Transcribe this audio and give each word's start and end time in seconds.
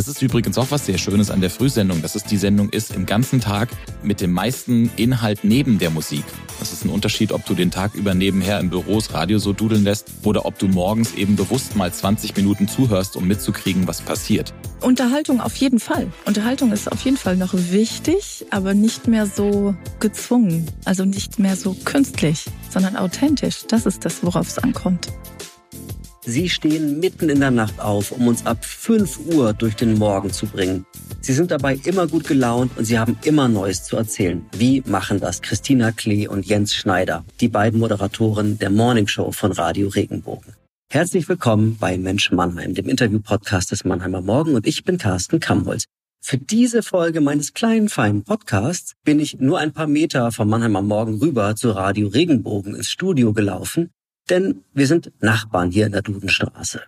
Das 0.00 0.08
ist 0.08 0.22
übrigens 0.22 0.56
auch 0.56 0.70
was 0.70 0.86
sehr 0.86 0.96
Schönes 0.96 1.30
an 1.30 1.42
der 1.42 1.50
Frühsendung, 1.50 2.00
dass 2.00 2.14
es 2.14 2.24
die 2.24 2.38
Sendung 2.38 2.70
ist 2.70 2.94
im 2.94 3.04
ganzen 3.04 3.38
Tag 3.38 3.68
mit 4.02 4.22
dem 4.22 4.32
meisten 4.32 4.90
Inhalt 4.96 5.40
neben 5.42 5.78
der 5.78 5.90
Musik. 5.90 6.24
Das 6.58 6.72
ist 6.72 6.86
ein 6.86 6.88
Unterschied, 6.88 7.32
ob 7.32 7.44
du 7.44 7.52
den 7.52 7.70
Tag 7.70 7.94
über 7.94 8.14
nebenher 8.14 8.60
im 8.60 8.70
Büros 8.70 9.12
Radio 9.12 9.38
so 9.38 9.52
dudeln 9.52 9.84
lässt 9.84 10.06
oder 10.22 10.46
ob 10.46 10.58
du 10.58 10.68
morgens 10.68 11.12
eben 11.16 11.36
bewusst 11.36 11.76
mal 11.76 11.92
20 11.92 12.34
Minuten 12.34 12.66
zuhörst, 12.66 13.14
um 13.14 13.28
mitzukriegen, 13.28 13.86
was 13.86 14.00
passiert. 14.00 14.54
Unterhaltung 14.80 15.42
auf 15.42 15.54
jeden 15.56 15.80
Fall. 15.80 16.10
Unterhaltung 16.24 16.72
ist 16.72 16.90
auf 16.90 17.02
jeden 17.02 17.18
Fall 17.18 17.36
noch 17.36 17.52
wichtig, 17.52 18.46
aber 18.48 18.72
nicht 18.72 19.06
mehr 19.06 19.26
so 19.26 19.74
gezwungen. 19.98 20.66
Also 20.86 21.04
nicht 21.04 21.38
mehr 21.38 21.56
so 21.56 21.76
künstlich, 21.84 22.46
sondern 22.70 22.96
authentisch. 22.96 23.66
Das 23.68 23.84
ist 23.84 24.06
das, 24.06 24.24
worauf 24.24 24.48
es 24.48 24.58
ankommt. 24.58 25.08
Sie 26.22 26.50
stehen 26.50 27.00
mitten 27.00 27.30
in 27.30 27.40
der 27.40 27.50
Nacht 27.50 27.80
auf, 27.80 28.12
um 28.12 28.28
uns 28.28 28.44
ab 28.44 28.62
5 28.62 29.34
Uhr 29.34 29.54
durch 29.54 29.74
den 29.74 29.94
Morgen 29.94 30.30
zu 30.30 30.46
bringen. 30.46 30.84
Sie 31.22 31.32
sind 31.32 31.50
dabei 31.50 31.80
immer 31.84 32.06
gut 32.06 32.28
gelaunt 32.28 32.72
und 32.76 32.84
sie 32.84 32.98
haben 32.98 33.18
immer 33.24 33.48
Neues 33.48 33.84
zu 33.84 33.96
erzählen. 33.96 34.44
Wie 34.54 34.82
machen 34.84 35.18
das 35.18 35.40
Christina 35.40 35.92
Klee 35.92 36.28
und 36.28 36.44
Jens 36.44 36.74
Schneider, 36.74 37.24
die 37.40 37.48
beiden 37.48 37.80
Moderatoren 37.80 38.58
der 38.58 38.68
Morning 38.68 39.06
Show 39.06 39.32
von 39.32 39.52
Radio 39.52 39.88
Regenbogen? 39.88 40.52
Herzlich 40.92 41.26
willkommen 41.26 41.78
bei 41.80 41.96
Mensch 41.96 42.30
Mannheim, 42.32 42.74
dem 42.74 42.90
Interview-Podcast 42.90 43.70
des 43.70 43.84
Mannheimer 43.84 44.20
Morgen 44.20 44.54
und 44.54 44.66
ich 44.66 44.84
bin 44.84 44.98
Carsten 44.98 45.40
Kamholz. 45.40 45.84
Für 46.22 46.36
diese 46.36 46.82
Folge 46.82 47.22
meines 47.22 47.54
kleinen, 47.54 47.88
feinen 47.88 48.24
Podcasts 48.24 48.92
bin 49.04 49.20
ich 49.20 49.38
nur 49.40 49.58
ein 49.58 49.72
paar 49.72 49.86
Meter 49.86 50.32
vom 50.32 50.50
Mannheimer 50.50 50.82
Morgen 50.82 51.18
rüber 51.18 51.56
zu 51.56 51.70
Radio 51.70 52.08
Regenbogen 52.08 52.74
ins 52.74 52.90
Studio 52.90 53.32
gelaufen 53.32 53.90
denn 54.30 54.64
wir 54.72 54.86
sind 54.86 55.12
Nachbarn 55.20 55.70
hier 55.70 55.86
in 55.86 55.92
der 55.92 56.02
Dudenstraße. 56.02 56.82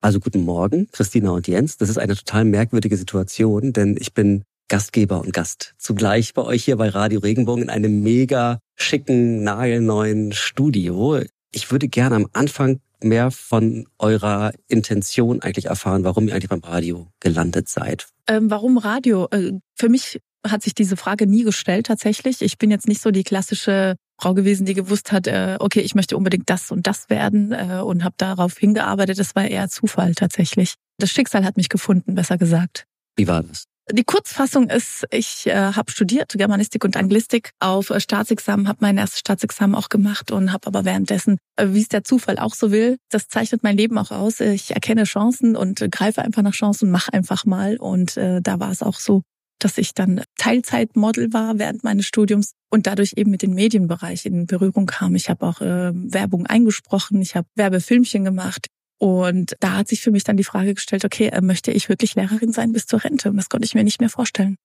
Also 0.00 0.20
guten 0.20 0.44
Morgen, 0.44 0.88
Christina 0.92 1.30
und 1.30 1.48
Jens. 1.48 1.76
Das 1.76 1.88
ist 1.88 1.98
eine 1.98 2.14
total 2.14 2.44
merkwürdige 2.44 2.96
Situation, 2.96 3.72
denn 3.72 3.96
ich 3.98 4.14
bin 4.14 4.44
Gastgeber 4.68 5.20
und 5.20 5.32
Gast 5.32 5.74
zugleich 5.78 6.34
bei 6.34 6.42
euch 6.42 6.64
hier 6.64 6.76
bei 6.76 6.88
Radio 6.90 7.20
Regenbogen 7.20 7.64
in 7.64 7.70
einem 7.70 8.02
mega 8.02 8.60
schicken, 8.76 9.42
nagelneuen 9.42 10.32
Studio. 10.32 11.20
Ich 11.52 11.72
würde 11.72 11.88
gerne 11.88 12.16
am 12.16 12.28
Anfang 12.32 12.80
mehr 13.02 13.30
von 13.30 13.86
eurer 13.98 14.52
Intention 14.66 15.40
eigentlich 15.40 15.66
erfahren, 15.66 16.04
warum 16.04 16.28
ihr 16.28 16.34
eigentlich 16.34 16.50
beim 16.50 16.60
Radio 16.60 17.08
gelandet 17.20 17.68
seid. 17.68 18.08
Ähm, 18.28 18.50
warum 18.50 18.76
Radio? 18.76 19.28
Äh, 19.30 19.52
für 19.74 19.88
mich 19.88 20.20
hat 20.46 20.62
sich 20.62 20.74
diese 20.74 20.96
Frage 20.96 21.26
nie 21.26 21.44
gestellt 21.44 21.86
tatsächlich. 21.86 22.42
Ich 22.42 22.58
bin 22.58 22.70
jetzt 22.70 22.88
nicht 22.88 23.00
so 23.00 23.10
die 23.10 23.24
klassische 23.24 23.96
Frau 24.20 24.34
gewesen, 24.34 24.66
die 24.66 24.74
gewusst 24.74 25.12
hat, 25.12 25.26
äh, 25.26 25.56
okay, 25.60 25.80
ich 25.80 25.94
möchte 25.94 26.16
unbedingt 26.16 26.50
das 26.50 26.70
und 26.70 26.86
das 26.86 27.08
werden 27.08 27.52
äh, 27.52 27.80
und 27.82 28.04
habe 28.04 28.14
darauf 28.18 28.58
hingearbeitet. 28.58 29.18
Das 29.18 29.36
war 29.36 29.46
eher 29.46 29.68
Zufall 29.68 30.14
tatsächlich. 30.14 30.74
Das 30.98 31.10
Schicksal 31.10 31.44
hat 31.44 31.56
mich 31.56 31.68
gefunden, 31.68 32.14
besser 32.14 32.36
gesagt. 32.36 32.84
Wie 33.16 33.28
war 33.28 33.42
das? 33.42 33.64
Die 33.90 34.04
Kurzfassung 34.04 34.68
ist, 34.68 35.06
ich 35.10 35.46
äh, 35.46 35.54
habe 35.54 35.90
studiert 35.90 36.34
Germanistik 36.36 36.84
und 36.84 36.96
Anglistik 36.96 37.52
auf 37.58 37.88
äh, 37.88 38.00
Staatsexamen, 38.00 38.68
habe 38.68 38.78
mein 38.82 38.98
erstes 38.98 39.20
Staatsexamen 39.20 39.74
auch 39.74 39.88
gemacht 39.88 40.30
und 40.30 40.52
habe 40.52 40.66
aber 40.66 40.84
währenddessen, 40.84 41.38
äh, 41.56 41.68
wie 41.70 41.80
es 41.80 41.88
der 41.88 42.04
Zufall 42.04 42.38
auch 42.38 42.54
so 42.54 42.70
will, 42.70 42.98
das 43.08 43.28
zeichnet 43.28 43.62
mein 43.62 43.78
Leben 43.78 43.96
auch 43.96 44.10
aus. 44.10 44.40
Ich 44.40 44.72
erkenne 44.72 45.04
Chancen 45.04 45.56
und 45.56 45.80
äh, 45.80 45.88
greife 45.88 46.20
einfach 46.20 46.42
nach 46.42 46.52
Chancen 46.52 46.90
mache 46.90 47.14
einfach 47.14 47.46
mal. 47.46 47.78
Und 47.78 48.18
äh, 48.18 48.42
da 48.42 48.60
war 48.60 48.70
es 48.70 48.82
auch 48.82 49.00
so, 49.00 49.22
dass 49.58 49.78
ich 49.78 49.94
dann 49.94 50.22
Teilzeitmodel 50.36 51.32
war 51.32 51.58
während 51.58 51.84
meines 51.84 52.06
Studiums 52.06 52.52
und 52.70 52.86
dadurch 52.86 53.14
eben 53.16 53.30
mit 53.30 53.42
dem 53.42 53.54
Medienbereich 53.54 54.26
in 54.26 54.46
Berührung 54.46 54.86
kam. 54.86 55.14
Ich 55.14 55.28
habe 55.28 55.46
auch 55.46 55.60
äh, 55.60 55.92
Werbung 55.94 56.46
eingesprochen, 56.46 57.20
ich 57.20 57.34
habe 57.34 57.48
Werbefilmchen 57.54 58.24
gemacht. 58.24 58.68
Und 59.00 59.56
da 59.60 59.76
hat 59.76 59.88
sich 59.88 60.00
für 60.00 60.10
mich 60.10 60.24
dann 60.24 60.36
die 60.36 60.44
Frage 60.44 60.74
gestellt, 60.74 61.04
okay, 61.04 61.28
äh, 61.28 61.40
möchte 61.40 61.70
ich 61.70 61.88
wirklich 61.88 62.14
Lehrerin 62.14 62.52
sein 62.52 62.72
bis 62.72 62.86
zur 62.86 63.04
Rente? 63.04 63.30
Und 63.30 63.36
das 63.36 63.48
konnte 63.48 63.64
ich 63.64 63.74
mir 63.74 63.84
nicht 63.84 64.00
mehr 64.00 64.10
vorstellen, 64.10 64.56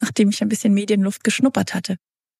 nachdem 0.00 0.28
ich 0.28 0.42
ein 0.42 0.48
bisschen 0.48 0.74
Medienluft 0.74 1.24
geschnuppert 1.24 1.74
hatte. 1.74 1.96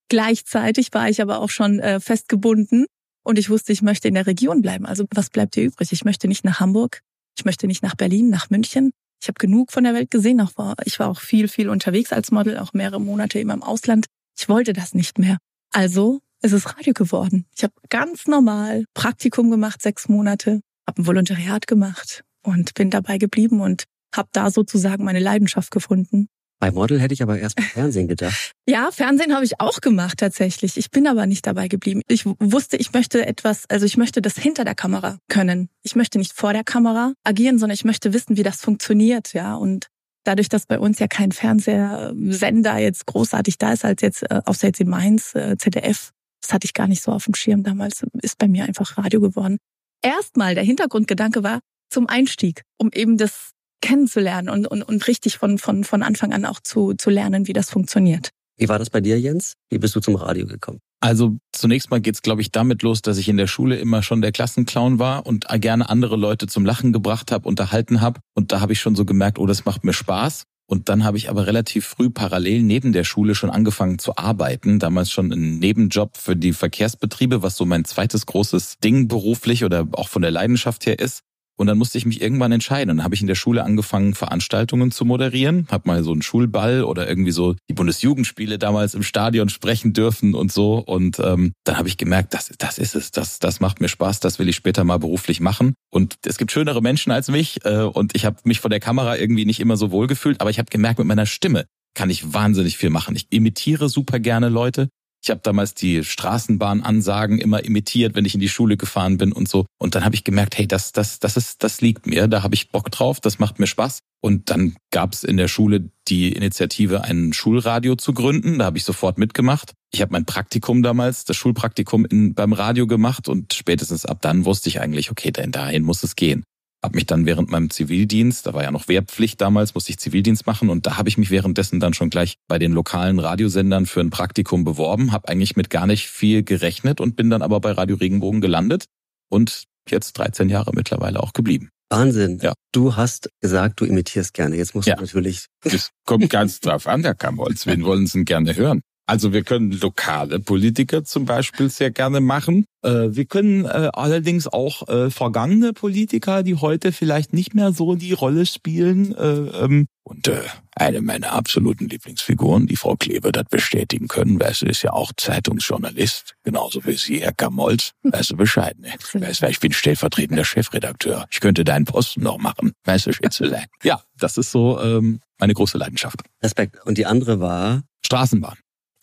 Gleichzeitig 0.08 0.88
war 0.92 1.08
ich 1.08 1.20
aber 1.20 1.40
auch 1.40 1.50
schon 1.50 1.80
äh, 1.80 2.00
festgebunden 2.00 2.86
und 3.24 3.38
ich 3.38 3.50
wusste, 3.50 3.72
ich 3.72 3.82
möchte 3.82 4.08
in 4.08 4.14
der 4.14 4.26
Region 4.26 4.62
bleiben. 4.62 4.86
Also 4.86 5.04
was 5.10 5.30
bleibt 5.30 5.56
dir 5.56 5.64
übrig? 5.64 5.92
Ich 5.92 6.04
möchte 6.04 6.28
nicht 6.28 6.44
nach 6.44 6.60
Hamburg, 6.60 7.00
ich 7.36 7.44
möchte 7.44 7.66
nicht 7.66 7.82
nach 7.82 7.94
Berlin, 7.94 8.30
nach 8.30 8.48
München. 8.50 8.92
Ich 9.20 9.28
habe 9.28 9.38
genug 9.38 9.72
von 9.72 9.84
der 9.84 9.94
Welt 9.94 10.10
gesehen. 10.10 10.46
Ich 10.84 10.98
war 10.98 11.08
auch 11.08 11.20
viel, 11.20 11.48
viel 11.48 11.68
unterwegs 11.68 12.12
als 12.12 12.30
Model, 12.30 12.58
auch 12.58 12.72
mehrere 12.72 13.00
Monate 13.00 13.40
immer 13.40 13.54
im 13.54 13.62
Ausland. 13.62 14.06
Ich 14.38 14.48
wollte 14.48 14.72
das 14.72 14.94
nicht 14.94 15.18
mehr. 15.18 15.38
Also 15.72 16.20
ist 16.42 16.52
es 16.52 16.76
Radio 16.76 16.92
geworden. 16.92 17.46
Ich 17.56 17.64
habe 17.64 17.74
ganz 17.88 18.26
normal 18.26 18.84
Praktikum 18.94 19.50
gemacht, 19.50 19.82
sechs 19.82 20.08
Monate, 20.08 20.60
habe 20.86 21.02
ein 21.02 21.06
Volontariat 21.06 21.66
gemacht 21.66 22.22
und 22.42 22.74
bin 22.74 22.90
dabei 22.90 23.18
geblieben 23.18 23.60
und 23.60 23.84
habe 24.14 24.28
da 24.32 24.50
sozusagen 24.50 25.04
meine 25.04 25.20
Leidenschaft 25.20 25.70
gefunden. 25.70 26.28
Bei 26.60 26.72
Model 26.72 27.00
hätte 27.00 27.14
ich 27.14 27.22
aber 27.22 27.38
erst 27.38 27.58
mal 27.58 27.66
Fernsehen 27.66 28.08
gedacht. 28.08 28.52
ja, 28.68 28.90
Fernsehen 28.90 29.34
habe 29.34 29.44
ich 29.44 29.60
auch 29.60 29.80
gemacht 29.80 30.18
tatsächlich. 30.18 30.76
Ich 30.76 30.90
bin 30.90 31.06
aber 31.06 31.26
nicht 31.26 31.46
dabei 31.46 31.68
geblieben. 31.68 32.02
Ich 32.08 32.24
wusste, 32.26 32.76
ich 32.76 32.92
möchte 32.92 33.24
etwas, 33.24 33.64
also 33.68 33.86
ich 33.86 33.96
möchte 33.96 34.20
das 34.20 34.36
hinter 34.36 34.64
der 34.64 34.74
Kamera 34.74 35.18
können. 35.28 35.68
Ich 35.84 35.94
möchte 35.94 36.18
nicht 36.18 36.32
vor 36.32 36.52
der 36.52 36.64
Kamera 36.64 37.12
agieren, 37.24 37.58
sondern 37.58 37.74
ich 37.74 37.84
möchte 37.84 38.12
wissen, 38.12 38.36
wie 38.36 38.42
das 38.42 38.60
funktioniert, 38.60 39.34
ja. 39.34 39.54
Und 39.54 39.86
dadurch, 40.24 40.48
dass 40.48 40.66
bei 40.66 40.78
uns 40.78 40.98
ja 40.98 41.06
kein 41.06 41.32
Fernsehsender 41.32 42.78
jetzt 42.78 43.06
großartig 43.06 43.58
da 43.58 43.72
ist, 43.72 43.84
als 43.84 44.02
jetzt, 44.02 44.22
äh, 44.30 44.40
außer 44.44 44.66
jetzt 44.66 44.80
in 44.80 44.88
Mainz, 44.88 45.34
äh, 45.34 45.56
ZDF, 45.56 46.10
das 46.42 46.52
hatte 46.52 46.66
ich 46.66 46.74
gar 46.74 46.88
nicht 46.88 47.02
so 47.02 47.12
auf 47.12 47.24
dem 47.24 47.34
Schirm 47.34 47.62
damals, 47.62 48.04
ist 48.22 48.38
bei 48.38 48.48
mir 48.48 48.64
einfach 48.64 48.98
Radio 48.98 49.20
geworden. 49.20 49.58
Erstmal 50.02 50.54
der 50.54 50.64
Hintergrundgedanke 50.64 51.42
war 51.42 51.60
zum 51.90 52.08
Einstieg, 52.08 52.62
um 52.78 52.90
eben 52.92 53.16
das 53.16 53.52
kennenzulernen 53.80 54.48
und, 54.48 54.66
und, 54.66 54.82
und 54.82 55.06
richtig 55.06 55.38
von, 55.38 55.58
von, 55.58 55.84
von 55.84 56.02
Anfang 56.02 56.32
an 56.32 56.44
auch 56.44 56.60
zu, 56.60 56.94
zu 56.94 57.10
lernen, 57.10 57.46
wie 57.46 57.52
das 57.52 57.70
funktioniert. 57.70 58.30
Wie 58.56 58.68
war 58.68 58.78
das 58.78 58.90
bei 58.90 59.00
dir, 59.00 59.18
Jens? 59.20 59.54
Wie 59.70 59.78
bist 59.78 59.94
du 59.94 60.00
zum 60.00 60.16
Radio 60.16 60.46
gekommen? 60.46 60.80
Also 61.00 61.36
zunächst 61.52 61.90
mal 61.90 62.00
geht's, 62.00 62.22
glaube 62.22 62.40
ich, 62.40 62.50
damit 62.50 62.82
los, 62.82 63.02
dass 63.02 63.18
ich 63.18 63.28
in 63.28 63.36
der 63.36 63.46
Schule 63.46 63.76
immer 63.76 64.02
schon 64.02 64.20
der 64.20 64.32
Klassenclown 64.32 64.98
war 64.98 65.26
und 65.26 65.46
gerne 65.60 65.88
andere 65.88 66.16
Leute 66.16 66.48
zum 66.48 66.66
Lachen 66.66 66.92
gebracht 66.92 67.30
habe, 67.30 67.48
unterhalten 67.48 68.00
habe. 68.00 68.20
Und 68.34 68.50
da 68.50 68.60
habe 68.60 68.72
ich 68.72 68.80
schon 68.80 68.96
so 68.96 69.04
gemerkt, 69.04 69.38
oh, 69.38 69.46
das 69.46 69.64
macht 69.64 69.84
mir 69.84 69.92
Spaß. 69.92 70.42
Und 70.70 70.90
dann 70.90 71.04
habe 71.04 71.16
ich 71.16 71.30
aber 71.30 71.46
relativ 71.46 71.86
früh 71.86 72.10
parallel 72.10 72.62
neben 72.62 72.92
der 72.92 73.04
Schule 73.04 73.34
schon 73.34 73.48
angefangen 73.48 73.98
zu 73.98 74.16
arbeiten. 74.18 74.78
Damals 74.78 75.10
schon 75.10 75.32
ein 75.32 75.60
Nebenjob 75.60 76.16
für 76.16 76.36
die 76.36 76.52
Verkehrsbetriebe, 76.52 77.42
was 77.42 77.56
so 77.56 77.64
mein 77.64 77.86
zweites 77.86 78.26
großes 78.26 78.78
Ding 78.78 79.08
beruflich 79.08 79.64
oder 79.64 79.86
auch 79.92 80.08
von 80.08 80.20
der 80.20 80.30
Leidenschaft 80.30 80.84
her 80.84 80.98
ist. 80.98 81.22
Und 81.58 81.66
dann 81.66 81.76
musste 81.76 81.98
ich 81.98 82.06
mich 82.06 82.20
irgendwann 82.20 82.52
entscheiden. 82.52 82.96
Dann 82.96 83.04
habe 83.04 83.14
ich 83.14 83.20
in 83.20 83.26
der 83.26 83.34
Schule 83.34 83.64
angefangen, 83.64 84.14
Veranstaltungen 84.14 84.92
zu 84.92 85.04
moderieren. 85.04 85.66
Hab 85.70 85.86
mal 85.86 86.04
so 86.04 86.12
einen 86.12 86.22
Schulball 86.22 86.84
oder 86.84 87.08
irgendwie 87.08 87.32
so 87.32 87.56
die 87.68 87.74
Bundesjugendspiele 87.74 88.58
damals 88.58 88.94
im 88.94 89.02
Stadion 89.02 89.48
sprechen 89.48 89.92
dürfen 89.92 90.34
und 90.34 90.52
so. 90.52 90.78
Und 90.78 91.18
ähm, 91.18 91.52
dann 91.64 91.76
habe 91.76 91.88
ich 91.88 91.96
gemerkt, 91.96 92.32
das, 92.32 92.52
das 92.58 92.78
ist 92.78 92.94
es. 92.94 93.10
Das, 93.10 93.40
das 93.40 93.58
macht 93.58 93.80
mir 93.80 93.88
Spaß. 93.88 94.20
Das 94.20 94.38
will 94.38 94.48
ich 94.48 94.56
später 94.56 94.84
mal 94.84 94.98
beruflich 94.98 95.40
machen. 95.40 95.74
Und 95.90 96.16
es 96.24 96.38
gibt 96.38 96.52
schönere 96.52 96.80
Menschen 96.80 97.10
als 97.10 97.28
mich. 97.28 97.64
Äh, 97.64 97.82
und 97.82 98.14
ich 98.14 98.24
habe 98.24 98.36
mich 98.44 98.60
vor 98.60 98.70
der 98.70 98.80
Kamera 98.80 99.16
irgendwie 99.16 99.44
nicht 99.44 99.58
immer 99.58 99.76
so 99.76 99.90
wohl 99.90 100.06
gefühlt. 100.06 100.40
Aber 100.40 100.50
ich 100.50 100.60
habe 100.60 100.70
gemerkt, 100.70 101.00
mit 101.00 101.08
meiner 101.08 101.26
Stimme 101.26 101.64
kann 101.94 102.10
ich 102.10 102.32
wahnsinnig 102.32 102.76
viel 102.76 102.90
machen. 102.90 103.16
Ich 103.16 103.26
imitiere 103.30 103.88
super 103.88 104.20
gerne 104.20 104.48
Leute. 104.48 104.88
Ich 105.28 105.30
habe 105.30 105.42
damals 105.42 105.74
die 105.74 106.04
Straßenbahnansagen 106.04 107.38
immer 107.38 107.62
imitiert, 107.62 108.14
wenn 108.14 108.24
ich 108.24 108.32
in 108.32 108.40
die 108.40 108.48
Schule 108.48 108.78
gefahren 108.78 109.18
bin 109.18 109.30
und 109.30 109.46
so. 109.46 109.66
Und 109.78 109.94
dann 109.94 110.02
habe 110.02 110.14
ich 110.14 110.24
gemerkt, 110.24 110.56
hey, 110.56 110.66
das, 110.66 110.92
das, 110.92 111.18
das 111.18 111.36
ist, 111.36 111.62
das 111.62 111.82
liegt 111.82 112.06
mir, 112.06 112.28
da 112.28 112.42
habe 112.42 112.54
ich 112.54 112.70
Bock 112.70 112.90
drauf, 112.90 113.20
das 113.20 113.38
macht 113.38 113.58
mir 113.58 113.66
Spaß. 113.66 113.98
Und 114.22 114.48
dann 114.48 114.76
gab 114.90 115.12
es 115.12 115.24
in 115.24 115.36
der 115.36 115.48
Schule 115.48 115.90
die 116.08 116.32
Initiative, 116.32 117.04
ein 117.04 117.34
Schulradio 117.34 117.96
zu 117.96 118.14
gründen. 118.14 118.58
Da 118.58 118.64
habe 118.64 118.78
ich 118.78 118.84
sofort 118.84 119.18
mitgemacht. 119.18 119.74
Ich 119.92 120.00
habe 120.00 120.12
mein 120.12 120.24
Praktikum 120.24 120.82
damals, 120.82 121.26
das 121.26 121.36
Schulpraktikum 121.36 122.06
in, 122.06 122.32
beim 122.32 122.54
Radio 122.54 122.86
gemacht 122.86 123.28
und 123.28 123.52
spätestens 123.52 124.06
ab 124.06 124.22
dann 124.22 124.46
wusste 124.46 124.70
ich 124.70 124.80
eigentlich, 124.80 125.10
okay, 125.10 125.30
denn 125.30 125.52
dahin 125.52 125.82
muss 125.82 126.02
es 126.04 126.16
gehen. 126.16 126.42
Hab 126.82 126.94
mich 126.94 127.06
dann 127.06 127.26
während 127.26 127.50
meinem 127.50 127.70
Zivildienst, 127.70 128.46
da 128.46 128.54
war 128.54 128.62
ja 128.62 128.70
noch 128.70 128.86
Wehrpflicht 128.86 129.40
damals, 129.40 129.74
musste 129.74 129.90
ich 129.90 129.98
Zivildienst 129.98 130.46
machen 130.46 130.70
und 130.70 130.86
da 130.86 130.96
habe 130.96 131.08
ich 131.08 131.18
mich 131.18 131.30
währenddessen 131.30 131.80
dann 131.80 131.92
schon 131.92 132.08
gleich 132.08 132.36
bei 132.46 132.58
den 132.58 132.72
lokalen 132.72 133.18
Radiosendern 133.18 133.86
für 133.86 134.00
ein 134.00 134.10
Praktikum 134.10 134.62
beworben, 134.62 135.10
habe 135.10 135.28
eigentlich 135.28 135.56
mit 135.56 135.70
gar 135.70 135.86
nicht 135.86 136.06
viel 136.06 136.44
gerechnet 136.44 137.00
und 137.00 137.16
bin 137.16 137.30
dann 137.30 137.42
aber 137.42 137.60
bei 137.60 137.72
Radio 137.72 137.96
Regenbogen 137.96 138.40
gelandet 138.40 138.84
und 139.28 139.64
jetzt 139.88 140.12
13 140.18 140.48
Jahre 140.48 140.70
mittlerweile 140.72 141.20
auch 141.20 141.32
geblieben. 141.32 141.70
Wahnsinn. 141.90 142.38
Ja. 142.42 142.52
Du 142.72 142.96
hast 142.96 143.30
gesagt, 143.40 143.80
du 143.80 143.84
imitierst 143.84 144.34
gerne. 144.34 144.56
Jetzt 144.56 144.74
musst 144.74 144.88
ja. 144.88 144.96
du 144.96 145.00
natürlich. 145.00 145.46
Das 145.62 145.90
kommt 146.04 146.28
ganz 146.30 146.60
drauf 146.60 146.86
an, 146.86 147.02
Herr 147.02 147.14
Kamholz. 147.14 147.66
Wen 147.66 147.84
wollen 147.84 148.06
Sie 148.06 148.18
denn 148.18 148.24
gerne 148.24 148.54
hören? 148.54 148.82
Also 149.08 149.32
wir 149.32 149.42
können 149.42 149.72
lokale 149.72 150.38
Politiker 150.38 151.02
zum 151.02 151.24
Beispiel 151.24 151.70
sehr 151.70 151.90
gerne 151.90 152.20
machen. 152.20 152.66
Äh, 152.82 153.08
wir 153.08 153.24
können 153.24 153.64
äh, 153.64 153.88
allerdings 153.94 154.46
auch 154.46 154.86
äh, 154.86 155.08
vergangene 155.08 155.72
Politiker, 155.72 156.42
die 156.42 156.56
heute 156.56 156.92
vielleicht 156.92 157.32
nicht 157.32 157.54
mehr 157.54 157.72
so 157.72 157.94
die 157.94 158.12
Rolle 158.12 158.44
spielen. 158.44 159.14
Ähm, 159.18 159.86
und 160.02 160.30
eine 160.74 161.00
meiner 161.00 161.32
absoluten 161.32 161.88
Lieblingsfiguren, 161.88 162.66
die 162.66 162.76
Frau 162.76 162.96
Klebe, 162.96 163.32
das 163.32 163.44
bestätigen 163.44 164.08
können. 164.08 164.38
Weißt 164.38 164.62
du, 164.62 164.66
ist 164.66 164.82
ja 164.82 164.92
auch 164.92 165.10
Zeitungsjournalist, 165.16 166.34
genauso 166.44 166.84
wie 166.84 166.96
Sie, 166.96 167.20
Herr 167.20 167.32
Kamolz. 167.32 167.92
Weißt 168.02 168.30
du 168.30 168.36
Bescheid, 168.36 168.78
ne? 168.78 168.90
Weißt 169.14 169.40
du, 169.40 169.48
ich 169.48 169.60
bin 169.60 169.72
stellvertretender 169.72 170.44
Chefredakteur. 170.44 171.26
Ich 171.30 171.40
könnte 171.40 171.64
deinen 171.64 171.86
Posten 171.86 172.22
noch 172.22 172.36
machen. 172.36 172.72
Weißt 172.84 173.06
du, 173.06 173.12
Schätzelein. 173.14 173.66
Ja, 173.82 174.02
das 174.18 174.36
ist 174.36 174.50
so 174.50 174.78
ähm, 174.80 175.20
meine 175.38 175.54
große 175.54 175.78
Leidenschaft. 175.78 176.20
Respekt. 176.42 176.76
Und 176.84 176.98
die 176.98 177.06
andere 177.06 177.40
war? 177.40 177.82
Straßenbahn. 178.04 178.56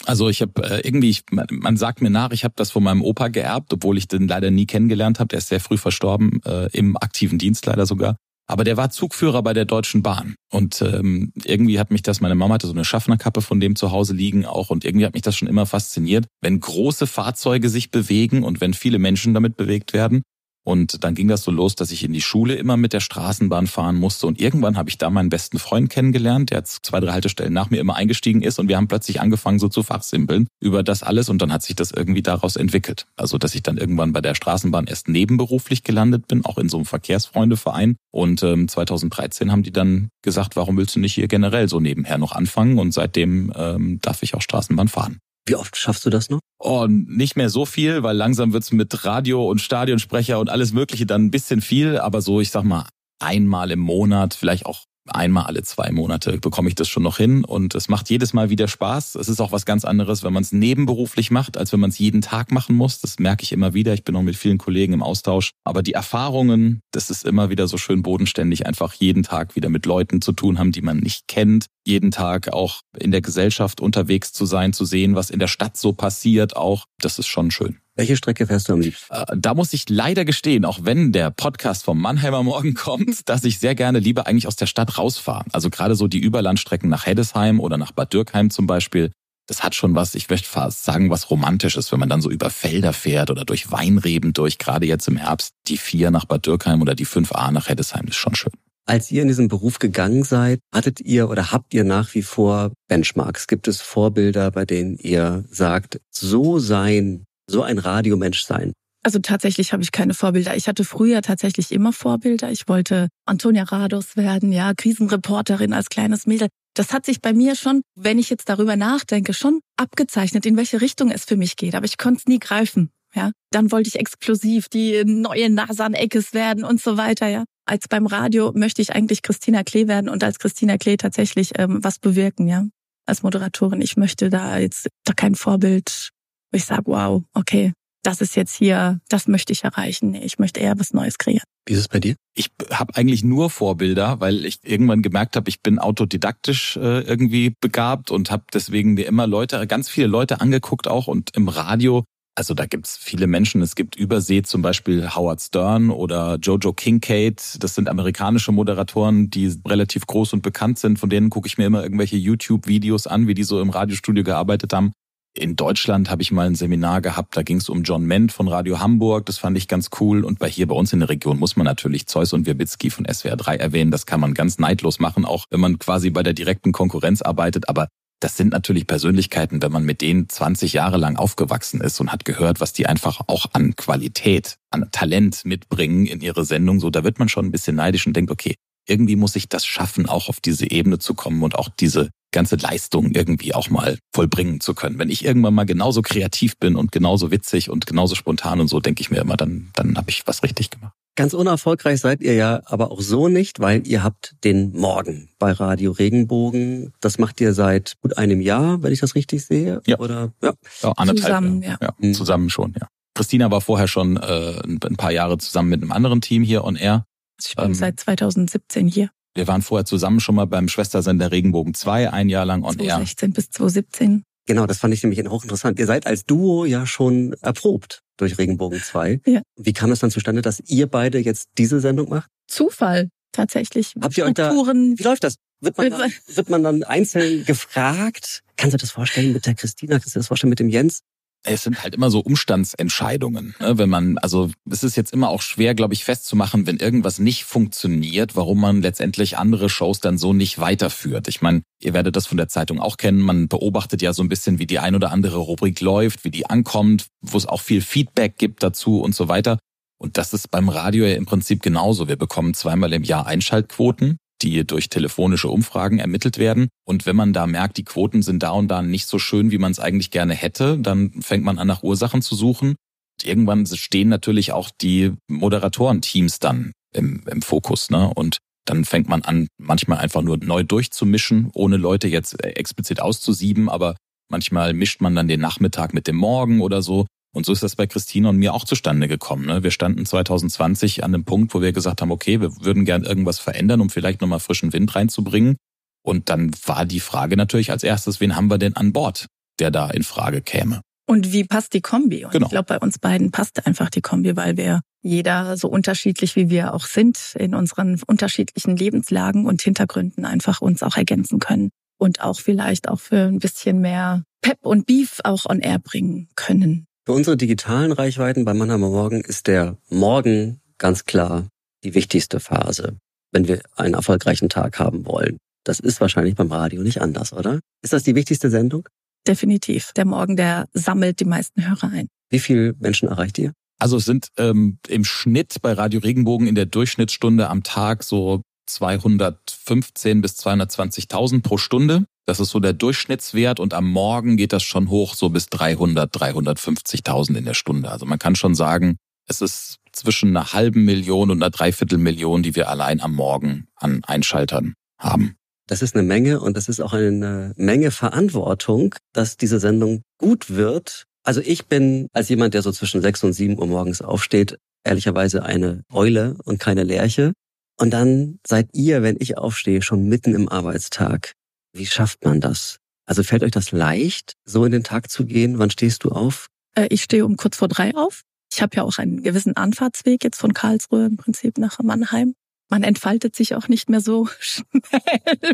Also 0.05 0.29
ich 0.29 0.41
habe 0.41 0.63
äh, 0.63 0.81
irgendwie, 0.87 1.09
ich, 1.09 1.23
man 1.31 1.77
sagt 1.77 2.01
mir 2.01 2.09
nach, 2.09 2.31
ich 2.31 2.43
habe 2.43 2.53
das 2.57 2.71
von 2.71 2.83
meinem 2.83 3.01
Opa 3.01 3.27
geerbt, 3.29 3.73
obwohl 3.73 3.97
ich 3.97 4.07
den 4.07 4.27
leider 4.27 4.51
nie 4.51 4.65
kennengelernt 4.65 5.19
habe. 5.19 5.29
Der 5.29 5.39
ist 5.39 5.49
sehr 5.49 5.59
früh 5.59 5.77
verstorben, 5.77 6.41
äh, 6.45 6.69
im 6.71 6.95
aktiven 6.97 7.37
Dienst 7.37 7.65
leider 7.65 7.85
sogar. 7.85 8.17
Aber 8.47 8.63
der 8.63 8.77
war 8.77 8.91
Zugführer 8.91 9.41
bei 9.41 9.53
der 9.53 9.65
Deutschen 9.65 10.03
Bahn. 10.03 10.35
Und 10.51 10.81
ähm, 10.81 11.31
irgendwie 11.43 11.79
hat 11.79 11.89
mich 11.89 12.03
das, 12.03 12.21
meine 12.21 12.35
Mama 12.35 12.55
hatte 12.55 12.67
so 12.67 12.73
eine 12.73 12.85
Schaffnerkappe 12.85 13.41
von 13.41 13.59
dem 13.59 13.75
zu 13.75 13.91
Hause 13.91 14.13
liegen 14.13 14.45
auch. 14.45 14.69
Und 14.69 14.85
irgendwie 14.85 15.05
hat 15.05 15.13
mich 15.13 15.23
das 15.23 15.35
schon 15.35 15.47
immer 15.47 15.65
fasziniert, 15.65 16.27
wenn 16.41 16.59
große 16.59 17.07
Fahrzeuge 17.07 17.69
sich 17.69 17.89
bewegen 17.89 18.43
und 18.43 18.61
wenn 18.61 18.75
viele 18.75 18.99
Menschen 18.99 19.33
damit 19.33 19.57
bewegt 19.57 19.93
werden. 19.93 20.21
Und 20.65 21.03
dann 21.03 21.13
ging 21.13 21.27
das 21.27 21.43
so 21.43 21.51
los, 21.51 21.75
dass 21.75 21.91
ich 21.91 22.03
in 22.03 22.11
die 22.11 22.21
Schule 22.21 22.55
immer 22.55 22.75
mit 22.75 22.91
der 22.91 22.99
Straßenbahn 22.99 23.67
fahren 23.67 23.95
musste. 23.95 24.25
Und 24.25 24.41
irgendwann 24.41 24.77
habe 24.77 24.89
ich 24.89 24.97
da 24.97 25.11
meinen 25.11 25.29
besten 25.29 25.59
Freund 25.59 25.91
kennengelernt, 25.91 26.49
der 26.49 26.63
zwei, 26.63 26.99
drei 26.99 27.11
Haltestellen 27.11 27.53
nach 27.53 27.69
mir 27.69 27.79
immer 27.79 27.95
eingestiegen 27.95 28.41
ist. 28.41 28.57
Und 28.57 28.67
wir 28.67 28.75
haben 28.75 28.87
plötzlich 28.87 29.21
angefangen, 29.21 29.59
so 29.59 29.69
zu 29.69 29.83
fachsimpeln 29.83 30.47
über 30.59 30.81
das 30.81 31.03
alles. 31.03 31.29
Und 31.29 31.41
dann 31.43 31.53
hat 31.53 31.61
sich 31.61 31.75
das 31.75 31.91
irgendwie 31.91 32.23
daraus 32.23 32.55
entwickelt. 32.55 33.05
Also, 33.15 33.37
dass 33.37 33.53
ich 33.53 33.61
dann 33.61 33.77
irgendwann 33.77 34.11
bei 34.11 34.21
der 34.21 34.33
Straßenbahn 34.33 34.87
erst 34.87 35.07
nebenberuflich 35.07 35.83
gelandet 35.83 36.27
bin, 36.27 36.43
auch 36.43 36.57
in 36.57 36.67
so 36.67 36.77
einem 36.77 36.85
Verkehrsfreundeverein. 36.85 37.95
Und 38.11 38.41
ähm, 38.41 38.67
2013 38.67 39.51
haben 39.51 39.61
die 39.61 39.71
dann 39.71 40.09
gesagt, 40.23 40.55
warum 40.55 40.77
willst 40.77 40.95
du 40.95 40.99
nicht 40.99 41.13
hier 41.13 41.27
generell 41.27 41.69
so 41.69 41.79
nebenher 41.79 42.17
noch 42.17 42.31
anfangen? 42.31 42.79
Und 42.79 42.91
seitdem 42.91 43.53
ähm, 43.55 43.99
darf 44.01 44.23
ich 44.23 44.33
auch 44.33 44.41
Straßenbahn 44.41 44.87
fahren. 44.87 45.19
Wie 45.47 45.55
oft 45.55 45.77
schaffst 45.77 46.05
du 46.05 46.09
das 46.09 46.29
noch? 46.29 46.39
Oh, 46.59 46.87
nicht 46.89 47.35
mehr 47.35 47.49
so 47.49 47.65
viel, 47.65 48.01
weil 48.01 48.17
langsam 48.17 48.53
wird's 48.53 48.71
mit 48.71 49.05
Radio 49.05 49.47
und 49.49 49.61
Stadionsprecher 49.61 50.39
und 50.39 50.49
alles 50.49 50.73
Mögliche 50.73 51.05
dann 51.05 51.25
ein 51.25 51.31
bisschen 51.31 51.61
viel, 51.61 51.99
aber 51.99 52.21
so, 52.21 52.41
ich 52.41 52.49
sag 52.49 52.63
mal, 52.63 52.87
einmal 53.19 53.69
im 53.71 53.79
Monat, 53.79 54.33
vielleicht 54.33 54.65
auch 54.65 54.85
einmal 55.07 55.45
alle 55.45 55.63
zwei 55.63 55.91
Monate 55.91 56.37
bekomme 56.39 56.69
ich 56.69 56.75
das 56.75 56.89
schon 56.89 57.03
noch 57.03 57.17
hin 57.17 57.43
und 57.43 57.75
es 57.75 57.89
macht 57.89 58.09
jedes 58.09 58.33
Mal 58.33 58.49
wieder 58.49 58.67
Spaß. 58.67 59.15
Es 59.15 59.29
ist 59.29 59.39
auch 59.39 59.51
was 59.51 59.65
ganz 59.65 59.85
anderes, 59.85 60.23
wenn 60.23 60.33
man 60.33 60.43
es 60.43 60.51
nebenberuflich 60.51 61.31
macht, 61.31 61.57
als 61.57 61.71
wenn 61.71 61.79
man 61.79 61.89
es 61.89 61.99
jeden 61.99 62.21
Tag 62.21 62.51
machen 62.51 62.75
muss. 62.75 62.99
Das 62.99 63.19
merke 63.19 63.43
ich 63.43 63.51
immer 63.51 63.73
wieder. 63.73 63.93
Ich 63.93 64.03
bin 64.03 64.15
auch 64.15 64.21
mit 64.21 64.35
vielen 64.35 64.57
Kollegen 64.57 64.93
im 64.93 65.03
Austausch. 65.03 65.51
Aber 65.63 65.83
die 65.83 65.93
Erfahrungen, 65.93 66.81
das 66.91 67.09
ist 67.09 67.25
immer 67.25 67.49
wieder 67.49 67.67
so 67.67 67.77
schön 67.77 68.03
bodenständig, 68.03 68.65
einfach 68.65 68.93
jeden 68.93 69.23
Tag 69.23 69.55
wieder 69.55 69.69
mit 69.69 69.85
Leuten 69.85 70.21
zu 70.21 70.31
tun 70.31 70.59
haben, 70.59 70.71
die 70.71 70.81
man 70.81 70.97
nicht 70.97 71.27
kennt. 71.27 71.67
Jeden 71.85 72.11
Tag 72.11 72.51
auch 72.51 72.81
in 72.97 73.11
der 73.11 73.21
Gesellschaft 73.21 73.81
unterwegs 73.81 74.33
zu 74.33 74.45
sein, 74.45 74.73
zu 74.73 74.85
sehen, 74.85 75.15
was 75.15 75.29
in 75.29 75.39
der 75.39 75.47
Stadt 75.47 75.77
so 75.77 75.93
passiert 75.93 76.55
auch. 76.55 76.85
Das 76.99 77.19
ist 77.19 77.27
schon 77.27 77.51
schön. 77.51 77.77
Welche 77.97 78.17
Strecke 78.17 78.45
fährst 78.45 78.67
du 78.67 78.73
am 78.73 78.81
liebsten? 78.81 79.13
Äh, 79.13 79.25
da 79.37 79.53
muss 79.53 79.71
ich 79.71 79.87
leider 79.87 80.25
gestehen, 80.25 80.65
auch 80.65 80.79
wenn 80.81 81.13
der 81.13 81.31
Podcast 81.31 81.85
vom 81.85 82.01
Mannheimer 82.01 82.43
Morgen 82.43 82.73
kommt, 82.75 83.29
dass 83.29 83.45
ich 83.45 83.59
sehr 83.59 83.73
gerne 83.73 83.99
lieber 83.99 84.27
eigentlich 84.27 84.47
aus 84.47 84.57
der 84.57 84.65
Stadt 84.65 84.97
rausfahre. 84.97 85.45
Also 85.53 85.69
gerade 85.69 85.95
so 85.95 86.09
die 86.09 86.19
Überlandstrecken 86.19 86.89
nach 86.89 87.05
Heddesheim 87.05 87.61
oder 87.61 87.77
nach 87.77 87.93
Bad 87.93 88.13
Dürkheim 88.13 88.49
zum 88.49 88.67
Beispiel. 88.67 89.11
Das 89.47 89.63
hat 89.63 89.75
schon 89.75 89.95
was, 89.95 90.13
ich 90.15 90.29
möchte 90.29 90.49
fast 90.49 90.83
sagen, 90.83 91.09
was 91.09 91.29
Romantisches, 91.29 91.89
wenn 91.93 91.99
man 91.99 92.09
dann 92.09 92.21
so 92.21 92.29
über 92.29 92.49
Felder 92.49 92.91
fährt 92.91 93.29
oder 93.29 93.45
durch 93.45 93.71
Weinreben 93.71 94.33
durch, 94.33 94.57
gerade 94.57 94.85
jetzt 94.87 95.07
im 95.07 95.15
Herbst, 95.15 95.53
die 95.67 95.77
vier 95.77 96.11
nach 96.11 96.25
Bad 96.25 96.45
Dürkheim 96.45 96.81
oder 96.81 96.95
die 96.95 97.05
5a 97.05 97.51
nach 97.51 97.69
Heddesheim, 97.69 98.07
ist 98.07 98.17
schon 98.17 98.35
schön. 98.35 98.51
Als 98.87 99.09
ihr 99.09 99.21
in 99.21 99.29
diesen 99.29 99.47
Beruf 99.47 99.79
gegangen 99.79 100.23
seid, 100.23 100.59
hattet 100.73 100.99
ihr 100.99 101.29
oder 101.29 101.51
habt 101.51 101.73
ihr 101.73 101.85
nach 101.85 102.13
wie 102.13 102.23
vor 102.23 102.73
Benchmarks? 102.89 103.47
Gibt 103.47 103.69
es 103.69 103.81
Vorbilder, 103.81 104.51
bei 104.51 104.65
denen 104.65 104.97
ihr 104.97 105.45
sagt, 105.49 106.01
so 106.11 106.59
sein 106.59 107.25
so 107.47 107.63
ein 107.63 107.77
Radiomensch 107.77 108.43
sein? 108.43 108.73
Also 109.05 109.19
tatsächlich 109.19 109.71
habe 109.71 109.83
ich 109.83 109.91
keine 109.91 110.15
Vorbilder. 110.15 110.55
Ich 110.57 110.67
hatte 110.67 110.83
früher 110.83 111.21
tatsächlich 111.21 111.71
immer 111.71 111.93
Vorbilder. 111.93 112.51
Ich 112.51 112.67
wollte 112.67 113.09
Antonia 113.27 113.63
Rados 113.63 114.17
werden, 114.17 114.51
ja, 114.51 114.73
Krisenreporterin 114.73 115.73
als 115.73 115.89
kleines 115.89 116.25
Mädel. 116.25 116.47
Das 116.73 116.91
hat 116.91 117.05
sich 117.05 117.21
bei 117.21 117.31
mir 117.31 117.55
schon, 117.55 117.83
wenn 117.95 118.17
ich 118.17 118.31
jetzt 118.31 118.49
darüber 118.49 118.75
nachdenke, 118.75 119.35
schon 119.35 119.59
abgezeichnet, 119.77 120.47
in 120.47 120.57
welche 120.57 120.81
Richtung 120.81 121.11
es 121.11 121.23
für 121.23 121.37
mich 121.37 121.55
geht. 121.55 121.75
Aber 121.75 121.85
ich 121.85 121.99
konnte 121.99 122.21
es 122.21 122.25
nie 122.25 122.39
greifen. 122.39 122.89
Ja, 123.13 123.31
dann 123.51 123.71
wollte 123.71 123.89
ich 123.89 123.99
exklusiv 123.99 124.69
die 124.69 125.03
neue 125.05 125.51
Nasan 125.51 125.93
Eckes 125.93 126.33
werden 126.33 126.65
und 126.65 126.81
so 126.81 126.97
weiter. 126.97 127.27
Ja, 127.27 127.43
als 127.65 127.87
beim 127.87 128.07
Radio 128.07 128.53
möchte 128.55 128.81
ich 128.81 128.93
eigentlich 128.93 129.21
Christina 129.21 129.63
Klee 129.63 129.87
werden 129.87 130.09
und 130.09 130.23
als 130.23 130.39
Christina 130.39 130.77
Klee 130.77 130.97
tatsächlich 130.97 131.51
ähm, 131.59 131.83
was 131.83 131.99
bewirken. 131.99 132.47
Ja, 132.47 132.65
als 133.05 133.21
Moderatorin. 133.21 133.81
Ich 133.81 133.97
möchte 133.97 134.29
da 134.29 134.57
jetzt 134.57 134.87
da 135.05 135.13
kein 135.13 135.35
Vorbild 135.35 136.09
wo 136.51 136.57
ich 136.57 136.65
sage, 136.65 136.83
wow, 136.85 137.23
okay, 137.33 137.73
das 138.05 138.21
ist 138.21 138.35
jetzt 138.35 138.55
hier, 138.55 138.99
das 139.09 139.27
möchte 139.27 139.51
ich 139.51 139.63
erreichen. 139.63 140.11
Nee, 140.11 140.23
ich 140.23 140.37
möchte 140.37 140.59
eher 140.59 140.79
was 140.79 140.93
Neues 140.93 141.17
kreieren. 141.17 141.43
Wie 141.67 141.73
ist 141.73 141.79
es 141.79 141.87
bei 141.87 141.99
dir? 141.99 142.15
Ich 142.35 142.51
habe 142.71 142.95
eigentlich 142.95 143.23
nur 143.23 143.49
Vorbilder, 143.49 144.19
weil 144.19 144.45
ich 144.45 144.59
irgendwann 144.63 145.01
gemerkt 145.01 145.35
habe, 145.35 145.49
ich 145.49 145.61
bin 145.61 145.79
autodidaktisch 145.79 146.77
äh, 146.77 147.01
irgendwie 147.01 147.55
begabt 147.59 148.11
und 148.11 148.29
habe 148.29 148.43
deswegen 148.53 148.93
mir 148.93 149.07
immer 149.07 149.25
Leute, 149.25 149.65
ganz 149.65 149.89
viele 149.89 150.07
Leute 150.07 150.41
angeguckt 150.41 150.87
auch 150.87 151.07
und 151.07 151.35
im 151.35 151.47
Radio. 151.47 152.03
Also 152.37 152.53
da 152.53 152.65
gibt's 152.65 152.97
viele 152.97 153.27
Menschen. 153.27 153.61
Es 153.61 153.75
gibt 153.75 153.95
Übersee 153.95 154.43
zum 154.43 154.61
Beispiel 154.61 155.15
Howard 155.15 155.41
Stern 155.41 155.89
oder 155.89 156.37
Jojo 156.39 156.73
Kincaid. 156.73 157.63
Das 157.63 157.73
sind 157.73 157.87
amerikanische 157.89 158.51
Moderatoren, 158.51 159.29
die 159.29 159.57
relativ 159.65 160.05
groß 160.05 160.33
und 160.33 160.41
bekannt 160.41 160.77
sind. 160.77 160.99
Von 160.99 161.09
denen 161.09 161.29
gucke 161.29 161.47
ich 161.47 161.57
mir 161.57 161.65
immer 161.65 161.81
irgendwelche 161.81 162.17
YouTube-Videos 162.17 163.07
an, 163.07 163.27
wie 163.27 163.33
die 163.33 163.43
so 163.43 163.61
im 163.61 163.69
Radiostudio 163.69 164.23
gearbeitet 164.23 164.73
haben. 164.73 164.91
In 165.37 165.57
Deutschland 165.57 166.09
habe 166.09 166.21
ich 166.21 166.31
mal 166.31 166.47
ein 166.47 166.55
Seminar 166.55 167.01
gehabt, 167.01 167.35
da 167.35 167.43
ging 167.43 167.57
es 167.57 167.67
um 167.67 167.83
John 167.83 168.05
Ment 168.05 168.31
von 168.31 168.47
Radio 168.47 168.79
Hamburg, 168.79 169.25
das 169.25 169.37
fand 169.37 169.57
ich 169.57 169.67
ganz 169.67 169.89
cool. 169.99 170.23
Und 170.23 170.39
bei 170.39 170.49
hier 170.49 170.65
bei 170.65 170.75
uns 170.75 170.93
in 170.93 170.99
der 170.99 171.09
Region 171.09 171.37
muss 171.37 171.57
man 171.57 171.65
natürlich 171.65 172.07
Zeus 172.07 172.31
und 172.31 172.45
Wirbicki 172.45 172.89
von 172.89 173.05
SWR 173.05 173.35
3 173.35 173.57
erwähnen. 173.57 173.91
Das 173.91 174.05
kann 174.05 174.21
man 174.21 174.33
ganz 174.33 174.59
neidlos 174.59 174.99
machen, 174.99 175.25
auch 175.25 175.43
wenn 175.49 175.59
man 175.59 175.77
quasi 175.77 176.09
bei 176.09 176.23
der 176.23 176.31
direkten 176.31 176.71
Konkurrenz 176.71 177.21
arbeitet. 177.21 177.67
Aber 177.67 177.89
das 178.21 178.37
sind 178.37 178.53
natürlich 178.53 178.87
Persönlichkeiten, 178.87 179.61
wenn 179.61 179.73
man 179.73 179.83
mit 179.83 179.99
denen 179.99 180.29
20 180.29 180.71
Jahre 180.71 180.95
lang 180.95 181.17
aufgewachsen 181.17 181.81
ist 181.81 181.99
und 181.99 182.13
hat 182.13 182.23
gehört, 182.23 182.61
was 182.61 182.71
die 182.71 182.87
einfach 182.87 183.19
auch 183.27 183.47
an 183.51 183.75
Qualität, 183.75 184.55
an 184.71 184.87
Talent 184.93 185.43
mitbringen 185.43 186.05
in 186.05 186.21
ihre 186.21 186.45
Sendung. 186.45 186.79
So, 186.79 186.89
da 186.89 187.03
wird 187.03 187.19
man 187.19 187.27
schon 187.27 187.45
ein 187.45 187.51
bisschen 187.51 187.75
neidisch 187.75 188.07
und 188.07 188.15
denkt, 188.15 188.31
okay, 188.31 188.55
irgendwie 188.87 189.15
muss 189.15 189.35
ich 189.35 189.49
das 189.49 189.65
schaffen, 189.65 190.07
auch 190.07 190.29
auf 190.29 190.39
diese 190.39 190.69
Ebene 190.69 190.99
zu 190.99 191.13
kommen 191.13 191.43
und 191.43 191.55
auch 191.55 191.69
diese 191.69 192.09
ganze 192.31 192.57
Leistung 192.57 193.11
irgendwie 193.11 193.53
auch 193.53 193.69
mal 193.69 193.97
vollbringen 194.13 194.59
zu 194.59 194.73
können. 194.73 194.99
Wenn 194.99 195.09
ich 195.09 195.23
irgendwann 195.23 195.53
mal 195.53 195.65
genauso 195.65 196.01
kreativ 196.01 196.57
bin 196.57 196.75
und 196.75 196.91
genauso 196.91 197.31
witzig 197.31 197.69
und 197.69 197.85
genauso 197.85 198.15
spontan 198.15 198.59
und 198.59 198.67
so, 198.67 198.79
denke 198.81 199.01
ich 199.01 199.09
mir 199.09 199.19
immer, 199.19 199.37
dann, 199.37 199.69
dann 199.73 199.97
habe 199.97 200.09
ich 200.09 200.23
was 200.25 200.43
richtig 200.43 200.69
gemacht. 200.69 200.93
Ganz 201.17 201.33
unerfolgreich 201.33 202.01
seid 202.01 202.21
ihr 202.21 202.33
ja 202.33 202.61
aber 202.65 202.91
auch 202.91 202.99
so 202.99 203.29
nicht, 203.29 203.61
weil 203.61 203.87
ihr 203.87 204.03
habt 204.03 204.35
den 204.43 204.73
Morgen 204.73 205.29
bei 205.39 205.53
Radio 205.53 205.93
Regenbogen. 205.93 206.91
Das 206.99 207.19
macht 207.19 207.39
ihr 207.39 207.53
seit 207.53 207.93
gut 208.01 208.17
einem 208.17 208.41
Jahr, 208.41 208.83
wenn 208.83 208.91
ich 208.91 208.99
das 208.99 209.15
richtig 209.15 209.45
sehe. 209.45 209.81
Ja. 209.87 209.97
Oder 209.99 210.33
ja, 210.43 210.53
ja 210.83 210.91
anderthalb 210.91 211.19
zusammen, 211.19 211.61
Jahre. 211.61 211.77
ja. 211.81 211.87
ja. 211.87 211.93
Mhm. 211.99 212.13
Zusammen 212.13 212.49
schon, 212.49 212.75
ja. 212.77 212.87
Christina 213.13 213.49
war 213.49 213.61
vorher 213.61 213.87
schon 213.87 214.17
äh, 214.17 214.59
ein 214.65 214.97
paar 214.97 215.11
Jahre 215.11 215.37
zusammen 215.37 215.69
mit 215.69 215.81
einem 215.81 215.93
anderen 215.93 216.19
Team 216.19 216.43
hier 216.43 216.65
on 216.65 216.75
Air. 216.75 217.05
Ich 217.43 217.55
bin 217.55 217.65
ähm, 217.65 217.73
seit 217.73 217.99
2017 217.99 218.87
hier. 218.87 219.09
Wir 219.33 219.47
waren 219.47 219.61
vorher 219.61 219.85
zusammen 219.85 220.19
schon 220.19 220.35
mal 220.35 220.45
beim 220.45 220.69
Schwestersender 220.69 221.31
Regenbogen 221.31 221.73
2, 221.73 222.11
ein 222.11 222.29
Jahr 222.29 222.45
lang 222.45 222.63
on 222.63 222.77
2016 222.77 223.29
air. 223.29 223.33
bis 223.33 223.49
2017. 223.49 224.23
Genau, 224.47 224.65
das 224.65 224.77
fand 224.77 224.93
ich 224.93 225.03
nämlich 225.03 225.19
hochinteressant. 225.27 225.79
Ihr 225.79 225.87
seid 225.87 226.05
als 226.05 226.25
Duo 226.25 226.65
ja 226.65 226.85
schon 226.85 227.33
erprobt 227.41 228.01
durch 228.17 228.37
Regenbogen 228.37 228.79
2. 228.79 229.21
Ja. 229.25 229.41
Wie 229.57 229.73
kam 229.73 229.91
es 229.91 229.99
dann 229.99 230.11
zustande, 230.11 230.41
dass 230.41 230.61
ihr 230.67 230.87
beide 230.87 231.19
jetzt 231.19 231.49
diese 231.57 231.79
Sendung 231.79 232.09
macht? 232.09 232.29
Zufall, 232.47 233.09
tatsächlich. 233.31 233.93
Habt 233.99 234.17
ihr 234.17 234.25
euch 234.25 234.33
da, 234.35 234.51
wie 234.51 235.03
läuft 235.03 235.23
das? 235.23 235.35
Wird 235.61 235.77
man, 235.77 235.89
dann, 235.89 236.11
wird 236.27 236.49
man 236.49 236.63
dann 236.63 236.83
einzeln 236.83 237.43
gefragt? 237.45 238.43
Kannst 238.55 238.73
du 238.73 238.77
das 238.77 238.91
vorstellen 238.91 239.33
mit 239.33 239.45
der 239.45 239.55
Christina? 239.55 239.97
Kannst 239.97 240.15
du 240.15 240.19
das 240.19 240.27
vorstellen 240.27 240.49
mit 240.49 240.59
dem 240.59 240.69
Jens? 240.69 241.01
Es 241.45 241.63
sind 241.63 241.83
halt 241.83 241.95
immer 241.95 242.09
so 242.09 242.19
Umstandsentscheidungen. 242.19 243.55
Ne? 243.59 243.77
Wenn 243.77 243.89
man, 243.89 244.17
also 244.17 244.51
es 244.69 244.83
ist 244.83 244.95
jetzt 244.95 245.13
immer 245.13 245.29
auch 245.29 245.41
schwer, 245.41 245.75
glaube 245.75 245.93
ich, 245.93 246.03
festzumachen, 246.03 246.67
wenn 246.67 246.77
irgendwas 246.77 247.19
nicht 247.19 247.45
funktioniert, 247.45 248.35
warum 248.35 248.59
man 248.59 248.81
letztendlich 248.81 249.37
andere 249.37 249.69
Shows 249.69 249.99
dann 249.99 250.17
so 250.17 250.33
nicht 250.33 250.59
weiterführt. 250.59 251.27
Ich 251.27 251.41
meine, 251.41 251.61
ihr 251.81 251.93
werdet 251.93 252.15
das 252.15 252.27
von 252.27 252.37
der 252.37 252.47
Zeitung 252.47 252.79
auch 252.79 252.97
kennen. 252.97 253.19
Man 253.19 253.47
beobachtet 253.47 254.01
ja 254.01 254.13
so 254.13 254.23
ein 254.23 254.29
bisschen, 254.29 254.59
wie 254.59 254.67
die 254.67 254.79
ein 254.79 254.95
oder 254.95 255.11
andere 255.11 255.37
Rubrik 255.37 255.81
läuft, 255.81 256.23
wie 256.23 256.31
die 256.31 256.47
ankommt, 256.47 257.07
wo 257.21 257.37
es 257.37 257.45
auch 257.45 257.61
viel 257.61 257.81
Feedback 257.81 258.37
gibt 258.37 258.63
dazu 258.63 258.99
und 259.01 259.15
so 259.15 259.27
weiter. 259.27 259.59
Und 259.97 260.17
das 260.17 260.33
ist 260.33 260.51
beim 260.51 260.69
Radio 260.69 261.05
ja 261.05 261.15
im 261.15 261.25
Prinzip 261.25 261.61
genauso. 261.61 262.07
Wir 262.07 262.17
bekommen 262.17 262.53
zweimal 262.53 262.91
im 262.93 263.03
Jahr 263.03 263.27
Einschaltquoten 263.27 264.17
die 264.45 264.65
durch 264.65 264.89
telefonische 264.89 265.49
Umfragen 265.49 265.99
ermittelt 265.99 266.37
werden. 266.37 266.69
Und 266.85 267.05
wenn 267.05 267.15
man 267.15 267.33
da 267.33 267.47
merkt, 267.47 267.77
die 267.77 267.83
Quoten 267.83 268.21
sind 268.21 268.43
da 268.43 268.51
und 268.51 268.67
da 268.67 268.81
nicht 268.81 269.07
so 269.07 269.17
schön, 269.17 269.51
wie 269.51 269.57
man 269.57 269.71
es 269.71 269.79
eigentlich 269.79 270.11
gerne 270.11 270.35
hätte, 270.35 270.77
dann 270.77 271.11
fängt 271.21 271.43
man 271.43 271.57
an, 271.57 271.67
nach 271.67 271.83
Ursachen 271.83 272.21
zu 272.21 272.35
suchen. 272.35 272.69
Und 272.69 273.27
irgendwann 273.27 273.65
stehen 273.65 274.09
natürlich 274.09 274.51
auch 274.51 274.69
die 274.69 275.13
Moderatorenteams 275.27 276.39
dann 276.39 276.73
im, 276.93 277.23
im 277.27 277.41
Fokus. 277.41 277.89
Ne? 277.89 278.11
Und 278.13 278.37
dann 278.65 278.85
fängt 278.85 279.09
man 279.09 279.23
an, 279.23 279.47
manchmal 279.57 279.97
einfach 279.97 280.21
nur 280.21 280.37
neu 280.37 280.63
durchzumischen, 280.63 281.49
ohne 281.53 281.77
Leute 281.77 282.07
jetzt 282.07 282.41
explizit 282.43 283.01
auszusieben, 283.01 283.67
aber 283.67 283.95
manchmal 284.29 284.73
mischt 284.73 285.01
man 285.01 285.15
dann 285.15 285.27
den 285.27 285.39
Nachmittag 285.39 285.93
mit 285.93 286.07
dem 286.07 286.17
Morgen 286.17 286.61
oder 286.61 286.81
so. 286.81 287.07
Und 287.35 287.45
so 287.45 287.51
ist 287.51 287.61
das 287.61 287.75
bei 287.75 287.85
Christine 287.85 288.29
und 288.29 288.37
mir 288.37 288.53
auch 288.53 288.63
zustande 288.63 289.09
gekommen. 289.09 289.45
Ne? 289.45 289.61
Wir 289.61 289.71
standen 289.71 290.05
2020 290.05 291.03
an 291.03 291.11
dem 291.11 291.25
Punkt, 291.25 291.53
wo 291.53 291.61
wir 291.61 291.73
gesagt 291.73 292.01
haben, 292.01 292.11
okay, 292.11 292.39
wir 292.39 292.55
würden 292.61 292.85
gern 292.85 293.03
irgendwas 293.03 293.39
verändern, 293.39 293.81
um 293.81 293.89
vielleicht 293.89 294.21
nochmal 294.21 294.39
frischen 294.39 294.71
Wind 294.71 294.95
reinzubringen. 294.95 295.57
Und 296.01 296.29
dann 296.29 296.51
war 296.65 296.85
die 296.85 297.01
Frage 297.01 297.35
natürlich 297.35 297.71
als 297.71 297.83
erstes, 297.83 298.21
wen 298.21 298.37
haben 298.37 298.49
wir 298.49 298.57
denn 298.57 298.77
an 298.77 298.93
Bord, 298.93 299.25
der 299.59 299.69
da 299.69 299.89
in 299.89 300.03
Frage 300.03 300.41
käme? 300.41 300.79
Und 301.07 301.33
wie 301.33 301.43
passt 301.43 301.73
die 301.73 301.81
Kombi? 301.81 302.23
Und 302.23 302.31
genau. 302.31 302.45
ich 302.45 302.51
glaube, 302.51 302.67
bei 302.67 302.79
uns 302.79 302.99
beiden 302.99 303.31
passt 303.31 303.67
einfach 303.67 303.89
die 303.89 304.01
Kombi, 304.01 304.37
weil 304.37 304.55
wir 304.55 304.79
jeder 305.03 305.57
so 305.57 305.67
unterschiedlich 305.67 306.37
wie 306.37 306.49
wir 306.49 306.73
auch 306.73 306.85
sind, 306.85 307.35
in 307.37 307.53
unseren 307.53 308.01
unterschiedlichen 308.07 308.77
Lebenslagen 308.77 309.45
und 309.45 309.61
Hintergründen 309.61 310.25
einfach 310.25 310.61
uns 310.61 310.81
auch 310.83 310.95
ergänzen 310.95 311.39
können 311.39 311.69
und 311.99 312.21
auch 312.21 312.39
vielleicht 312.39 312.87
auch 312.87 312.99
für 312.99 313.27
ein 313.27 313.39
bisschen 313.39 313.81
mehr 313.81 314.23
Pep 314.41 314.57
und 314.61 314.85
Beef 314.85 315.19
auch 315.23 315.45
on 315.45 315.59
air 315.59 315.79
bringen 315.79 316.29
können. 316.35 316.85
Für 317.07 317.13
unsere 317.13 317.37
digitalen 317.37 317.91
Reichweiten 317.91 318.45
bei 318.45 318.55
Mannheimer 318.55 318.89
Morgen 318.89 319.21
ist 319.21 319.45
der 319.45 319.77
Morgen 319.89 320.59
ganz 320.79 321.05
klar 321.05 321.47
die 321.83 321.93
wichtigste 321.93 322.39
Phase, 322.39 322.97
wenn 323.31 323.47
wir 323.47 323.61
einen 323.75 323.93
erfolgreichen 323.93 324.49
Tag 324.49 324.79
haben 324.79 325.05
wollen. 325.05 325.37
Das 325.63 325.79
ist 325.79 326.01
wahrscheinlich 326.01 326.33
beim 326.33 326.51
Radio 326.51 326.81
nicht 326.81 327.01
anders, 327.01 327.31
oder? 327.31 327.59
Ist 327.83 327.93
das 327.93 328.01
die 328.01 328.15
wichtigste 328.15 328.49
Sendung? 328.49 328.89
Definitiv. 329.27 329.91
Der 329.95 330.05
Morgen, 330.05 330.35
der 330.35 330.67
sammelt 330.73 331.19
die 331.19 331.25
meisten 331.25 331.67
Hörer 331.67 331.91
ein. 331.91 332.07
Wie 332.31 332.39
viele 332.39 332.73
Menschen 332.79 333.07
erreicht 333.07 333.37
ihr? 333.37 333.53
Also 333.79 333.97
es 333.97 334.05
sind 334.05 334.29
ähm, 334.37 334.79
im 334.87 335.05
Schnitt 335.05 335.61
bei 335.61 335.73
Radio 335.73 335.99
Regenbogen 335.99 336.47
in 336.47 336.55
der 336.55 336.65
Durchschnittsstunde 336.65 337.49
am 337.49 337.61
Tag 337.61 338.03
so 338.03 338.41
215 338.65 340.21
bis 340.21 340.39
220.000 340.39 341.43
pro 341.43 341.57
Stunde. 341.57 342.05
Das 342.25 342.39
ist 342.39 342.49
so 342.49 342.59
der 342.59 342.73
Durchschnittswert 342.73 343.59
und 343.59 343.73
am 343.73 343.89
Morgen 343.89 344.35
geht 344.35 344.51
das 344.51 344.63
schon 344.63 344.89
hoch 344.89 345.13
so 345.13 345.29
bis 345.29 345.47
300, 345.47 346.11
350.000 346.15 347.37
in 347.37 347.45
der 347.45 347.53
Stunde. 347.53 347.91
Also 347.91 348.05
man 348.05 348.17
kann 348.17 348.35
schon 348.35 348.55
sagen, 348.55 348.97
es 349.27 349.41
ist 349.41 349.77
zwischen 349.91 350.35
einer 350.35 350.53
halben 350.53 350.85
Million 350.85 351.29
und 351.29 351.41
einer 351.41 351.51
Dreiviertelmillion, 351.51 352.43
die 352.43 352.55
wir 352.55 352.69
allein 352.69 352.99
am 352.99 353.13
Morgen 353.13 353.67
an 353.75 354.01
Einschaltern 354.05 354.73
haben. 354.99 355.35
Das 355.67 355.81
ist 355.81 355.95
eine 355.95 356.03
Menge 356.03 356.41
und 356.41 356.57
das 356.57 356.67
ist 356.67 356.79
auch 356.79 356.93
eine 356.93 357.53
Menge 357.57 357.91
Verantwortung, 357.91 358.95
dass 359.13 359.37
diese 359.37 359.59
Sendung 359.59 360.01
gut 360.19 360.49
wird. 360.49 361.05
Also 361.23 361.41
ich 361.41 361.65
bin 361.65 362.07
als 362.13 362.29
jemand, 362.29 362.53
der 362.53 362.61
so 362.61 362.71
zwischen 362.71 363.01
sechs 363.01 363.23
und 363.23 363.33
sieben 363.33 363.57
Uhr 363.57 363.65
morgens 363.65 364.01
aufsteht, 364.01 364.57
ehrlicherweise 364.83 365.43
eine 365.43 365.83
Eule 365.91 366.37
und 366.43 366.59
keine 366.59 366.83
Lerche. 366.83 367.33
Und 367.77 367.91
dann 367.91 368.39
seid 368.45 368.69
ihr, 368.73 369.01
wenn 369.01 369.17
ich 369.19 369.37
aufstehe, 369.37 369.81
schon 369.81 370.07
mitten 370.07 370.35
im 370.35 370.49
Arbeitstag. 370.49 371.33
Wie 371.75 371.85
schafft 371.85 372.23
man 372.23 372.39
das? 372.39 372.79
Also 373.05 373.21
fällt 373.21 373.43
euch 373.43 373.51
das 373.51 373.73
leicht, 373.73 374.37
so 374.45 374.63
in 374.63 374.71
den 374.71 374.85
Tag 374.85 375.09
zu 375.11 375.25
gehen? 375.25 375.59
Wann 375.59 375.69
stehst 375.69 376.05
du 376.05 376.09
auf? 376.09 376.47
Äh, 376.73 376.87
ich 376.89 377.03
stehe 377.03 377.25
um 377.25 377.35
kurz 377.35 377.57
vor 377.57 377.67
drei 377.67 377.93
auf. 377.95 378.21
Ich 378.49 378.61
habe 378.61 378.77
ja 378.77 378.83
auch 378.83 378.97
einen 378.97 379.23
gewissen 379.23 379.57
Anfahrtsweg 379.57 380.23
jetzt 380.23 380.39
von 380.39 380.53
Karlsruhe 380.53 381.05
im 381.05 381.17
Prinzip 381.17 381.57
nach 381.57 381.79
Mannheim. 381.79 382.33
Man 382.69 382.83
entfaltet 382.83 383.35
sich 383.35 383.55
auch 383.55 383.67
nicht 383.67 383.89
mehr 383.89 383.99
so 383.99 384.29
schnell 384.39 384.65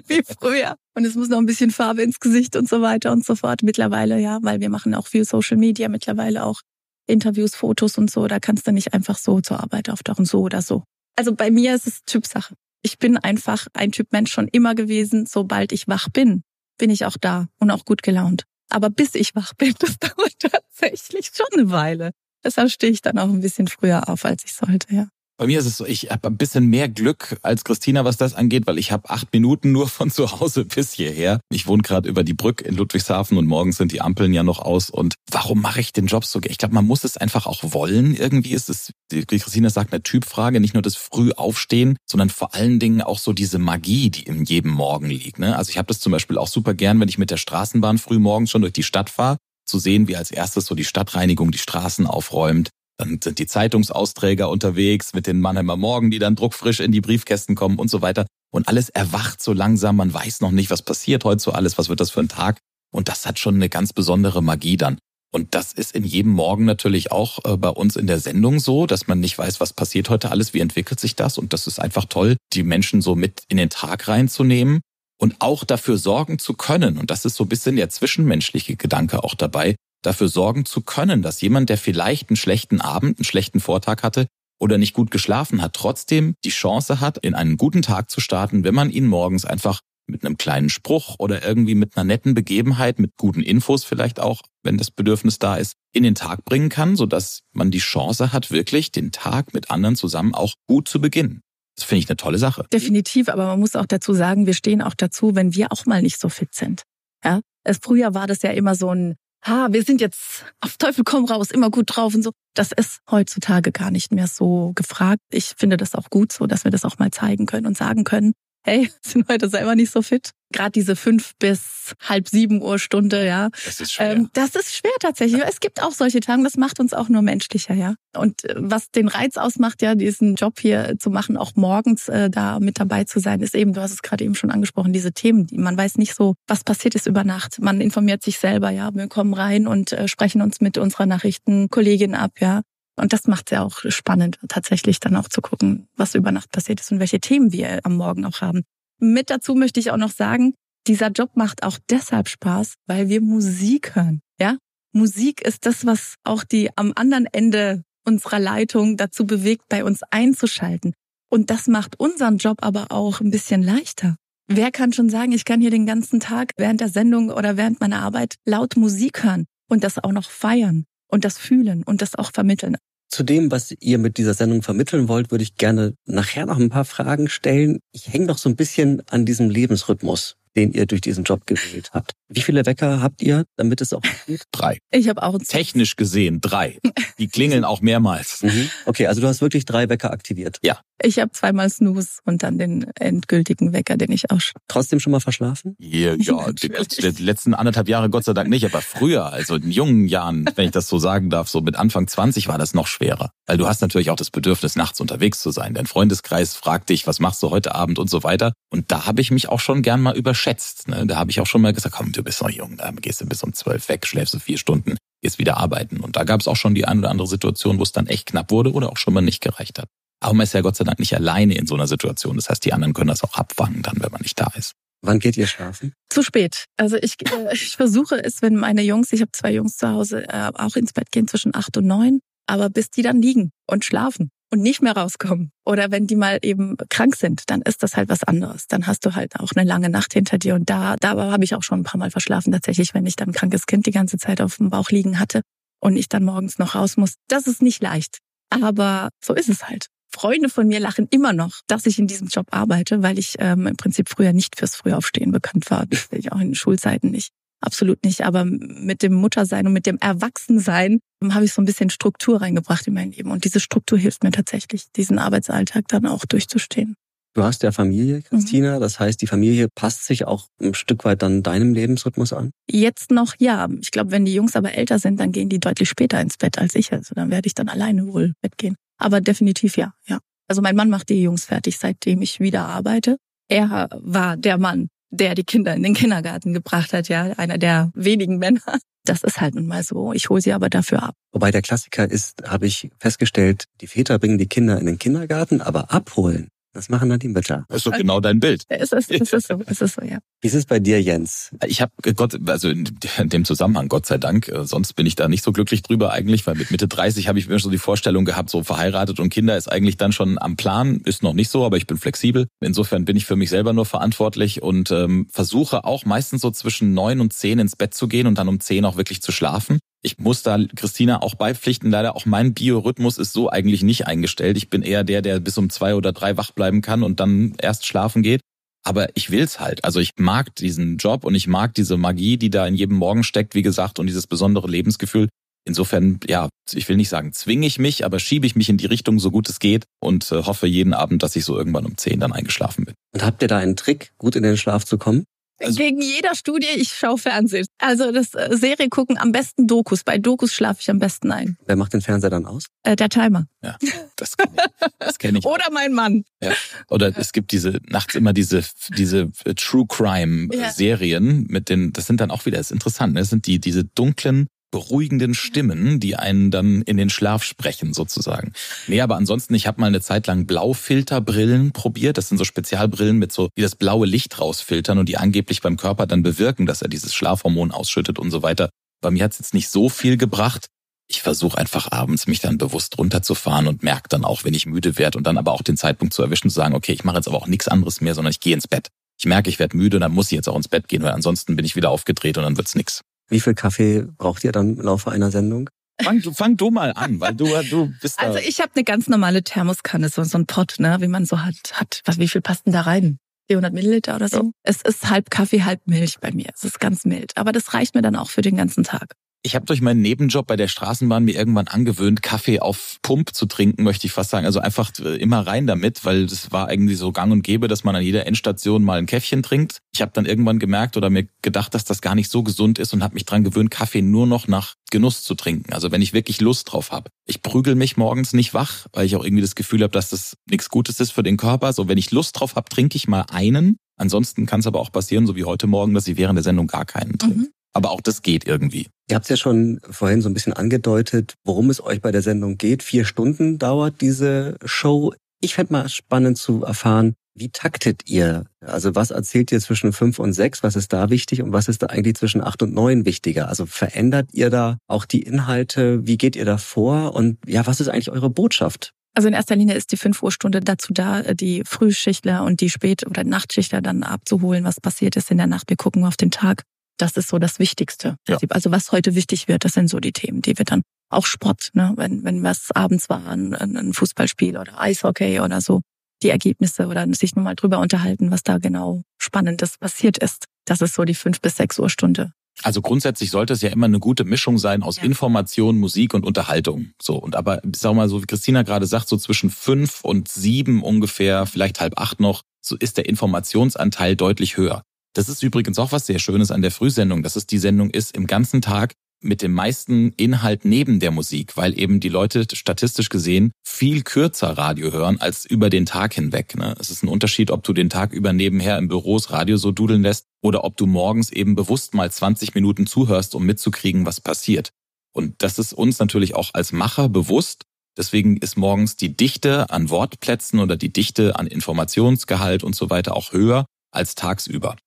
wie 0.06 0.22
früher. 0.22 0.76
Und 0.94 1.06
es 1.06 1.16
muss 1.16 1.30
noch 1.30 1.40
ein 1.40 1.48
bisschen 1.48 1.72
Farbe 1.72 2.04
ins 2.04 2.20
Gesicht 2.20 2.56
und 2.56 2.70
so 2.70 2.84
weiter 2.84 3.12
und 3.12 3.26
so 3.26 3.36
fort. 3.36 3.64
Mittlerweile, 3.64 4.20
ja, 4.20 4.38
weil 4.44 4.62
wir 4.62 4.70
machen 4.70 4.94
auch 4.94 5.08
viel 5.08 5.26
Social 5.26 5.58
Media, 5.58 5.90
mittlerweile 5.90 6.46
auch 6.46 6.62
Interviews, 7.08 7.56
Fotos 7.56 7.98
und 7.98 8.12
so. 8.12 8.28
Da 8.28 8.40
kannst 8.40 8.68
du 8.68 8.72
nicht 8.72 8.94
einfach 8.94 9.18
so 9.18 9.42
zur 9.42 9.60
Arbeit 9.60 9.90
auftauchen, 9.90 10.26
so 10.26 10.42
oder 10.42 10.62
so. 10.62 10.84
Also 11.16 11.34
bei 11.34 11.50
mir 11.50 11.74
ist 11.74 11.88
es 11.88 12.04
Typsache. 12.06 12.54
Ich 12.82 12.98
bin 12.98 13.18
einfach 13.18 13.68
ein 13.74 13.92
Typ 13.92 14.12
Mensch 14.12 14.32
schon 14.32 14.48
immer 14.48 14.76
gewesen. 14.76 15.26
Sobald 15.26 15.72
ich 15.72 15.88
wach 15.88 16.10
bin, 16.10 16.44
bin 16.78 16.90
ich 16.90 17.06
auch 17.06 17.18
da 17.20 17.48
und 17.60 17.72
auch 17.72 17.86
gut 17.86 18.04
gelaunt. 18.04 18.46
Aber 18.70 18.90
bis 18.90 19.16
ich 19.16 19.36
wach 19.36 19.54
bin, 19.54 19.76
das 19.80 20.00
dauert 20.00 20.40
tatsächlich 20.40 21.32
schon 21.34 21.48
eine 21.54 21.72
Weile. 21.72 22.12
Deshalb 22.44 22.72
stehe 22.72 22.92
ich 22.92 23.02
dann 23.02 23.20
auch 23.20 23.30
ein 23.30 23.42
bisschen 23.42 23.68
früher 23.68 24.10
auf, 24.10 24.26
als 24.26 24.44
ich 24.44 24.54
sollte, 24.54 24.94
ja. 24.94 25.08
Bei 25.42 25.48
mir 25.48 25.58
ist 25.58 25.66
es 25.66 25.78
so, 25.78 25.88
ich 25.88 26.12
habe 26.12 26.28
ein 26.28 26.38
bisschen 26.38 26.68
mehr 26.68 26.88
Glück 26.88 27.40
als 27.42 27.64
Christina, 27.64 28.06
was 28.06 28.16
das 28.16 28.36
angeht, 28.36 28.68
weil 28.68 28.78
ich 28.78 28.92
habe 28.92 29.10
acht 29.10 29.34
Minuten 29.34 29.72
nur 29.72 29.88
von 29.88 30.12
zu 30.12 30.40
Hause 30.40 30.66
bis 30.66 30.94
hierher. 30.94 31.40
Ich 31.52 31.66
wohne 31.66 31.82
gerade 31.82 32.08
über 32.08 32.24
die 32.24 32.36
Brücke 32.36 32.64
in 32.64 32.76
Ludwigshafen 32.76 33.40
und 33.40 33.48
morgens 33.48 33.78
sind 33.78 33.92
die 33.92 34.02
Ampeln 34.02 34.36
ja 34.36 34.44
noch 34.44 34.60
aus. 34.60 34.92
Und 34.92 35.16
warum 35.32 35.60
mache 35.60 35.80
ich 35.80 35.94
den 35.94 36.06
Job 36.06 36.26
so? 36.26 36.40
Ich 36.46 36.60
glaube, 36.60 36.76
man 36.76 36.86
muss 36.86 37.04
es 37.04 37.18
einfach 37.18 37.48
auch 37.48 37.64
wollen. 37.64 38.16
Irgendwie 38.16 38.52
ist 38.52 38.70
es, 38.70 38.92
wie 39.10 39.26
Christina 39.26 39.72
sagt, 39.72 39.92
eine 39.92 40.04
Typfrage. 40.04 40.60
Nicht 40.60 40.76
nur 40.76 40.84
das 40.84 40.96
früh 40.96 41.32
aufstehen, 41.32 41.98
sondern 42.06 42.30
vor 42.30 42.54
allen 42.54 42.78
Dingen 42.78 43.02
auch 43.02 43.18
so 43.18 43.34
diese 43.34 43.58
Magie, 43.58 44.12
die 44.12 44.22
in 44.22 44.44
jedem 44.44 44.74
Morgen 44.74 45.08
liegt. 45.08 45.40
Ne? 45.40 45.58
Also 45.58 45.72
ich 45.72 45.80
habe 45.80 45.88
das 45.88 46.00
zum 46.00 46.12
Beispiel 46.12 46.38
auch 46.38 46.50
super 46.50 46.76
gern, 46.76 47.00
wenn 47.00 47.10
ich 47.10 47.18
mit 47.18 47.32
der 47.32 47.38
Straßenbahn 47.38 47.98
früh 47.98 48.20
morgens 48.20 48.52
schon 48.52 48.62
durch 48.62 48.74
die 48.74 48.84
Stadt 48.84 49.10
fahre 49.10 49.38
zu 49.66 49.80
sehen, 49.80 50.08
wie 50.08 50.18
als 50.18 50.30
erstes 50.30 50.68
so 50.68 50.76
die 50.76 50.86
Stadtreinigung 50.86 51.50
die 51.50 51.58
Straßen 51.58 52.06
aufräumt, 52.06 52.70
dann 53.02 53.20
sind 53.22 53.40
die 53.40 53.48
Zeitungsausträger 53.48 54.50
unterwegs 54.50 55.14
mit 55.14 55.28
den 55.28 55.40
Mannheimer 55.40 55.76
Morgen, 55.76 56.12
die 56.12 56.20
dann 56.20 56.36
druckfrisch 56.36 56.80
in 56.80 56.92
die 56.92 57.02
Briefkästen 57.02 57.56
kommen 57.56 57.80
und 57.80 57.90
so 57.90 58.02
weiter. 58.02 58.26
Und 58.54 58.68
alles 58.68 58.90
erwacht 58.90 59.42
so 59.42 59.54
langsam. 59.54 59.96
Man 59.96 60.14
weiß 60.14 60.42
noch 60.42 60.52
nicht, 60.52 60.70
was 60.70 60.82
passiert 60.82 61.24
heute 61.24 61.42
so 61.42 61.52
alles, 61.52 61.78
was 61.78 61.90
wird 61.90 62.00
das 62.00 62.12
für 62.12 62.20
ein 62.20 62.28
Tag. 62.28 62.60
Und 62.94 63.08
das 63.08 63.26
hat 63.26 63.40
schon 63.40 63.56
eine 63.56 63.70
ganz 63.70 63.94
besondere 63.94 64.44
Magie 64.44 64.78
dann. 64.78 64.98
Und 65.34 65.56
das 65.56 65.72
ist 65.72 65.96
in 65.96 66.04
jedem 66.04 66.34
Morgen 66.34 66.66
natürlich 66.66 67.12
auch 67.12 67.40
äh, 67.46 67.56
bei 67.56 67.70
uns 67.70 67.96
in 67.96 68.06
der 68.06 68.20
Sendung 68.20 68.60
so, 68.60 68.86
dass 68.86 69.08
man 69.08 69.22
nicht 69.22 69.38
weiß, 69.38 69.62
was 69.62 69.72
passiert 69.72 70.10
heute 70.10 70.30
alles, 70.30 70.54
wie 70.54 70.60
entwickelt 70.60 71.00
sich 71.00 71.16
das. 71.16 71.38
Und 71.38 71.54
das 71.54 71.68
ist 71.68 71.80
einfach 71.80 72.06
toll, 72.06 72.36
die 72.52 72.64
Menschen 72.64 73.02
so 73.02 73.16
mit 73.16 73.44
in 73.48 73.56
den 73.56 73.70
Tag 73.70 74.10
reinzunehmen 74.10 74.82
und 75.18 75.36
auch 75.40 75.64
dafür 75.64 75.98
sorgen 75.98 76.38
zu 76.38 76.54
können. 76.54 76.98
Und 76.98 77.12
das 77.12 77.24
ist 77.24 77.36
so 77.36 77.46
ein 77.46 77.50
bisschen 77.50 77.78
der 77.78 77.90
zwischenmenschliche 77.90 78.76
Gedanke 78.76 79.24
auch 79.24 79.36
dabei, 79.36 79.76
dafür 80.02 80.28
sorgen 80.28 80.66
zu 80.66 80.82
können, 80.82 81.22
dass 81.22 81.42
jemand, 81.42 81.70
der 81.70 81.78
vielleicht 81.78 82.30
einen 82.30 82.38
schlechten 82.38 82.82
Abend, 82.82 83.20
einen 83.20 83.26
schlechten 83.26 83.60
Vortag 83.60 84.04
hatte 84.04 84.28
oder 84.60 84.78
nicht 84.78 84.94
gut 84.94 85.12
geschlafen 85.12 85.62
hat, 85.62 85.74
trotzdem 85.74 86.36
die 86.44 86.50
Chance 86.50 87.00
hat, 87.00 87.18
in 87.18 87.34
einen 87.34 87.58
guten 87.58 87.82
Tag 87.82 88.10
zu 88.10 88.22
starten, 88.22 88.64
wenn 88.64 88.76
man 88.76 88.90
ihn 88.90 89.08
morgens 89.08 89.46
einfach 89.46 89.82
mit 90.08 90.26
einem 90.26 90.38
kleinen 90.38 90.70
Spruch 90.70 91.16
oder 91.20 91.44
irgendwie 91.44 91.76
mit 91.76 91.96
einer 91.96 92.04
netten 92.04 92.34
Begebenheit, 92.34 93.00
mit 93.00 93.16
guten 93.18 93.42
Infos 93.42 93.84
vielleicht 93.84 94.20
auch, 94.20 94.42
wenn 94.64 94.78
das 94.78 94.92
Bedürfnis 94.92 95.40
da 95.40 95.56
ist, 95.56 95.74
in 95.94 96.04
den 96.04 96.16
Tag 96.16 96.46
bringen 96.46 96.70
kann, 96.70 96.96
sodass 96.96 97.42
man 97.54 97.72
die 97.72 97.80
Chance 97.80 98.34
hat, 98.34 98.52
wirklich 98.52 98.92
den 98.92 99.12
Tag 99.12 99.54
mit 99.54 99.72
anderen 99.72 99.96
zusammen 99.96 100.36
auch 100.36 100.54
gut 100.68 100.88
zu 100.88 101.02
beginnen. 101.02 101.42
Das 101.76 101.86
finde 101.86 102.04
ich 102.04 102.10
eine 102.10 102.18
tolle 102.18 102.38
Sache. 102.38 102.66
Definitiv, 102.72 103.30
aber 103.30 103.48
man 103.48 103.60
muss 103.60 103.76
auch 103.76 103.86
dazu 103.86 104.14
sagen, 104.14 104.46
wir 104.46 104.54
stehen 104.54 104.82
auch 104.82 104.94
dazu, 104.94 105.36
wenn 105.36 105.56
wir 105.56 105.72
auch 105.72 105.86
mal 105.86 106.02
nicht 106.02 106.20
so 106.20 106.30
fit 106.30 106.54
sind. 106.54 106.84
Ja, 107.24 107.40
es 107.64 107.80
früher 107.82 108.14
war 108.14 108.28
das 108.28 108.42
ja 108.42 108.52
immer 108.52 108.76
so 108.76 108.94
ein 108.94 109.16
ha, 109.46 109.68
wir 109.72 109.84
sind 109.84 110.02
jetzt 110.02 110.46
auf 110.62 110.78
Teufel 110.78 111.04
komm 111.04 111.26
raus, 111.26 111.52
immer 111.52 111.70
gut 111.70 111.96
drauf 111.96 112.16
und 112.16 112.24
so. 112.24 112.32
Das 112.54 112.72
ist 112.72 113.00
heutzutage 113.10 113.72
gar 113.72 113.92
nicht 113.92 114.12
mehr 114.12 114.28
so 114.28 114.74
gefragt. 114.76 115.22
Ich 115.30 115.54
finde 115.58 115.78
das 115.78 115.96
auch 115.96 116.10
gut 116.10 116.32
so, 116.32 116.48
dass 116.48 116.64
wir 116.64 116.72
das 116.72 116.86
auch 116.86 117.00
mal 117.00 117.12
zeigen 117.12 117.46
können 117.46 117.66
und 117.66 117.78
sagen 117.78 118.04
können, 118.04 118.34
hey, 118.64 118.90
sind 119.02 119.28
heute 119.30 119.50
selber 119.50 119.76
nicht 119.76 119.92
so 119.92 120.02
fit. 120.02 120.32
Gerade 120.54 120.72
diese 120.72 120.98
fünf 120.98 121.34
bis 121.40 121.96
halb 122.02 122.28
sieben 122.28 122.62
Uhr 122.62 122.78
Stunde, 122.78 123.26
ja. 123.26 123.50
Das 123.66 123.80
ist 123.80 123.94
schwer. 123.94 124.12
Ähm, 124.12 124.30
das 124.34 124.54
ist 124.56 124.76
schwer 124.76 124.92
tatsächlich. 125.00 125.42
Es 125.48 125.62
gibt 125.62 125.82
auch 125.82 125.94
solche 125.94 126.20
Tage, 126.20 126.44
das 126.44 126.58
macht 126.58 126.82
uns 126.82 126.94
auch 126.94 127.08
nur 127.08 127.22
menschlicher, 127.22 127.74
ja. 127.74 127.96
Und 128.18 128.44
äh, 128.44 128.56
was 128.58 128.92
den 128.92 129.08
Reiz 129.08 129.38
ausmacht, 129.38 129.82
ja, 129.82 129.96
diesen 129.96 130.36
Job 130.36 130.60
hier 130.60 130.96
zu 131.00 131.10
machen, 131.10 131.38
auch 131.38 131.52
morgens 131.56 132.10
äh, 132.10 132.30
da 132.30 132.60
mit 132.60 132.80
dabei 132.80 133.06
zu 133.06 133.20
sein, 133.20 133.40
ist 133.40 133.56
eben, 133.56 133.72
du 133.72 133.82
hast 133.82 133.94
es 133.94 134.02
gerade 134.02 134.26
eben 134.26 134.36
schon 134.36 134.52
angesprochen, 134.52 134.92
diese 134.92 135.14
Themen, 135.14 135.48
die 135.48 135.58
man 135.58 135.78
weiß 135.78 135.98
nicht 135.98 136.16
so, 136.16 136.36
was 136.48 136.66
passiert 136.66 136.96
ist 136.96 137.08
über 137.08 137.24
Nacht. 137.24 137.60
Man 137.62 137.80
informiert 137.80 138.22
sich 138.22 138.38
selber, 138.38 138.72
ja. 138.72 138.94
Wir 138.94 139.08
kommen 139.08 139.34
rein 139.34 139.68
und 139.68 139.94
äh, 139.94 140.10
sprechen 140.10 140.42
uns 140.42 140.60
mit 140.60 140.78
unserer 140.78 141.06
Nachrichtenkollegin 141.06 142.14
ab, 142.14 142.32
ja. 142.40 142.62
Und 142.96 143.14
das 143.14 143.28
macht 143.28 143.48
es 143.48 143.56
ja 143.56 143.64
auch 143.64 143.80
spannend, 143.90 144.40
tatsächlich 144.48 145.00
dann 145.00 145.16
auch 145.16 145.30
zu 145.30 145.42
gucken, 145.42 145.88
was 145.96 146.16
über 146.16 146.32
Nacht 146.32 146.52
passiert 146.52 146.80
ist 146.80 146.92
und 146.92 147.00
welche 147.00 147.20
Themen 147.20 147.52
wir 147.52 147.80
am 147.84 147.96
Morgen 147.96 148.26
auch 148.26 148.42
haben. 148.42 148.64
Mit 149.00 149.30
dazu 149.30 149.56
möchte 149.56 149.80
ich 149.80 149.92
auch 149.92 149.98
noch 149.98 150.12
sagen, 150.12 150.54
dieser 150.88 151.10
Job 151.10 151.32
macht 151.36 151.64
auch 151.64 151.78
deshalb 151.90 152.28
Spaß, 152.28 152.76
weil 152.88 153.10
wir 153.10 153.22
Musik 153.22 153.96
hören. 153.96 154.22
Ja, 154.40 154.58
Musik 154.94 155.42
ist 155.42 155.66
das, 155.66 155.86
was 155.86 156.16
auch 156.24 156.44
die 156.44 156.70
am 156.76 156.92
anderen 156.96 157.26
Ende 157.26 157.84
unserer 158.06 158.40
Leitung 158.40 158.98
dazu 158.98 159.26
bewegt, 159.26 159.64
bei 159.70 159.84
uns 159.84 160.02
einzuschalten. 160.10 160.94
Und 161.30 161.50
das 161.50 161.68
macht 161.68 162.00
unseren 162.00 162.38
Job 162.38 162.58
aber 162.62 162.88
auch 162.92 163.22
ein 163.22 163.32
bisschen 163.32 163.64
leichter. 163.64 164.18
Wer 164.48 164.72
kann 164.72 164.92
schon 164.92 165.10
sagen, 165.10 165.32
ich 165.32 165.46
kann 165.46 165.62
hier 165.62 165.72
den 165.72 165.86
ganzen 165.86 166.20
Tag 166.20 166.52
während 166.58 166.82
der 166.82 166.90
Sendung 166.90 167.30
oder 167.30 167.56
während 167.56 167.80
meiner 167.80 168.02
Arbeit 168.02 168.36
laut 168.46 168.76
Musik 168.76 169.24
hören 169.24 169.46
und 169.70 169.84
das 169.84 169.98
auch 169.98 170.12
noch 170.12 170.30
feiern? 170.30 170.86
Und 171.12 171.26
das 171.26 171.38
fühlen 171.38 171.84
und 171.84 172.02
das 172.02 172.16
auch 172.16 172.32
vermitteln. 172.34 172.78
Zu 173.10 173.24
dem, 173.24 173.52
was 173.52 173.76
ihr 173.80 173.98
mit 173.98 174.18
dieser 174.18 174.34
Sendung 174.34 174.62
vermitteln 174.62 175.10
wollt, 175.10 175.32
würde 175.32 175.44
ich 175.44 175.56
gerne 175.56 175.94
nachher 176.06 176.46
noch 176.46 176.58
ein 176.58 176.70
paar 176.70 176.86
Fragen 176.86 177.28
stellen. 177.28 177.80
Ich 177.92 178.08
hänge 178.08 178.26
noch 178.26 178.38
so 178.38 178.48
ein 178.48 178.56
bisschen 178.56 179.04
an 179.10 179.26
diesem 179.26 179.50
Lebensrhythmus 179.50 180.38
den 180.56 180.72
ihr 180.74 180.86
durch 180.86 181.02
diesen 181.02 181.24
Job 181.24 181.46
gewählt 181.46 181.92
habt. 181.94 182.14
Wie 182.28 182.42
viele 182.42 182.66
Wecker 182.66 183.02
habt 183.02 183.22
ihr, 183.22 183.46
damit 183.58 183.82
es 183.82 183.94
auch 183.94 184.02
geht? 184.28 184.44
Drei. 184.52 184.80
Ich 184.92 185.10
habe 185.10 185.24
auch 185.24 185.38
Technisch 185.48 185.96
gesehen 185.96 186.40
drei. 186.42 186.80
Die 187.18 187.28
klingeln 187.28 187.64
auch 187.64 187.82
mehrmals. 187.82 188.44
Mhm. 188.44 188.70
Okay, 188.86 189.08
also 189.08 189.22
du 189.22 189.28
hast 189.28 189.42
wirklich 189.42 189.66
drei 189.66 189.90
Wecker 189.90 190.12
aktiviert. 190.12 190.60
Ja. 190.62 190.80
Ich 191.04 191.20
habe 191.20 191.32
zweimal 191.32 191.70
Snooze 191.70 192.20
und 192.26 192.44
dann 192.44 192.60
den 192.60 192.86
endgültigen 193.00 193.74
Wecker, 193.74 193.98
den 193.98 194.12
ich 194.12 194.30
auch 194.30 194.40
Trotzdem 194.68 195.00
schon 195.00 195.12
mal 195.12 195.20
verschlafen? 195.20 195.76
Yeah, 195.82 196.16
ja, 196.20 196.52
die, 196.52 196.70
die 196.70 197.24
letzten 197.24 197.54
anderthalb 197.54 197.90
Jahre 197.90 198.10
Gott 198.10 198.24
sei 198.24 198.34
Dank 198.34 198.50
nicht, 198.50 198.66
aber 198.66 198.82
früher, 198.82 199.32
also 199.32 199.56
in 199.56 199.72
jungen 199.72 200.08
Jahren, 200.08 200.50
wenn 200.56 200.66
ich 200.66 200.72
das 200.72 200.88
so 200.88 201.00
sagen 201.00 201.30
darf, 201.30 201.50
so 201.50 201.62
mit 201.62 201.76
Anfang 201.76 202.08
20 202.08 202.48
war 202.48 202.58
das 202.58 202.74
noch 202.74 202.88
schwerer. 202.88 203.32
Weil 203.46 203.58
du 203.58 203.68
hast 203.68 203.82
natürlich 203.82 204.10
auch 204.10 204.16
das 204.16 204.32
Bedürfnis, 204.32 204.76
nachts 204.76 205.00
unterwegs 205.00 205.42
zu 205.42 205.52
sein. 205.52 205.74
Dein 205.74 205.88
Freundeskreis 205.88 206.56
fragt 206.56 206.90
dich, 206.90 207.08
was 207.08 207.20
machst 207.20 207.42
du 207.44 207.50
heute 207.50 207.76
Abend 207.76 208.00
und 208.00 208.10
so 208.10 208.24
weiter. 208.24 208.54
Und 208.74 208.90
da 208.92 209.06
habe 209.06 209.20
ich 209.20 209.32
mich 209.32 209.50
auch 209.50 209.60
schon 209.60 209.82
gern 209.82 210.02
mal 210.02 210.16
überschätzt. 210.16 210.88
Ne? 210.88 211.06
Da 211.06 211.18
habe 211.18 211.30
ich 211.30 211.42
auch 211.42 211.46
schon 211.46 211.62
mal 211.62 211.74
gesagt, 211.74 211.94
komm, 211.94 212.14
du 212.14 212.24
bist 212.24 212.42
noch 212.42 212.50
jung, 212.50 212.78
da 212.78 212.90
gehst 212.92 213.20
du 213.20 213.26
bis 213.26 213.44
um 213.44 213.54
zwölf 213.54 213.90
weg, 213.90 214.08
schläfst 214.08 214.34
du 214.34 214.40
vier 214.40 214.58
Stunden, 214.58 214.96
gehst 215.22 215.40
wieder 215.40 215.58
arbeiten. 215.58 216.00
Und 216.00 216.16
da 216.16 216.24
gab 216.24 216.40
es 216.40 216.48
auch 216.48 216.56
schon 216.56 216.74
die 216.74 216.86
eine 216.86 217.02
oder 217.02 217.10
andere 217.10 217.28
Situation, 217.28 217.80
wo 217.80 217.84
es 217.84 217.92
dann 217.92 218.08
echt 218.08 218.28
knapp 218.28 218.50
wurde 218.50 218.72
oder 218.72 218.90
auch 218.90 218.98
schon 218.98 219.14
mal 219.14 219.22
nicht 219.22 219.42
gereicht 219.42 219.78
hat. 219.78 219.90
Aber 220.22 220.34
man 220.34 220.46
ist 220.46 220.54
ja 220.54 220.62
Gott 220.62 220.78
sei 220.78 220.86
Dank 220.86 221.00
nicht 221.00 221.14
alleine 221.14 221.56
in 221.56 221.68
so 221.68 221.76
einer 221.76 221.88
Situation. 221.88 222.38
Das 222.38 222.50
heißt, 222.50 222.64
die 222.64 222.72
anderen 222.72 222.94
können 222.94 223.10
das 223.10 223.24
auch 223.24 223.34
abfangen 223.34 223.82
dann, 223.82 223.98
wenn 224.00 224.12
man 224.12 224.22
nicht 224.22 224.40
da 224.40 224.48
ist. 224.56 224.72
Wann 225.02 225.20
geht 225.20 225.36
ihr 225.36 225.48
schlafen? 225.48 225.94
Zu 226.10 226.24
spät. 226.24 226.66
Also 226.78 226.96
ich, 226.96 227.16
äh, 227.30 227.50
ich 227.54 227.76
versuche 227.76 228.24
es, 228.24 228.42
wenn 228.42 228.56
meine 228.56 228.84
Jungs, 228.84 229.12
ich 229.12 229.20
habe 229.20 229.32
zwei 229.34 229.52
Jungs 229.52 229.76
zu 229.76 229.90
Hause, 229.90 230.30
äh, 230.30 230.52
auch 230.54 230.78
ins 230.78 230.94
Bett 230.94 231.12
gehen 231.12 231.28
zwischen 231.28 231.54
acht 231.56 231.76
und 231.76 231.88
neun, 231.88 232.22
aber 232.48 232.70
bis 232.70 232.90
die 232.90 233.02
dann 233.02 233.22
liegen 233.22 233.52
und 233.68 233.84
schlafen 233.84 234.32
und 234.52 234.62
nicht 234.62 234.82
mehr 234.82 234.96
rauskommen. 234.96 235.52
Oder 235.66 235.92
wenn 235.92 236.08
die 236.08 236.16
mal 236.16 236.40
eben 236.42 236.76
krank 236.90 237.16
sind, 237.16 237.50
dann 237.50 237.62
ist 237.62 237.84
das 237.84 237.96
halt 237.96 238.10
was 238.10 238.24
anderes. 238.24 238.68
Dann 238.68 238.86
hast 238.86 239.06
du 239.06 239.16
halt 239.16 239.40
auch 239.40 239.52
eine 239.56 239.68
lange 239.68 239.90
Nacht 239.90 240.14
hinter 240.14 240.38
dir. 240.38 240.56
Und 240.56 240.70
da, 240.70 240.98
da 240.98 241.16
habe 241.32 241.44
ich 241.44 241.56
auch 241.56 241.64
schon 241.64 241.80
ein 241.80 241.84
paar 241.84 242.00
Mal 242.00 242.12
verschlafen, 242.12 242.52
tatsächlich, 242.52 242.94
wenn 242.94 243.06
ich 243.06 243.16
dann 243.16 243.30
ein 243.30 243.34
krankes 243.34 243.66
Kind 243.66 243.86
die 243.86 243.92
ganze 243.92 244.18
Zeit 244.18 244.42
auf 244.42 244.58
dem 244.58 244.70
Bauch 244.70 244.90
liegen 244.90 245.20
hatte 245.20 245.42
und 245.80 245.96
ich 245.96 246.10
dann 246.10 246.24
morgens 246.24 246.60
noch 246.60 246.76
raus 246.76 246.98
muss. 246.98 247.16
Das 247.28 247.48
ist 247.48 247.62
nicht 247.62 247.82
leicht. 247.82 248.20
Aber 248.50 249.10
so 249.24 249.34
ist 249.34 249.50
es 249.50 249.68
halt. 249.68 249.88
Freunde 250.14 250.50
von 250.50 250.68
mir 250.68 250.82
lachen 250.82 251.08
immer 251.10 251.32
noch, 251.32 251.62
dass 251.68 251.86
ich 251.86 251.98
in 251.98 252.08
diesem 252.08 252.28
Job 252.28 252.48
arbeite, 252.52 253.02
weil 253.02 253.18
ich 253.18 253.36
ähm, 253.40 253.66
im 253.66 253.78
Prinzip 253.78 254.10
früher 254.10 254.34
nicht 254.34 254.58
fürs 254.58 254.76
Frühaufstehen 254.76 255.32
bekannt 255.32 255.72
war. 255.72 255.86
Das 255.86 256.10
ich 256.12 256.34
auch 256.34 256.40
in 256.40 256.54
Schulzeiten 256.54 257.12
nicht. 257.12 257.32
Absolut 257.62 258.04
nicht. 258.04 258.26
Aber 258.26 258.44
mit 258.44 259.04
dem 259.04 259.14
Muttersein 259.14 259.68
und 259.68 259.74
mit 259.74 259.86
dem 259.86 259.98
Erwachsensein 260.00 261.00
habe 261.30 261.46
ich 261.46 261.54
so 261.54 261.62
ein 261.62 261.66
bisschen 261.66 261.90
Struktur 261.90 262.42
reingebracht 262.42 262.88
in 262.88 262.96
mein 262.96 263.12
Leben. 263.12 263.32
Und 263.32 263.46
diese 263.46 263.60
Struktur 263.60 263.98
hilft 263.98 264.24
mir 264.24 264.32
tatsächlich, 264.32 264.92
diesen 264.96 265.20
Arbeitsalltag 265.20 265.88
dann 265.88 266.08
auch 266.08 266.26
durchzustehen. 266.26 266.96
Du 267.34 267.44
hast 267.44 267.64
ja 267.64 267.72
Familie, 267.72 268.18
mhm. 268.18 268.24
Christina. 268.24 268.76
Mhm. 268.76 268.82
Das 268.82 269.00
heißt, 269.00 269.22
die 269.22 269.28
Familie 269.28 269.68
passt 269.74 270.06
sich 270.06 270.26
auch 270.26 270.48
ein 270.60 270.74
Stück 270.74 271.06
weit 271.06 271.22
dann 271.22 271.44
deinem 271.44 271.74
Lebensrhythmus 271.74 272.34
an? 272.34 272.52
Jetzt 272.70 273.12
noch 273.12 273.36
ja. 273.40 273.70
Ich 273.80 273.92
glaube, 273.92 274.12
wenn 274.12 274.26
die 274.26 274.34
Jungs 274.34 274.56
aber 274.56 274.74
älter 274.74 275.00
sind, 275.00 275.20
dann 275.20 275.32
gehen 275.32 275.48
die 275.48 275.60
deutlich 275.60 275.88
später 275.88 276.20
ins 276.20 276.38
Bett 276.38 276.58
als 276.58 276.76
ich. 276.76 276.92
Also 276.92 277.16
dann 277.16 277.32
werde 277.32 277.48
ich 277.48 277.54
dann 277.54 277.70
alleine 277.70 278.08
wohl 278.08 278.34
Bett 278.42 278.58
gehen. 278.58 278.76
Aber 278.98 279.22
definitiv 279.22 279.78
ja, 279.78 279.94
ja. 280.08 280.20
Also 280.48 280.62
mein 280.62 280.76
Mann 280.76 280.90
macht 280.90 281.10
die 281.10 281.22
Jungs 281.22 281.46
fertig, 281.46 281.78
seitdem 281.78 282.22
ich 282.22 282.42
wieder 282.42 282.66
arbeite. 282.66 283.18
Er 283.48 283.90
war 284.02 284.36
der 284.36 284.58
Mann, 284.58 284.90
der 285.12 285.36
die 285.36 285.44
Kinder 285.44 285.76
in 285.76 285.84
den 285.84 285.94
Kindergarten 285.94 286.54
gebracht 286.54 286.94
hat, 286.94 287.10
ja, 287.10 287.34
einer 287.38 287.58
der 287.58 287.92
wenigen 287.94 288.38
Männer. 288.38 288.80
Das 289.04 289.24
ist 289.24 289.42
halt 289.42 289.56
nun 289.56 289.66
mal 289.66 289.84
so. 289.84 290.14
Ich 290.14 290.30
hole 290.30 290.42
sie 290.42 290.54
aber 290.54 290.70
dafür 290.70 291.02
ab. 291.02 291.16
Wobei 291.32 291.50
der 291.50 291.64
Klassiker 291.64 292.10
ist, 292.10 292.44
habe 292.48 292.68
ich 292.68 292.92
festgestellt, 293.00 293.66
die 293.82 293.88
Väter 293.88 294.20
bringen 294.20 294.38
die 294.38 294.48
Kinder 294.48 294.80
in 294.80 294.86
den 294.86 295.00
Kindergarten, 295.00 295.60
aber 295.60 295.92
abholen, 295.92 296.50
das 296.74 296.90
machen 296.90 297.10
dann 297.10 297.20
die 297.20 297.28
Mütter. 297.28 297.66
Das 297.68 297.78
ist 297.78 297.88
doch 297.88 297.98
genau 297.98 298.20
dein 298.20 298.40
Bild. 298.40 298.64
Es 298.70 298.92
ist, 298.92 299.12
es 299.12 299.22
ist 299.34 299.48
so, 299.48 299.62
es 299.66 299.82
ist 299.82 299.96
so, 299.96 300.02
ja. 300.02 300.20
Wie 300.42 300.48
ist 300.48 300.54
es 300.54 300.66
bei 300.66 300.80
dir, 300.80 301.02
Jens? 301.02 301.52
Ich 301.66 301.82
habe 301.82 301.92
Gott, 302.16 302.38
also 302.48 302.70
in 302.70 302.86
dem 303.24 303.46
Zusammenhang, 303.46 303.90
Gott 303.90 304.06
sei 304.06 304.18
Dank, 304.18 304.48
äh, 304.48 304.66
sonst 304.66 304.94
bin 304.94 305.06
ich 305.06 305.16
da 305.16 305.28
nicht 305.28 305.44
so 305.44 305.52
glücklich 305.52 305.82
drüber 305.82 306.12
eigentlich, 306.12 306.48
weil 306.48 306.56
mit 306.56 306.72
Mitte 306.72 306.88
30 306.88 307.28
habe 307.28 307.40
ich 307.40 307.48
mir 307.48 307.60
schon 307.60 307.72
die 307.72 307.78
Vorstellung 307.78 308.26
gehabt, 308.26 308.50
so 308.50 308.64
verheiratet 308.64 309.20
und 309.20 309.30
Kinder 309.30 309.58
ist 309.58 309.72
eigentlich 309.72 309.98
dann 309.98 310.12
schon 310.12 310.40
am 310.40 310.56
Plan, 310.56 311.02
ist 311.06 311.24
noch 311.24 311.34
nicht 311.34 311.50
so, 311.50 311.66
aber 311.66 311.78
ich 311.78 311.88
bin 311.88 311.98
flexibel. 311.98 312.48
Insofern 312.62 313.06
bin 313.06 313.18
ich 313.18 313.26
für 313.26 313.36
mich 313.36 313.50
selber 313.50 313.74
nur 313.74 313.86
verantwortlich 313.86 314.62
und 314.62 314.92
ähm, 314.92 315.28
versuche 315.32 315.84
auch 315.84 316.06
meistens 316.06 316.42
so 316.42 316.52
zwischen 316.52 316.94
neun 316.94 317.20
und 317.20 317.34
zehn 317.34 317.60
ins 317.60 317.76
Bett 317.76 317.94
zu 317.94 318.08
gehen 318.08 318.28
und 318.28 318.38
dann 318.38 318.48
um 318.48 318.60
zehn 318.60 318.86
auch 318.86 318.98
wirklich 318.98 319.22
zu 319.22 319.32
schlafen. 319.32 319.80
Ich 320.04 320.18
muss 320.18 320.42
da 320.42 320.58
Christina 320.76 321.22
auch 321.22 321.36
beipflichten. 321.36 321.92
Leider 321.92 322.16
auch 322.16 322.26
mein 322.26 322.54
Biorhythmus 322.54 323.18
ist 323.18 323.34
so 323.34 323.50
eigentlich 323.50 323.84
nicht 323.84 324.08
eingestellt. 324.08 324.58
Ich 324.58 324.70
bin 324.70 324.82
eher 324.82 325.04
der, 325.04 325.22
der 325.22 325.40
bis 325.40 325.58
um 325.58 325.70
zwei 325.70 325.96
oder 325.96 326.12
drei 326.12 326.38
wach 326.38 326.52
bleiben 326.52 326.82
kann 326.82 327.04
und 327.04 327.20
dann 327.20 327.54
erst 327.60 327.86
schlafen 327.86 328.24
geht. 328.24 328.42
Aber 328.84 329.16
ich 329.16 329.30
will's 329.30 329.60
halt. 329.60 329.86
Also 329.86 330.00
ich 330.00 330.14
mag 330.18 330.56
diesen 330.56 330.98
Job 330.98 331.24
und 331.24 331.36
ich 331.36 331.48
mag 331.48 331.76
diese 331.76 331.98
Magie, 331.98 332.38
die 332.38 332.50
da 332.50 332.66
in 332.66 332.76
jedem 332.76 332.98
Morgen 332.98 333.24
steckt, 333.24 333.54
wie 333.54 333.62
gesagt, 333.62 334.00
und 334.00 334.08
dieses 334.08 334.26
besondere 334.26 334.68
Lebensgefühl. 334.68 335.30
Insofern, 335.66 336.20
ja, 336.28 336.50
ich 336.74 336.90
will 336.90 336.98
nicht 336.98 337.10
sagen, 337.10 337.34
zwinge 337.34 337.68
ich 337.68 337.78
mich, 337.78 338.04
aber 338.04 338.20
schiebe 338.20 338.48
ich 338.48 338.56
mich 338.56 338.70
in 338.70 338.78
die 338.78 338.88
Richtung, 338.88 339.20
so 339.20 339.30
gut 339.30 339.48
es 339.48 339.60
geht 339.60 339.86
und 340.00 340.32
äh, 340.32 340.44
hoffe 340.44 340.66
jeden 340.66 340.96
Abend, 340.96 341.22
dass 341.22 341.36
ich 341.36 341.46
so 341.46 341.56
irgendwann 341.56 341.86
um 341.86 341.98
zehn 341.98 342.20
dann 342.20 342.34
eingeschlafen 342.34 342.86
bin. 342.86 342.96
Und 343.14 343.24
habt 343.24 343.44
ihr 343.44 343.48
da 343.48 343.60
einen 343.60 343.76
Trick, 343.76 344.14
gut 344.18 344.36
in 344.36 344.42
den 344.42 344.58
Schlaf 344.58 344.86
zu 344.86 344.98
kommen? 344.98 345.26
Also, 345.64 345.78
Gegen 345.78 346.02
jeder 346.02 346.36
Studie, 346.36 346.68
ich 346.76 346.90
schaue 346.90 347.18
Fernsehen. 347.18 347.68
Also 347.78 348.12
das 348.12 348.34
äh, 348.34 348.56
Serie 348.56 348.90
gucken 348.90 349.18
am 349.18 349.32
besten 349.32 349.68
Dokus. 349.68 350.04
Bei 350.04 350.18
Dokus 350.18 350.54
schlafe 350.54 350.82
ich 350.82 350.90
am 350.90 351.00
besten 351.00 351.32
ein. 351.32 351.58
Wer 351.66 351.76
macht 351.76 351.94
den 351.94 352.02
Fernseher 352.02 352.30
dann 352.30 352.46
aus? 352.46 352.66
Äh, 352.84 352.96
der 352.96 353.10
Timer. 353.10 353.46
Ja, 353.64 353.78
das 354.16 354.38
kenne 354.38 354.52
ich. 354.56 354.88
Das 355.00 355.20
kenn 355.20 355.36
ich. 355.36 355.46
Oder 355.52 355.66
mein 355.72 355.94
Mann. 355.94 356.24
Ja. 356.42 356.54
Oder 356.90 357.16
es 357.18 357.32
gibt 357.32 357.52
diese 357.52 357.80
nachts 357.88 358.16
immer 358.16 358.34
diese 358.34 358.64
diese 358.96 359.32
äh, 359.46 359.54
True 359.54 359.86
Crime 359.88 360.50
ja. 360.54 360.72
Serien 360.72 361.46
mit 361.50 361.70
den. 361.70 361.94
Das 361.94 362.08
sind 362.08 362.22
dann 362.22 362.32
auch 362.32 362.46
wieder. 362.46 362.58
Das 362.58 362.68
ist 362.68 362.72
interessant. 362.72 363.14
Ne? 363.14 363.20
Das 363.20 363.30
sind 363.30 363.46
die 363.46 363.60
diese 363.60 363.84
dunklen 363.84 364.48
beruhigenden 364.72 365.34
Stimmen, 365.34 366.00
die 366.00 366.16
einen 366.16 366.50
dann 366.50 366.82
in 366.82 366.98
den 366.98 367.10
Schlaf 367.10 367.44
sprechen 367.44 367.94
sozusagen. 367.94 368.54
Nee, 368.88 369.02
aber 369.02 369.18
ansonsten, 369.18 369.54
ich 369.54 369.68
habe 369.68 369.80
mal 369.82 369.88
eine 369.88 370.02
Zeit 370.02 370.28
lang 370.28 370.48
Blaufilterbrillen 370.48 371.74
probiert. 371.74 372.18
Das 372.18 372.30
sind 372.30 372.38
so 372.38 372.46
Spezialbrillen 372.46 373.18
mit 373.18 373.32
so, 373.32 373.50
die 373.58 373.62
das 373.62 373.76
blaue 373.76 374.08
Licht 374.08 374.40
rausfiltern 374.40 374.98
und 374.98 375.08
die 375.10 375.18
angeblich 375.18 375.62
beim 375.62 375.78
Körper 375.78 376.08
dann 376.08 376.24
bewirken, 376.24 376.66
dass 376.66 376.82
er 376.82 376.88
dieses 376.88 377.14
Schlafhormon 377.14 377.72
ausschüttet 377.72 378.18
und 378.18 378.32
so 378.32 378.42
weiter. 378.42 378.70
Bei 379.02 379.12
mir 379.12 379.24
hat 379.24 379.34
es 379.34 379.40
jetzt 379.40 379.54
nicht 379.54 379.70
so 379.70 379.90
viel 379.90 380.18
gebracht. 380.18 380.68
Ich 381.10 381.22
versuche 381.22 381.58
einfach 381.58 381.92
abends 381.92 382.28
mich 382.28 382.40
dann 382.40 382.58
bewusst 382.58 382.98
runterzufahren 382.98 383.68
und 383.68 383.84
merke 383.84 384.08
dann 384.08 384.24
auch, 384.24 384.46
wenn 384.46 384.54
ich 384.54 384.66
müde 384.66 384.98
werde 384.98 385.18
und 385.18 385.28
dann 385.28 385.38
aber 385.38 385.52
auch 385.52 385.62
den 385.62 385.76
Zeitpunkt 385.76 386.14
zu 386.14 386.22
erwischen, 386.22 386.50
zu 386.50 386.56
sagen, 386.56 386.74
okay, 386.74 386.94
ich 386.94 387.04
mache 387.04 387.18
jetzt 387.18 387.28
aber 387.28 387.38
auch 387.38 387.48
nichts 387.48 387.68
anderes 387.68 388.00
mehr, 388.00 388.16
sondern 388.16 388.32
ich 388.32 388.40
gehe 388.40 388.54
ins 388.54 388.68
Bett. 388.68 388.88
Ich 389.20 389.26
merke, 389.26 389.50
ich 389.50 389.60
werde 389.60 389.76
müde, 389.76 390.00
dann 390.00 390.14
muss 390.14 390.28
ich 390.28 390.32
jetzt 390.32 390.48
auch 390.48 390.56
ins 390.56 390.70
Bett 390.70 390.88
gehen, 390.88 391.04
weil 391.04 391.12
ansonsten 391.12 391.56
bin 391.56 391.66
ich 391.66 391.76
wieder 391.76 391.90
aufgedreht 391.90 392.38
und 392.38 392.44
dann 392.44 392.58
wird's 392.58 392.76
nix. 392.76 393.02
Wie 393.32 393.40
viel 393.40 393.56
Kaffee 393.56 394.06
braucht 394.18 394.44
ihr 394.44 394.52
dann 394.52 394.76
im 394.76 394.82
Laufe 394.82 395.10
einer 395.10 395.32
Sendung? 395.32 395.70
Fang, 396.04 396.22
du, 396.22 396.34
fang 396.34 396.58
du 396.58 396.70
mal 396.70 396.92
an, 396.96 397.20
weil 397.20 397.34
du, 397.34 397.46
du 397.70 397.94
bist 398.02 398.20
da. 398.20 398.26
Also 398.26 398.40
ich 398.40 398.60
habe 398.60 398.72
eine 398.76 398.84
ganz 398.84 399.08
normale 399.08 399.42
Thermoskanne, 399.44 400.10
so, 400.10 400.24
so 400.24 400.38
ein 400.38 400.46
Pott, 400.48 400.76
ne, 400.80 400.98
wie 401.00 401.08
man 401.08 401.26
so 401.26 401.42
hat. 401.42 401.56
hat. 401.74 402.02
Was, 402.06 402.18
wie 402.20 402.28
viel 402.28 402.42
passt 402.42 402.66
denn 402.66 402.74
da 402.74 402.82
rein? 402.82 403.20
400 403.48 403.74
Milliliter 403.74 404.16
oder 404.16 404.28
so? 404.28 404.38
Ja. 404.38 404.52
Es 404.64 404.82
ist 404.82 405.10
halb 405.10 405.30
Kaffee, 405.30 405.64
halb 405.64 405.86
Milch 405.86 406.20
bei 406.20 406.32
mir. 406.32 406.50
Es 406.54 406.64
ist 406.64 406.80
ganz 406.80 407.06
mild. 407.06 407.32
Aber 407.36 407.52
das 407.52 407.74
reicht 407.74 407.96
mir 407.96 408.02
dann 408.02 408.16
auch 408.16 408.30
für 408.30 408.42
den 408.42 408.58
ganzen 408.58 408.84
Tag. 408.84 409.16
Ich 409.44 409.56
habe 409.56 409.66
durch 409.66 409.82
meinen 409.82 410.02
Nebenjob 410.02 410.46
bei 410.46 410.56
der 410.56 410.68
Straßenbahn 410.68 411.26
mir 411.26 411.34
irgendwann 411.34 411.68
angewöhnt, 411.68 412.22
Kaffee 412.22 412.60
auf 412.60 412.98
Pump 413.02 413.34
zu 413.34 413.48
trinken, 413.48 413.82
möchte 413.82 414.06
ich 414.06 414.14
fast 414.14 414.30
sagen. 414.30 414.46
Also 414.46 414.60
einfach 414.60 414.92
äh, 415.00 415.16
immer 415.16 415.48
rein 415.48 415.66
damit, 415.66 416.06
weil 416.06 416.28
das 416.28 416.52
war 416.52 416.72
irgendwie 416.72 416.94
so 416.94 417.12
gang 417.12 417.32
und 417.32 417.42
gäbe, 417.42 417.68
dass 417.68 417.84
man 417.84 417.96
an 417.96 418.04
jeder 418.04 418.28
Endstation 418.28 418.84
mal 418.84 419.00
ein 419.00 419.08
Käffchen 419.08 419.42
trinkt. 419.42 419.80
Ich 419.96 420.02
habe 420.02 420.12
dann 420.14 420.28
irgendwann 420.28 420.60
gemerkt 420.60 420.96
oder 420.96 421.10
mir 421.10 421.28
gedacht, 421.42 421.74
dass 421.74 421.86
das 421.86 422.02
gar 422.02 422.14
nicht 422.14 422.30
so 422.30 422.44
gesund 422.44 422.78
ist 422.78 422.94
und 422.94 423.02
habe 423.02 423.16
mich 423.16 423.26
dran 423.26 423.44
gewöhnt, 423.44 423.72
Kaffee 423.72 424.04
nur 424.04 424.28
noch 424.28 424.48
nach 424.48 424.76
Genuss 424.92 425.24
zu 425.24 425.34
trinken. 425.34 425.74
Also 425.74 425.92
wenn 425.92 426.04
ich 426.04 426.14
wirklich 426.14 426.40
Lust 426.40 426.72
drauf 426.72 426.92
habe. 426.92 427.10
Ich 427.26 427.42
prügel 427.42 427.74
mich 427.74 427.98
morgens 427.98 428.34
nicht 428.34 428.54
wach, 428.54 428.86
weil 428.94 429.08
ich 429.08 429.16
auch 429.16 429.24
irgendwie 429.24 429.42
das 429.42 429.56
Gefühl 429.56 429.82
habe, 429.82 429.94
dass 429.94 430.10
das 430.10 430.38
nichts 430.48 430.70
Gutes 430.70 431.00
ist 431.00 431.12
für 431.12 431.24
den 431.24 431.38
Körper. 431.38 431.74
So 431.74 431.88
wenn 431.88 431.98
ich 431.98 432.12
Lust 432.12 432.40
drauf 432.40 432.56
habe, 432.56 432.70
trinke 432.70 432.96
ich 432.96 433.08
mal 433.08 433.26
einen. 433.32 433.78
Ansonsten 433.98 434.46
kann 434.46 434.60
es 434.60 434.68
aber 434.68 434.80
auch 434.80 434.92
passieren, 434.92 435.26
so 435.26 435.36
wie 435.36 435.46
heute 435.46 435.66
Morgen, 435.66 435.96
dass 435.96 436.08
ich 436.08 436.18
während 436.18 436.38
der 436.38 436.44
Sendung 436.44 436.68
gar 436.68 436.86
keinen 436.86 437.18
trinke. 437.18 437.40
Mhm. 437.40 437.52
Aber 437.74 437.92
auch 437.92 438.02
das 438.02 438.22
geht 438.22 438.46
irgendwie. 438.46 438.88
Ihr 439.10 439.16
habt 439.16 439.26
es 439.26 439.30
ja 439.30 439.38
schon 439.38 439.80
vorhin 439.90 440.22
so 440.22 440.30
ein 440.30 440.34
bisschen 440.34 440.54
angedeutet, 440.54 441.36
worum 441.44 441.70
es 441.70 441.84
euch 441.84 442.02
bei 442.02 442.12
der 442.12 442.22
Sendung 442.22 442.58
geht. 442.58 442.84
Vier 442.84 443.06
Stunden 443.06 443.60
dauert 443.60 444.02
diese 444.02 444.58
Show. 444.64 445.14
Ich 445.42 445.56
fände 445.56 445.74
mal 445.74 445.90
spannend 445.90 446.38
zu 446.38 446.64
erfahren, 446.64 447.16
wie 447.34 447.50
taktet 447.50 448.10
ihr? 448.10 448.46
Also 448.60 448.94
was 448.94 449.12
erzählt 449.12 449.52
ihr 449.52 449.60
zwischen 449.62 449.94
fünf 449.94 450.20
und 450.20 450.34
sechs? 450.34 450.64
Was 450.64 450.76
ist 450.76 450.92
da 450.92 451.10
wichtig 451.10 451.42
und 451.42 451.54
was 451.54 451.68
ist 451.68 451.82
da 451.82 451.88
eigentlich 451.88 452.16
zwischen 452.16 452.42
acht 452.42 452.62
und 452.62 452.74
neun 452.74 453.06
wichtiger? 453.06 453.48
Also 453.48 453.66
verändert 453.66 454.30
ihr 454.34 454.50
da 454.50 454.78
auch 454.88 455.06
die 455.06 455.24
Inhalte? 455.24 456.06
Wie 456.06 456.18
geht 456.18 456.36
ihr 456.36 456.46
da 456.46 456.58
vor? 456.58 457.16
Und 457.16 457.38
ja, 457.48 457.66
was 457.66 457.80
ist 457.80 457.88
eigentlich 457.88 458.12
eure 458.12 458.30
Botschaft? 458.30 458.92
Also 459.14 459.28
in 459.28 459.34
erster 459.34 459.56
Linie 459.56 459.76
ist 459.76 459.92
die 459.92 459.98
5 459.98 460.24
Uhr 460.24 460.32
Stunde 460.32 460.62
dazu 460.62 460.94
da, 460.94 461.22
die 461.34 461.64
Frühschichtler 461.66 462.44
und 462.44 462.62
die 462.62 462.70
Spät- 462.70 463.06
oder 463.06 463.24
Nachtschichtler 463.24 463.82
dann 463.82 464.04
abzuholen, 464.04 464.64
was 464.64 464.80
passiert 464.80 465.18
ist 465.18 465.32
in 465.32 465.38
der 465.38 465.48
Nacht. 465.48 465.70
Wir 465.70 465.78
gucken 465.78 466.06
auf 466.06 466.16
den 466.16 466.32
Tag 466.32 466.64
das 466.98 467.18
ist 467.18 467.30
so 467.30 467.40
das 467.40 467.60
Wichtigste. 467.60 468.16
Ja. 468.28 468.38
Also 468.50 468.72
was 468.72 468.92
heute 468.92 469.16
wichtig 469.16 469.48
wird, 469.48 469.66
das 469.66 469.74
sind 469.74 469.90
so 469.90 470.00
die 470.00 470.12
Themen, 470.12 470.42
die 470.42 470.58
wir 470.58 470.66
dann 470.66 470.82
auch 471.10 471.26
Sport, 471.26 471.72
ne? 471.74 471.94
wenn, 471.98 472.24
wenn 472.24 472.44
was 472.44 472.72
abends 472.74 473.10
war, 473.10 473.28
ein, 473.28 473.54
ein 473.54 473.94
Fußballspiel 473.94 474.58
oder 474.58 474.80
Eishockey 474.80 475.40
oder 475.42 475.62
so, 475.62 475.82
die 476.24 476.30
Ergebnisse 476.30 476.88
oder 476.88 477.06
sich 477.14 477.36
nur 477.36 477.44
mal 477.44 477.56
drüber 477.56 477.80
unterhalten, 477.80 478.32
was 478.32 478.44
da 478.44 478.58
genau 478.58 479.04
Spannendes 479.18 479.78
passiert 479.78 480.18
ist. 480.18 480.46
Das 480.66 480.82
ist 480.82 480.94
so 480.94 481.04
die 481.04 481.16
fünf 481.16 481.42
bis 481.42 481.58
sechs 481.58 481.80
Uhr 481.80 481.90
Stunde. 481.90 482.32
Also 482.64 482.82
grundsätzlich 482.82 483.32
sollte 483.32 483.54
es 483.54 483.62
ja 483.62 483.70
immer 483.70 483.88
eine 483.88 484.00
gute 484.00 484.24
Mischung 484.24 484.58
sein 484.58 484.84
aus 484.84 484.98
ja. 484.98 485.04
Information, 485.04 485.80
Musik 485.80 486.14
und 486.14 486.26
Unterhaltung. 486.26 486.92
So 487.02 487.16
und 487.16 487.36
aber 487.36 487.62
sag 487.76 487.96
mal 487.96 488.10
so, 488.10 488.22
wie 488.22 488.28
Christina 488.28 488.62
gerade 488.64 488.86
sagt, 488.86 489.08
so 489.08 489.18
zwischen 489.18 489.50
fünf 489.50 490.02
und 490.04 490.28
sieben 490.28 490.84
ungefähr, 490.84 491.46
vielleicht 491.46 491.80
halb 491.80 491.98
acht 491.98 492.20
noch, 492.20 492.44
so 492.62 492.76
ist 492.78 492.98
der 492.98 493.08
Informationsanteil 493.08 494.16
deutlich 494.16 494.58
höher. 494.58 494.84
Das 495.14 495.30
ist 495.30 495.44
übrigens 495.44 495.78
auch 495.80 495.92
was 495.92 496.06
sehr 496.06 496.20
Schönes 496.20 496.52
an 496.52 496.62
der 496.62 496.72
Frühsendung, 496.72 497.24
dass 497.24 497.36
es 497.36 497.46
die 497.46 497.58
Sendung 497.58 497.90
ist 497.90 498.16
im 498.16 498.28
ganzen 498.28 498.62
Tag 498.62 498.94
mit 499.24 499.42
dem 499.42 499.54
meisten 499.54 500.14
Inhalt 500.14 500.66
neben 500.66 501.00
der 501.00 501.12
Musik, 501.12 501.56
weil 501.56 501.78
eben 501.80 502.00
die 502.00 502.10
Leute 502.10 502.46
statistisch 502.54 503.10
gesehen 503.10 503.52
viel 503.64 504.02
kürzer 504.02 504.58
Radio 504.58 504.92
hören 504.92 505.22
als 505.22 505.46
über 505.46 505.70
den 505.70 505.86
Tag 505.86 506.14
hinweg. 506.14 506.56
Ne? 506.58 506.76
Es 506.80 506.90
ist 506.90 507.04
ein 507.04 507.08
Unterschied, 507.08 507.52
ob 507.52 507.64
du 507.64 507.74
den 507.74 507.90
Tag 507.90 508.14
über 508.14 508.34
nebenher 508.34 508.78
im 508.78 508.88
Büros 508.88 509.32
Radio 509.32 509.58
so 509.58 509.72
dudeln 509.72 510.02
lässt 510.02 510.26
oder 510.42 510.64
ob 510.64 510.76
du 510.76 510.88
morgens 510.88 511.32
eben 511.32 511.56
bewusst 511.56 511.94
mal 511.94 512.12
20 512.12 512.56
Minuten 512.56 512.88
zuhörst, 512.88 513.36
um 513.36 513.46
mitzukriegen, 513.46 514.06
was 514.06 514.22
passiert. 514.22 514.72
Und 515.14 515.36
das 515.44 515.60
ist 515.60 515.74
uns 515.74 516.00
natürlich 516.00 516.36
auch 516.36 516.50
als 516.54 516.72
Macher 516.72 517.10
bewusst. 517.10 517.64
Deswegen 517.98 518.38
ist 518.38 518.58
morgens 518.58 518.96
die 518.96 519.16
Dichte 519.16 519.70
an 519.70 519.90
Wortplätzen 519.90 520.60
oder 520.60 520.78
die 520.78 520.94
Dichte 520.94 521.38
an 521.38 521.46
Informationsgehalt 521.46 522.64
und 522.64 522.76
so 522.76 522.90
weiter 522.90 523.16
auch 523.16 523.34
höher 523.34 523.66
als 523.92 524.16
tagsüber. 524.16 524.78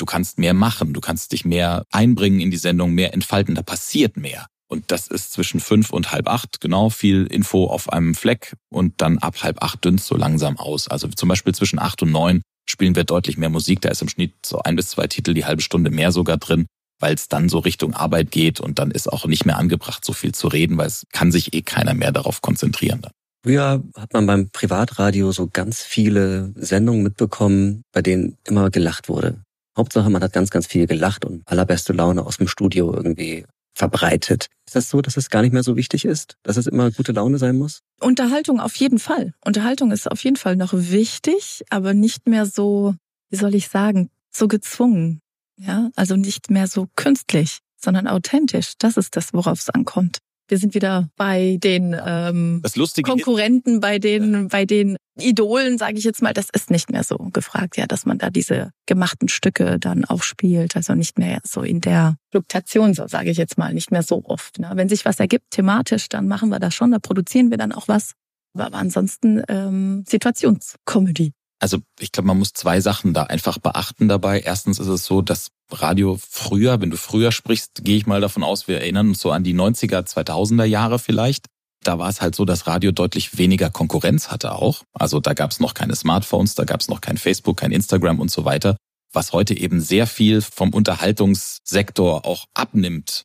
Du 0.00 0.06
kannst 0.06 0.38
mehr 0.38 0.54
machen, 0.54 0.94
du 0.94 1.00
kannst 1.00 1.32
dich 1.32 1.44
mehr 1.44 1.84
einbringen 1.90 2.40
in 2.40 2.50
die 2.50 2.56
Sendung, 2.56 2.92
mehr 2.94 3.12
entfalten, 3.12 3.54
da 3.54 3.62
passiert 3.62 4.16
mehr. 4.16 4.46
Und 4.66 4.90
das 4.92 5.08
ist 5.08 5.32
zwischen 5.32 5.60
fünf 5.60 5.90
und 5.90 6.10
halb 6.10 6.26
acht, 6.26 6.60
genau, 6.60 6.88
viel 6.88 7.26
Info 7.26 7.66
auf 7.66 7.92
einem 7.92 8.14
Fleck 8.14 8.54
und 8.70 8.94
dann 9.02 9.18
ab 9.18 9.42
halb 9.42 9.62
acht 9.62 9.84
dünnt 9.84 10.00
so 10.00 10.16
langsam 10.16 10.56
aus. 10.56 10.88
Also 10.88 11.08
zum 11.08 11.28
Beispiel 11.28 11.54
zwischen 11.54 11.78
acht 11.78 12.02
und 12.02 12.12
neun 12.12 12.40
spielen 12.66 12.96
wir 12.96 13.04
deutlich 13.04 13.36
mehr 13.36 13.50
Musik, 13.50 13.82
da 13.82 13.90
ist 13.90 14.00
im 14.00 14.08
Schnitt 14.08 14.32
so 14.46 14.60
ein 14.60 14.74
bis 14.74 14.88
zwei 14.88 15.06
Titel 15.06 15.34
die 15.34 15.44
halbe 15.44 15.60
Stunde 15.60 15.90
mehr 15.90 16.12
sogar 16.12 16.38
drin, 16.38 16.64
weil 16.98 17.14
es 17.14 17.28
dann 17.28 17.50
so 17.50 17.58
Richtung 17.58 17.92
Arbeit 17.92 18.30
geht 18.30 18.58
und 18.58 18.78
dann 18.78 18.90
ist 18.90 19.12
auch 19.12 19.26
nicht 19.26 19.44
mehr 19.44 19.58
angebracht, 19.58 20.02
so 20.02 20.14
viel 20.14 20.32
zu 20.32 20.48
reden, 20.48 20.78
weil 20.78 20.86
es 20.86 21.04
kann 21.12 21.30
sich 21.30 21.52
eh 21.52 21.60
keiner 21.60 21.92
mehr 21.92 22.12
darauf 22.12 22.40
konzentrieren. 22.40 23.02
Dann. 23.02 23.12
Früher 23.44 23.82
hat 23.96 24.14
man 24.14 24.26
beim 24.26 24.50
Privatradio 24.50 25.32
so 25.32 25.48
ganz 25.52 25.82
viele 25.82 26.54
Sendungen 26.56 27.02
mitbekommen, 27.02 27.82
bei 27.92 28.00
denen 28.00 28.38
immer 28.44 28.70
gelacht 28.70 29.10
wurde. 29.10 29.42
Hauptsache, 29.76 30.10
man 30.10 30.22
hat 30.22 30.32
ganz, 30.32 30.50
ganz 30.50 30.66
viel 30.66 30.86
gelacht 30.86 31.24
und 31.24 31.46
allerbeste 31.46 31.92
Laune 31.92 32.24
aus 32.24 32.38
dem 32.38 32.48
Studio 32.48 32.94
irgendwie 32.94 33.44
verbreitet. 33.74 34.48
Ist 34.66 34.76
das 34.76 34.90
so, 34.90 35.00
dass 35.00 35.16
es 35.16 35.30
gar 35.30 35.42
nicht 35.42 35.52
mehr 35.52 35.62
so 35.62 35.76
wichtig 35.76 36.04
ist, 36.04 36.36
dass 36.42 36.56
es 36.56 36.66
immer 36.66 36.90
gute 36.90 37.12
Laune 37.12 37.38
sein 37.38 37.56
muss? 37.56 37.80
Unterhaltung 38.00 38.60
auf 38.60 38.76
jeden 38.76 38.98
Fall. 38.98 39.32
Unterhaltung 39.44 39.90
ist 39.90 40.10
auf 40.10 40.22
jeden 40.22 40.36
Fall 40.36 40.56
noch 40.56 40.72
wichtig, 40.74 41.62
aber 41.70 41.94
nicht 41.94 42.28
mehr 42.28 42.46
so, 42.46 42.94
wie 43.30 43.36
soll 43.36 43.54
ich 43.54 43.68
sagen, 43.68 44.10
so 44.30 44.48
gezwungen. 44.48 45.20
Ja, 45.56 45.90
also 45.94 46.16
nicht 46.16 46.50
mehr 46.50 46.66
so 46.66 46.88
künstlich, 46.96 47.58
sondern 47.76 48.06
authentisch. 48.06 48.74
Das 48.78 48.96
ist 48.96 49.16
das, 49.16 49.32
worauf 49.32 49.60
es 49.60 49.70
ankommt. 49.70 50.18
Wir 50.50 50.58
sind 50.58 50.74
wieder 50.74 51.08
bei 51.14 51.58
den 51.62 51.96
ähm, 52.04 52.60
Konkurrenten, 53.04 53.78
bei 53.78 54.00
den, 54.00 54.32
ja. 54.32 54.46
bei 54.50 54.64
den 54.64 54.96
Idolen, 55.16 55.78
sage 55.78 55.98
ich 55.98 56.02
jetzt 56.02 56.22
mal. 56.22 56.32
Das 56.32 56.48
ist 56.52 56.72
nicht 56.72 56.90
mehr 56.90 57.04
so 57.04 57.16
gefragt, 57.32 57.76
ja, 57.76 57.86
dass 57.86 58.04
man 58.04 58.18
da 58.18 58.30
diese 58.30 58.72
gemachten 58.86 59.28
Stücke 59.28 59.78
dann 59.78 60.04
aufspielt. 60.04 60.74
Also 60.74 60.96
nicht 60.96 61.20
mehr 61.20 61.38
so 61.46 61.62
in 61.62 61.80
der 61.80 62.16
Fluktuation, 62.32 62.94
so 62.94 63.06
sage 63.06 63.30
ich 63.30 63.38
jetzt 63.38 63.58
mal, 63.58 63.72
nicht 63.72 63.92
mehr 63.92 64.02
so 64.02 64.24
oft. 64.24 64.58
Ne? 64.58 64.72
Wenn 64.74 64.88
sich 64.88 65.04
was 65.04 65.20
ergibt 65.20 65.52
thematisch, 65.52 66.08
dann 66.08 66.26
machen 66.26 66.48
wir 66.48 66.58
das 66.58 66.74
schon, 66.74 66.90
da 66.90 66.98
produzieren 66.98 67.50
wir 67.50 67.56
dann 67.56 67.70
auch 67.70 67.86
was. 67.86 68.14
Aber 68.58 68.76
ansonsten 68.76 69.44
ähm, 69.48 70.04
Situationskomödie. 70.08 71.32
Also 71.60 71.78
ich 71.98 72.10
glaube, 72.10 72.26
man 72.26 72.38
muss 72.38 72.54
zwei 72.54 72.80
Sachen 72.80 73.12
da 73.12 73.24
einfach 73.24 73.58
beachten 73.58 74.08
dabei. 74.08 74.40
Erstens 74.40 74.78
ist 74.78 74.88
es 74.88 75.04
so, 75.04 75.20
dass 75.20 75.50
Radio 75.70 76.18
früher, 76.18 76.80
wenn 76.80 76.90
du 76.90 76.96
früher 76.96 77.32
sprichst, 77.32 77.84
gehe 77.84 77.96
ich 77.96 78.06
mal 78.06 78.20
davon 78.20 78.42
aus, 78.42 78.66
wir 78.66 78.80
erinnern 78.80 79.10
uns 79.10 79.20
so 79.20 79.30
an 79.30 79.44
die 79.44 79.54
90er, 79.54 80.06
2000er 80.06 80.64
Jahre 80.64 80.98
vielleicht. 80.98 81.46
Da 81.84 81.98
war 81.98 82.08
es 82.08 82.20
halt 82.20 82.34
so, 82.34 82.44
dass 82.44 82.66
Radio 82.66 82.92
deutlich 82.92 83.38
weniger 83.38 83.70
Konkurrenz 83.70 84.30
hatte 84.30 84.52
auch. 84.52 84.82
Also 84.92 85.20
da 85.20 85.34
gab 85.34 85.50
es 85.50 85.60
noch 85.60 85.74
keine 85.74 85.94
Smartphones, 85.94 86.54
da 86.54 86.64
gab 86.64 86.80
es 86.80 86.88
noch 86.88 87.00
kein 87.00 87.18
Facebook, 87.18 87.58
kein 87.58 87.72
Instagram 87.72 88.20
und 88.20 88.30
so 88.30 88.44
weiter, 88.44 88.76
was 89.12 89.32
heute 89.32 89.56
eben 89.56 89.80
sehr 89.80 90.06
viel 90.06 90.40
vom 90.42 90.70
Unterhaltungssektor 90.74 92.26
auch 92.26 92.46
abnimmt 92.54 93.24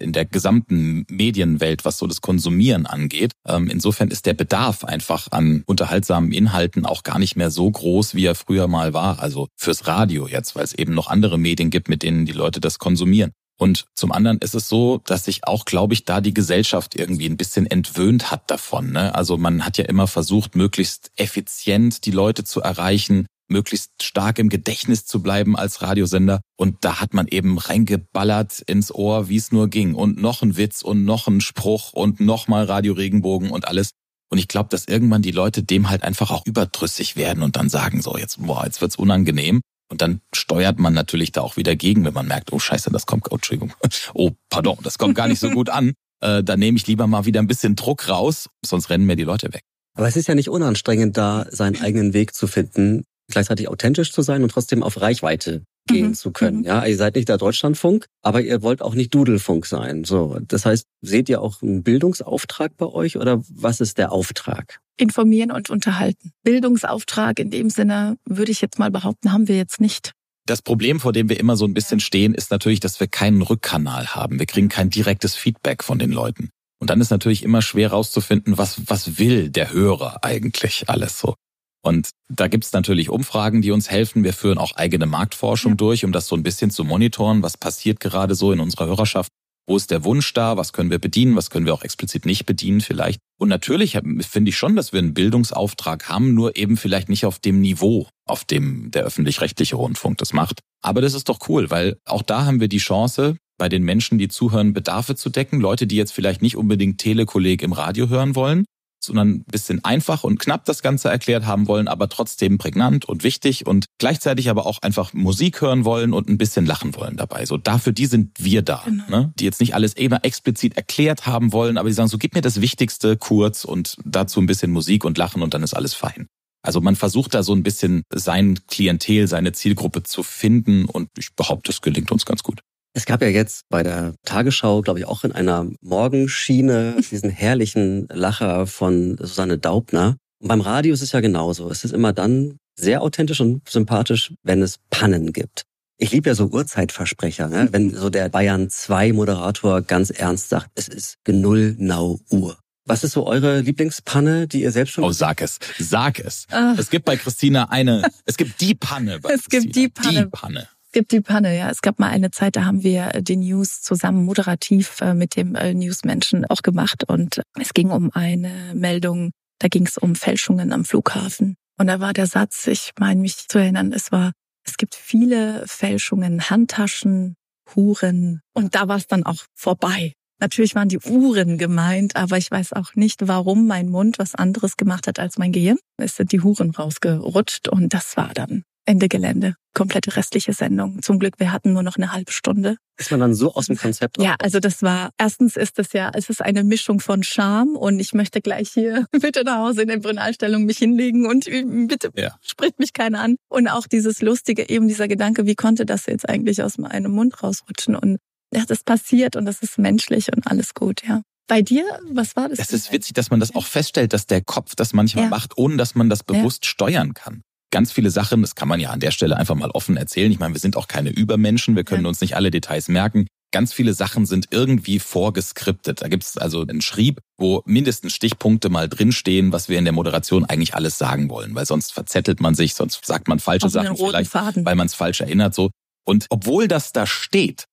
in 0.00 0.12
der 0.12 0.24
gesamten 0.24 1.04
Medienwelt, 1.08 1.84
was 1.84 1.98
so 1.98 2.06
das 2.06 2.20
Konsumieren 2.20 2.86
angeht. 2.86 3.32
Ähm, 3.46 3.68
insofern 3.68 4.08
ist 4.08 4.26
der 4.26 4.34
Bedarf 4.34 4.84
einfach 4.84 5.28
an 5.30 5.62
unterhaltsamen 5.66 6.32
Inhalten 6.32 6.86
auch 6.86 7.02
gar 7.02 7.18
nicht 7.18 7.36
mehr 7.36 7.50
so 7.50 7.70
groß, 7.70 8.14
wie 8.14 8.26
er 8.26 8.34
früher 8.34 8.68
mal 8.68 8.94
war. 8.94 9.20
Also 9.20 9.48
fürs 9.56 9.86
Radio 9.86 10.28
jetzt, 10.28 10.54
weil 10.54 10.64
es 10.64 10.74
eben 10.74 10.94
noch 10.94 11.08
andere 11.08 11.38
Medien 11.38 11.70
gibt, 11.70 11.88
mit 11.88 12.02
denen 12.02 12.26
die 12.26 12.32
Leute 12.32 12.60
das 12.60 12.78
konsumieren. 12.78 13.32
Und 13.58 13.84
zum 13.94 14.10
anderen 14.10 14.38
ist 14.38 14.54
es 14.54 14.68
so, 14.68 15.00
dass 15.04 15.26
sich 15.26 15.46
auch, 15.46 15.64
glaube 15.64 15.94
ich, 15.94 16.04
da 16.04 16.20
die 16.20 16.34
Gesellschaft 16.34 16.96
irgendwie 16.96 17.26
ein 17.26 17.36
bisschen 17.36 17.66
entwöhnt 17.66 18.30
hat 18.30 18.50
davon. 18.50 18.90
Ne? 18.90 19.14
Also 19.14 19.36
man 19.36 19.64
hat 19.64 19.78
ja 19.78 19.84
immer 19.84 20.08
versucht, 20.08 20.56
möglichst 20.56 21.12
effizient 21.16 22.04
die 22.04 22.10
Leute 22.10 22.42
zu 22.42 22.60
erreichen, 22.60 23.26
möglichst 23.52 23.90
stark 24.02 24.38
im 24.38 24.48
Gedächtnis 24.48 25.06
zu 25.06 25.22
bleiben 25.22 25.56
als 25.56 25.82
Radiosender. 25.82 26.40
Und 26.56 26.78
da 26.80 27.00
hat 27.00 27.14
man 27.14 27.28
eben 27.28 27.58
reingeballert 27.58 28.60
ins 28.60 28.92
Ohr, 28.92 29.28
wie 29.28 29.36
es 29.36 29.52
nur 29.52 29.68
ging. 29.68 29.94
Und 29.94 30.20
noch 30.20 30.42
ein 30.42 30.56
Witz 30.56 30.82
und 30.82 31.04
noch 31.04 31.28
ein 31.28 31.40
Spruch 31.40 31.92
und 31.92 32.18
nochmal 32.18 32.64
Radio 32.64 32.94
Regenbogen 32.94 33.50
und 33.50 33.68
alles. 33.68 33.90
Und 34.30 34.38
ich 34.38 34.48
glaube, 34.48 34.70
dass 34.70 34.86
irgendwann 34.86 35.22
die 35.22 35.30
Leute 35.30 35.62
dem 35.62 35.90
halt 35.90 36.02
einfach 36.02 36.30
auch 36.30 36.46
überdrüssig 36.46 37.16
werden 37.16 37.42
und 37.42 37.56
dann 37.56 37.68
sagen 37.68 38.00
so, 38.00 38.16
jetzt, 38.16 38.44
boah, 38.44 38.64
jetzt 38.64 38.80
wird's 38.80 38.96
unangenehm. 38.96 39.60
Und 39.90 40.00
dann 40.00 40.22
steuert 40.34 40.78
man 40.78 40.94
natürlich 40.94 41.32
da 41.32 41.42
auch 41.42 41.58
wieder 41.58 41.76
gegen, 41.76 42.06
wenn 42.06 42.14
man 42.14 42.26
merkt, 42.26 42.50
oh 42.50 42.58
scheiße, 42.58 42.90
das 42.90 43.04
kommt, 43.04 43.30
oh, 43.30 43.34
Entschuldigung, 43.34 43.74
oh, 44.14 44.30
pardon, 44.48 44.78
das 44.82 44.96
kommt 44.96 45.14
gar 45.14 45.28
nicht 45.28 45.38
so 45.38 45.50
gut 45.50 45.68
an. 45.68 45.92
Äh, 46.22 46.42
da 46.42 46.56
nehme 46.56 46.78
ich 46.78 46.86
lieber 46.86 47.06
mal 47.06 47.26
wieder 47.26 47.40
ein 47.40 47.46
bisschen 47.46 47.76
Druck 47.76 48.08
raus, 48.08 48.48
sonst 48.64 48.88
rennen 48.88 49.04
mir 49.04 49.16
die 49.16 49.24
Leute 49.24 49.52
weg. 49.52 49.64
Aber 49.94 50.08
es 50.08 50.16
ist 50.16 50.28
ja 50.28 50.34
nicht 50.34 50.48
unanstrengend, 50.48 51.18
da 51.18 51.44
seinen 51.50 51.78
eigenen 51.82 52.14
Weg 52.14 52.34
zu 52.34 52.46
finden 52.46 53.04
gleichzeitig 53.32 53.68
authentisch 53.68 54.12
zu 54.12 54.22
sein 54.22 54.42
und 54.42 54.50
trotzdem 54.50 54.82
auf 54.82 55.00
Reichweite 55.00 55.62
gehen 55.86 56.08
mhm. 56.08 56.14
zu 56.14 56.30
können. 56.30 56.58
Mhm. 56.58 56.64
Ja, 56.64 56.84
ihr 56.84 56.96
seid 56.96 57.16
nicht 57.16 57.28
der 57.28 57.38
Deutschlandfunk, 57.38 58.06
aber 58.22 58.40
ihr 58.40 58.62
wollt 58.62 58.82
auch 58.82 58.94
nicht 58.94 59.14
Dudelfunk 59.14 59.66
sein. 59.66 60.04
So, 60.04 60.38
das 60.46 60.64
heißt, 60.64 60.86
seht 61.00 61.28
ihr 61.28 61.40
auch 61.40 61.62
einen 61.62 61.82
Bildungsauftrag 61.82 62.76
bei 62.76 62.86
euch 62.86 63.16
oder 63.16 63.42
was 63.48 63.80
ist 63.80 63.98
der 63.98 64.12
Auftrag? 64.12 64.80
Informieren 64.96 65.50
und 65.50 65.70
unterhalten. 65.70 66.30
Bildungsauftrag 66.44 67.38
in 67.38 67.50
dem 67.50 67.70
Sinne 67.70 68.16
würde 68.24 68.52
ich 68.52 68.60
jetzt 68.60 68.78
mal 68.78 68.90
behaupten, 68.90 69.32
haben 69.32 69.48
wir 69.48 69.56
jetzt 69.56 69.80
nicht. 69.80 70.12
Das 70.46 70.60
Problem, 70.60 70.98
vor 70.98 71.12
dem 71.12 71.28
wir 71.28 71.38
immer 71.38 71.56
so 71.56 71.64
ein 71.64 71.74
bisschen 71.74 72.00
stehen, 72.00 72.34
ist 72.34 72.50
natürlich, 72.50 72.80
dass 72.80 72.98
wir 72.98 73.06
keinen 73.06 73.42
Rückkanal 73.42 74.08
haben. 74.08 74.38
Wir 74.38 74.46
kriegen 74.46 74.68
kein 74.68 74.90
direktes 74.90 75.36
Feedback 75.36 75.84
von 75.84 75.98
den 75.98 76.10
Leuten. 76.10 76.50
Und 76.80 76.90
dann 76.90 77.00
ist 77.00 77.10
natürlich 77.10 77.44
immer 77.44 77.62
schwer 77.62 77.92
rauszufinden, 77.92 78.58
was, 78.58 78.82
was 78.86 79.18
will 79.18 79.50
der 79.50 79.72
Hörer 79.72 80.24
eigentlich 80.24 80.88
alles 80.88 81.16
so. 81.16 81.36
Und 81.82 82.10
da 82.28 82.48
gibt's 82.48 82.72
natürlich 82.72 83.10
Umfragen, 83.10 83.60
die 83.60 83.72
uns 83.72 83.90
helfen. 83.90 84.24
Wir 84.24 84.32
führen 84.32 84.58
auch 84.58 84.76
eigene 84.76 85.06
Marktforschung 85.06 85.72
ja. 85.72 85.76
durch, 85.76 86.04
um 86.04 86.12
das 86.12 86.28
so 86.28 86.36
ein 86.36 86.42
bisschen 86.42 86.70
zu 86.70 86.84
monitoren. 86.84 87.42
Was 87.42 87.56
passiert 87.56 88.00
gerade 88.00 88.34
so 88.34 88.52
in 88.52 88.60
unserer 88.60 88.86
Hörerschaft? 88.86 89.30
Wo 89.66 89.76
ist 89.76 89.90
der 89.90 90.04
Wunsch 90.04 90.32
da? 90.32 90.56
Was 90.56 90.72
können 90.72 90.90
wir 90.90 90.98
bedienen? 90.98 91.36
Was 91.36 91.50
können 91.50 91.66
wir 91.66 91.74
auch 91.74 91.84
explizit 91.84 92.26
nicht 92.26 92.46
bedienen 92.46 92.80
vielleicht? 92.80 93.20
Und 93.38 93.48
natürlich 93.48 93.98
finde 94.20 94.48
ich 94.48 94.56
schon, 94.56 94.76
dass 94.76 94.92
wir 94.92 94.98
einen 94.98 95.14
Bildungsauftrag 95.14 96.08
haben, 96.08 96.34
nur 96.34 96.56
eben 96.56 96.76
vielleicht 96.76 97.08
nicht 97.08 97.26
auf 97.26 97.38
dem 97.38 97.60
Niveau, 97.60 98.08
auf 98.26 98.44
dem 98.44 98.90
der 98.90 99.04
öffentlich-rechtliche 99.04 99.76
Rundfunk 99.76 100.18
das 100.18 100.32
macht. 100.32 100.60
Aber 100.82 101.00
das 101.00 101.14
ist 101.14 101.28
doch 101.28 101.38
cool, 101.48 101.70
weil 101.70 101.96
auch 102.04 102.22
da 102.22 102.44
haben 102.44 102.60
wir 102.60 102.68
die 102.68 102.78
Chance, 102.78 103.36
bei 103.58 103.68
den 103.68 103.84
Menschen, 103.84 104.18
die 104.18 104.28
zuhören, 104.28 104.72
Bedarfe 104.72 105.14
zu 105.14 105.30
decken. 105.30 105.60
Leute, 105.60 105.86
die 105.86 105.96
jetzt 105.96 106.12
vielleicht 106.12 106.42
nicht 106.42 106.56
unbedingt 106.56 106.98
Telekolleg 106.98 107.62
im 107.62 107.72
Radio 107.72 108.08
hören 108.08 108.34
wollen, 108.34 108.64
sondern 109.04 109.28
ein 109.30 109.44
bisschen 109.44 109.84
einfach 109.84 110.24
und 110.24 110.38
knapp 110.38 110.64
das 110.64 110.82
Ganze 110.82 111.08
erklärt 111.08 111.46
haben 111.46 111.68
wollen, 111.68 111.88
aber 111.88 112.08
trotzdem 112.08 112.58
prägnant 112.58 113.04
und 113.04 113.24
wichtig 113.24 113.66
und 113.66 113.86
gleichzeitig 113.98 114.48
aber 114.48 114.66
auch 114.66 114.78
einfach 114.82 115.12
Musik 115.12 115.60
hören 115.60 115.84
wollen 115.84 116.12
und 116.12 116.28
ein 116.28 116.38
bisschen 116.38 116.66
lachen 116.66 116.94
wollen 116.94 117.16
dabei. 117.16 117.46
So 117.46 117.56
dafür 117.56 117.92
die 117.92 118.06
sind 118.06 118.30
wir 118.38 118.62
da, 118.62 118.82
genau. 118.84 119.04
ne? 119.10 119.32
die 119.38 119.44
jetzt 119.44 119.60
nicht 119.60 119.74
alles 119.74 119.94
immer 119.94 120.24
explizit 120.24 120.76
erklärt 120.76 121.26
haben 121.26 121.52
wollen, 121.52 121.78
aber 121.78 121.88
die 121.88 121.94
sagen 121.94 122.08
so 122.08 122.18
gib 122.18 122.34
mir 122.34 122.42
das 122.42 122.60
Wichtigste 122.60 123.16
kurz 123.16 123.64
und 123.64 123.96
dazu 124.04 124.40
ein 124.40 124.46
bisschen 124.46 124.70
Musik 124.70 125.04
und 125.04 125.18
Lachen 125.18 125.42
und 125.42 125.54
dann 125.54 125.62
ist 125.62 125.74
alles 125.74 125.94
fein. 125.94 126.26
Also 126.64 126.80
man 126.80 126.94
versucht 126.94 127.34
da 127.34 127.42
so 127.42 127.54
ein 127.54 127.64
bisschen 127.64 128.04
sein 128.14 128.60
Klientel, 128.68 129.26
seine 129.26 129.52
Zielgruppe 129.52 130.04
zu 130.04 130.22
finden 130.22 130.84
und 130.84 131.08
ich 131.18 131.34
behaupte, 131.34 131.72
es 131.72 131.80
gelingt 131.80 132.12
uns 132.12 132.24
ganz 132.24 132.44
gut. 132.44 132.60
Es 132.94 133.06
gab 133.06 133.22
ja 133.22 133.28
jetzt 133.28 133.62
bei 133.70 133.82
der 133.82 134.14
Tagesschau, 134.24 134.82
glaube 134.82 134.98
ich, 134.98 135.06
auch 135.06 135.24
in 135.24 135.32
einer 135.32 135.66
Morgenschiene 135.80 136.96
diesen 137.10 137.30
herrlichen 137.30 138.06
Lacher 138.12 138.66
von 138.66 139.16
Susanne 139.18 139.56
Daubner. 139.56 140.16
Und 140.40 140.48
beim 140.48 140.60
Radio 140.60 140.92
ist 140.92 141.02
es 141.02 141.12
ja 141.12 141.20
genauso. 141.20 141.70
Es 141.70 141.84
ist 141.84 141.92
immer 141.94 142.12
dann 142.12 142.58
sehr 142.78 143.02
authentisch 143.02 143.40
und 143.40 143.66
sympathisch, 143.68 144.34
wenn 144.42 144.60
es 144.60 144.78
Pannen 144.90 145.32
gibt. 145.32 145.62
Ich 145.96 146.10
liebe 146.10 146.28
ja 146.28 146.34
so 146.34 146.46
Uhrzeitversprecher, 146.46 147.48
ne? 147.48 147.68
wenn 147.70 147.94
so 147.94 148.10
der 148.10 148.28
Bayern 148.28 148.68
2 148.68 149.12
Moderator 149.12 149.82
ganz 149.82 150.10
ernst 150.10 150.48
sagt, 150.48 150.70
es 150.74 150.88
ist 150.88 151.16
genullnau 151.24 152.18
Uhr. 152.30 152.58
Was 152.84 153.04
ist 153.04 153.12
so 153.12 153.26
eure 153.26 153.60
Lieblingspanne, 153.60 154.48
die 154.48 154.62
ihr 154.62 154.72
selbst 154.72 154.92
schon... 154.92 155.04
Oh, 155.04 155.12
sag 155.12 155.40
es. 155.40 155.60
Sag 155.78 156.18
es. 156.18 156.46
Ach. 156.50 156.76
Es 156.76 156.90
gibt 156.90 157.04
bei 157.04 157.16
Christina 157.16 157.70
eine, 157.70 158.02
es 158.26 158.36
gibt 158.36 158.60
die 158.60 158.74
Panne. 158.74 159.20
Bei 159.20 159.30
es 159.34 159.44
Christina. 159.44 159.62
gibt 159.62 159.76
die 159.76 159.88
Panne. 159.88 160.24
Die 160.24 160.30
Panne. 160.30 160.68
Es 160.94 160.98
gibt 160.98 161.12
die 161.12 161.22
Panne, 161.22 161.56
ja. 161.56 161.70
Es 161.70 161.80
gab 161.80 161.98
mal 161.98 162.10
eine 162.10 162.32
Zeit, 162.32 162.54
da 162.54 162.66
haben 162.66 162.82
wir 162.82 163.08
die 163.22 163.38
News 163.38 163.80
zusammen 163.80 164.26
moderativ 164.26 165.00
äh, 165.00 165.14
mit 165.14 165.36
dem 165.36 165.54
äh, 165.54 165.72
Newsmenschen 165.72 166.44
auch 166.44 166.60
gemacht 166.60 167.04
und 167.08 167.40
es 167.58 167.72
ging 167.72 167.90
um 167.90 168.10
eine 168.12 168.74
Meldung, 168.74 169.30
da 169.58 169.68
ging 169.68 169.86
es 169.86 169.96
um 169.96 170.14
Fälschungen 170.14 170.70
am 170.70 170.84
Flughafen. 170.84 171.56
Und 171.78 171.86
da 171.86 172.00
war 172.00 172.12
der 172.12 172.26
Satz, 172.26 172.66
ich 172.66 172.90
meine 173.00 173.22
mich 173.22 173.48
zu 173.48 173.56
erinnern, 173.56 173.94
es 173.94 174.12
war, 174.12 174.32
es 174.66 174.76
gibt 174.76 174.94
viele 174.94 175.64
Fälschungen, 175.66 176.50
Handtaschen, 176.50 177.36
Huren. 177.74 178.42
Und 178.52 178.74
da 178.74 178.86
war 178.86 178.98
es 178.98 179.06
dann 179.06 179.24
auch 179.24 179.46
vorbei. 179.54 180.12
Natürlich 180.40 180.74
waren 180.74 180.90
die 180.90 180.98
Uhren 180.98 181.56
gemeint, 181.56 182.16
aber 182.16 182.36
ich 182.36 182.50
weiß 182.50 182.74
auch 182.74 182.94
nicht, 182.96 183.26
warum 183.26 183.66
mein 183.66 183.88
Mund 183.88 184.18
was 184.18 184.34
anderes 184.34 184.76
gemacht 184.76 185.06
hat 185.06 185.18
als 185.18 185.38
mein 185.38 185.52
Gehirn. 185.52 185.78
Es 185.96 186.16
sind 186.16 186.32
die 186.32 186.42
Huren 186.42 186.70
rausgerutscht 186.70 187.68
und 187.68 187.94
das 187.94 188.18
war 188.18 188.34
dann 188.34 188.64
Ende 188.84 189.08
Gelände. 189.08 189.54
Komplette 189.74 190.16
restliche 190.16 190.52
Sendung. 190.52 191.00
Zum 191.02 191.18
Glück, 191.18 191.38
wir 191.38 191.52
hatten 191.52 191.72
nur 191.72 191.82
noch 191.82 191.96
eine 191.96 192.12
halbe 192.12 192.32
Stunde. 192.32 192.76
Ist 192.98 193.10
man 193.10 193.20
dann 193.20 193.34
so 193.34 193.54
aus 193.54 193.66
dem 193.66 193.76
Konzept? 193.76 194.20
Ja, 194.20 194.34
also 194.38 194.60
das 194.60 194.82
war, 194.82 195.10
erstens 195.18 195.56
ist 195.56 195.78
es 195.78 195.92
ja, 195.92 196.10
es 196.14 196.28
ist 196.28 196.42
eine 196.42 196.62
Mischung 196.62 197.00
von 197.00 197.22
Charme 197.22 197.76
und 197.76 198.00
ich 198.00 198.12
möchte 198.12 198.40
gleich 198.40 198.70
hier 198.70 199.06
bitte 199.20 199.44
nach 199.44 199.58
Hause 199.58 199.82
in 199.82 199.88
der 199.88 199.98
Brunalstellung 199.98 200.64
mich 200.64 200.78
hinlegen 200.78 201.26
und 201.26 201.46
bitte 201.88 202.10
ja. 202.16 202.36
spricht 202.42 202.78
mich 202.78 202.92
keiner 202.92 203.20
an. 203.20 203.36
Und 203.48 203.68
auch 203.68 203.86
dieses 203.86 204.20
lustige, 204.20 204.68
eben 204.68 204.88
dieser 204.88 205.08
Gedanke, 205.08 205.46
wie 205.46 205.54
konnte 205.54 205.86
das 205.86 206.06
jetzt 206.06 206.28
eigentlich 206.28 206.62
aus 206.62 206.76
meinem 206.76 207.12
Mund 207.12 207.42
rausrutschen? 207.42 207.96
Und 207.96 208.18
ja, 208.52 208.64
das 208.66 208.82
passiert 208.82 209.36
und 209.36 209.46
das 209.46 209.62
ist 209.62 209.78
menschlich 209.78 210.28
und 210.34 210.46
alles 210.46 210.74
gut, 210.74 211.02
ja. 211.06 211.22
Bei 211.48 211.62
dir, 211.62 211.84
was 212.10 212.36
war 212.36 212.48
das? 212.48 212.58
Es 212.58 212.72
ist 212.72 212.92
witzig, 212.92 213.14
dass 213.14 213.30
man 213.30 213.40
das 213.40 213.54
auch 213.54 213.66
feststellt, 213.66 214.12
dass 214.12 214.26
der 214.26 214.42
Kopf 214.42 214.74
das 214.74 214.92
manchmal 214.92 215.24
ja. 215.24 215.30
macht, 215.30 215.58
ohne 215.58 215.76
dass 215.76 215.94
man 215.94 216.08
das 216.08 216.22
bewusst 216.22 216.64
ja. 216.64 216.70
steuern 216.70 217.14
kann. 217.14 217.42
Ganz 217.72 217.90
viele 217.90 218.10
Sachen, 218.10 218.42
das 218.42 218.54
kann 218.54 218.68
man 218.68 218.80
ja 218.80 218.90
an 218.90 219.00
der 219.00 219.10
Stelle 219.12 219.36
einfach 219.38 219.54
mal 219.54 219.70
offen 219.70 219.96
erzählen. 219.96 220.30
Ich 220.30 220.38
meine, 220.38 220.54
wir 220.54 220.60
sind 220.60 220.76
auch 220.76 220.88
keine 220.88 221.08
Übermenschen, 221.08 221.74
wir 221.74 221.84
können 221.84 222.04
ja. 222.04 222.08
uns 222.08 222.20
nicht 222.20 222.36
alle 222.36 222.50
Details 222.50 222.88
merken. 222.88 223.26
Ganz 223.50 223.72
viele 223.72 223.94
Sachen 223.94 224.26
sind 224.26 224.48
irgendwie 224.50 224.98
vorgeskriptet. 224.98 226.02
Da 226.02 226.08
gibt 226.08 226.22
es 226.22 226.36
also 226.36 226.60
einen 226.60 226.82
Schrieb, 226.82 227.20
wo 227.38 227.62
mindestens 227.64 228.12
Stichpunkte 228.12 228.68
mal 228.68 228.90
drinstehen, 228.90 229.52
was 229.52 229.70
wir 229.70 229.78
in 229.78 229.84
der 229.84 229.94
Moderation 229.94 230.44
eigentlich 230.44 230.74
alles 230.74 230.98
sagen 230.98 231.30
wollen. 231.30 231.54
Weil 231.54 231.64
sonst 231.64 231.94
verzettelt 231.94 232.40
man 232.40 232.54
sich, 232.54 232.74
sonst 232.74 233.04
sagt 233.06 233.28
man 233.28 233.38
falsche 233.38 233.66
Auf 233.66 233.72
Sachen 233.72 233.96
vielleicht, 233.96 234.30
Faden. 234.30 234.66
weil 234.66 234.76
man 234.76 234.86
es 234.86 234.94
falsch 234.94 235.22
erinnert. 235.22 235.54
So. 235.54 235.70
Und 236.06 236.26
obwohl 236.28 236.68
das 236.68 236.92
da 236.92 237.06
steht, 237.06 237.64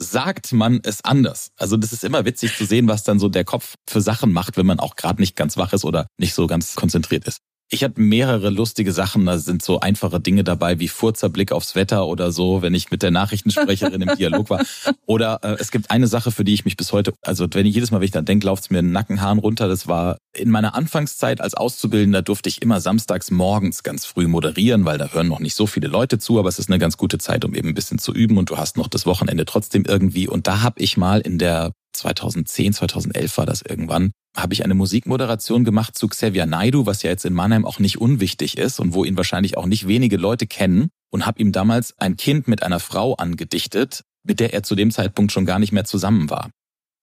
sagt 0.00 0.52
man 0.52 0.80
es 0.84 1.04
anders. 1.04 1.50
Also 1.56 1.76
das 1.76 1.92
ist 1.92 2.04
immer 2.04 2.24
witzig 2.24 2.56
zu 2.56 2.64
sehen, 2.64 2.86
was 2.86 3.02
dann 3.02 3.18
so 3.18 3.28
der 3.28 3.44
Kopf 3.44 3.74
für 3.88 4.00
Sachen 4.00 4.32
macht, 4.32 4.56
wenn 4.56 4.66
man 4.66 4.78
auch 4.78 4.94
gerade 4.94 5.20
nicht 5.20 5.34
ganz 5.34 5.56
wach 5.56 5.72
ist 5.72 5.84
oder 5.84 6.06
nicht 6.16 6.34
so 6.34 6.46
ganz 6.46 6.76
konzentriert 6.76 7.26
ist. 7.26 7.38
Ich 7.70 7.84
hatte 7.84 8.00
mehrere 8.00 8.48
lustige 8.48 8.92
Sachen, 8.92 9.26
da 9.26 9.36
sind 9.36 9.62
so 9.62 9.78
einfache 9.78 10.20
Dinge 10.20 10.42
dabei 10.42 10.78
wie 10.78 10.88
Furzer 10.88 11.28
Blick 11.28 11.52
aufs 11.52 11.74
Wetter 11.74 12.06
oder 12.06 12.32
so, 12.32 12.62
wenn 12.62 12.72
ich 12.72 12.90
mit 12.90 13.02
der 13.02 13.10
Nachrichtensprecherin 13.10 14.00
im 14.00 14.16
Dialog 14.16 14.48
war. 14.48 14.64
Oder 15.06 15.40
äh, 15.42 15.56
es 15.58 15.70
gibt 15.70 15.90
eine 15.90 16.06
Sache, 16.06 16.30
für 16.30 16.44
die 16.44 16.54
ich 16.54 16.64
mich 16.64 16.78
bis 16.78 16.92
heute, 16.92 17.12
also 17.20 17.46
wenn 17.52 17.66
ich 17.66 17.74
jedes 17.74 17.90
Mal, 17.90 17.98
wenn 17.98 18.06
ich 18.06 18.10
da 18.10 18.22
denke, 18.22 18.46
läuft 18.46 18.64
es 18.64 18.70
mir 18.70 18.80
den 18.80 18.92
Nackenhaaren 18.92 19.38
runter. 19.38 19.68
Das 19.68 19.86
war 19.86 20.16
in 20.34 20.48
meiner 20.48 20.74
Anfangszeit 20.74 21.42
als 21.42 21.52
Auszubildender 21.52 22.22
durfte 22.22 22.48
ich 22.48 22.62
immer 22.62 22.80
samstags 22.80 23.30
morgens 23.30 23.82
ganz 23.82 24.06
früh 24.06 24.28
moderieren, 24.28 24.86
weil 24.86 24.96
da 24.96 25.08
hören 25.08 25.28
noch 25.28 25.40
nicht 25.40 25.54
so 25.54 25.66
viele 25.66 25.88
Leute 25.88 26.18
zu, 26.18 26.38
aber 26.38 26.48
es 26.48 26.58
ist 26.58 26.70
eine 26.70 26.78
ganz 26.78 26.96
gute 26.96 27.18
Zeit, 27.18 27.44
um 27.44 27.54
eben 27.54 27.68
ein 27.68 27.74
bisschen 27.74 27.98
zu 27.98 28.14
üben 28.14 28.38
und 28.38 28.48
du 28.48 28.56
hast 28.56 28.78
noch 28.78 28.88
das 28.88 29.04
Wochenende 29.04 29.44
trotzdem 29.44 29.84
irgendwie. 29.84 30.26
Und 30.26 30.46
da 30.46 30.62
habe 30.62 30.80
ich 30.80 30.96
mal 30.96 31.20
in 31.20 31.36
der 31.36 31.72
2010, 31.98 32.72
2011 32.72 33.38
war 33.38 33.46
das 33.46 33.62
irgendwann, 33.62 34.12
habe 34.36 34.54
ich 34.54 34.64
eine 34.64 34.74
Musikmoderation 34.74 35.64
gemacht 35.64 35.96
zu 35.96 36.08
Xavier 36.08 36.46
Naidu, 36.46 36.86
was 36.86 37.02
ja 37.02 37.10
jetzt 37.10 37.24
in 37.24 37.34
Mannheim 37.34 37.64
auch 37.64 37.78
nicht 37.78 38.00
unwichtig 38.00 38.56
ist 38.56 38.80
und 38.80 38.94
wo 38.94 39.04
ihn 39.04 39.16
wahrscheinlich 39.16 39.56
auch 39.56 39.66
nicht 39.66 39.86
wenige 39.86 40.16
Leute 40.16 40.46
kennen 40.46 40.88
und 41.10 41.26
habe 41.26 41.40
ihm 41.40 41.52
damals 41.52 41.94
ein 41.98 42.16
Kind 42.16 42.48
mit 42.48 42.62
einer 42.62 42.80
Frau 42.80 43.14
angedichtet, 43.14 44.02
mit 44.24 44.40
der 44.40 44.52
er 44.54 44.62
zu 44.62 44.74
dem 44.74 44.90
Zeitpunkt 44.90 45.32
schon 45.32 45.46
gar 45.46 45.58
nicht 45.58 45.72
mehr 45.72 45.84
zusammen 45.84 46.30
war. 46.30 46.50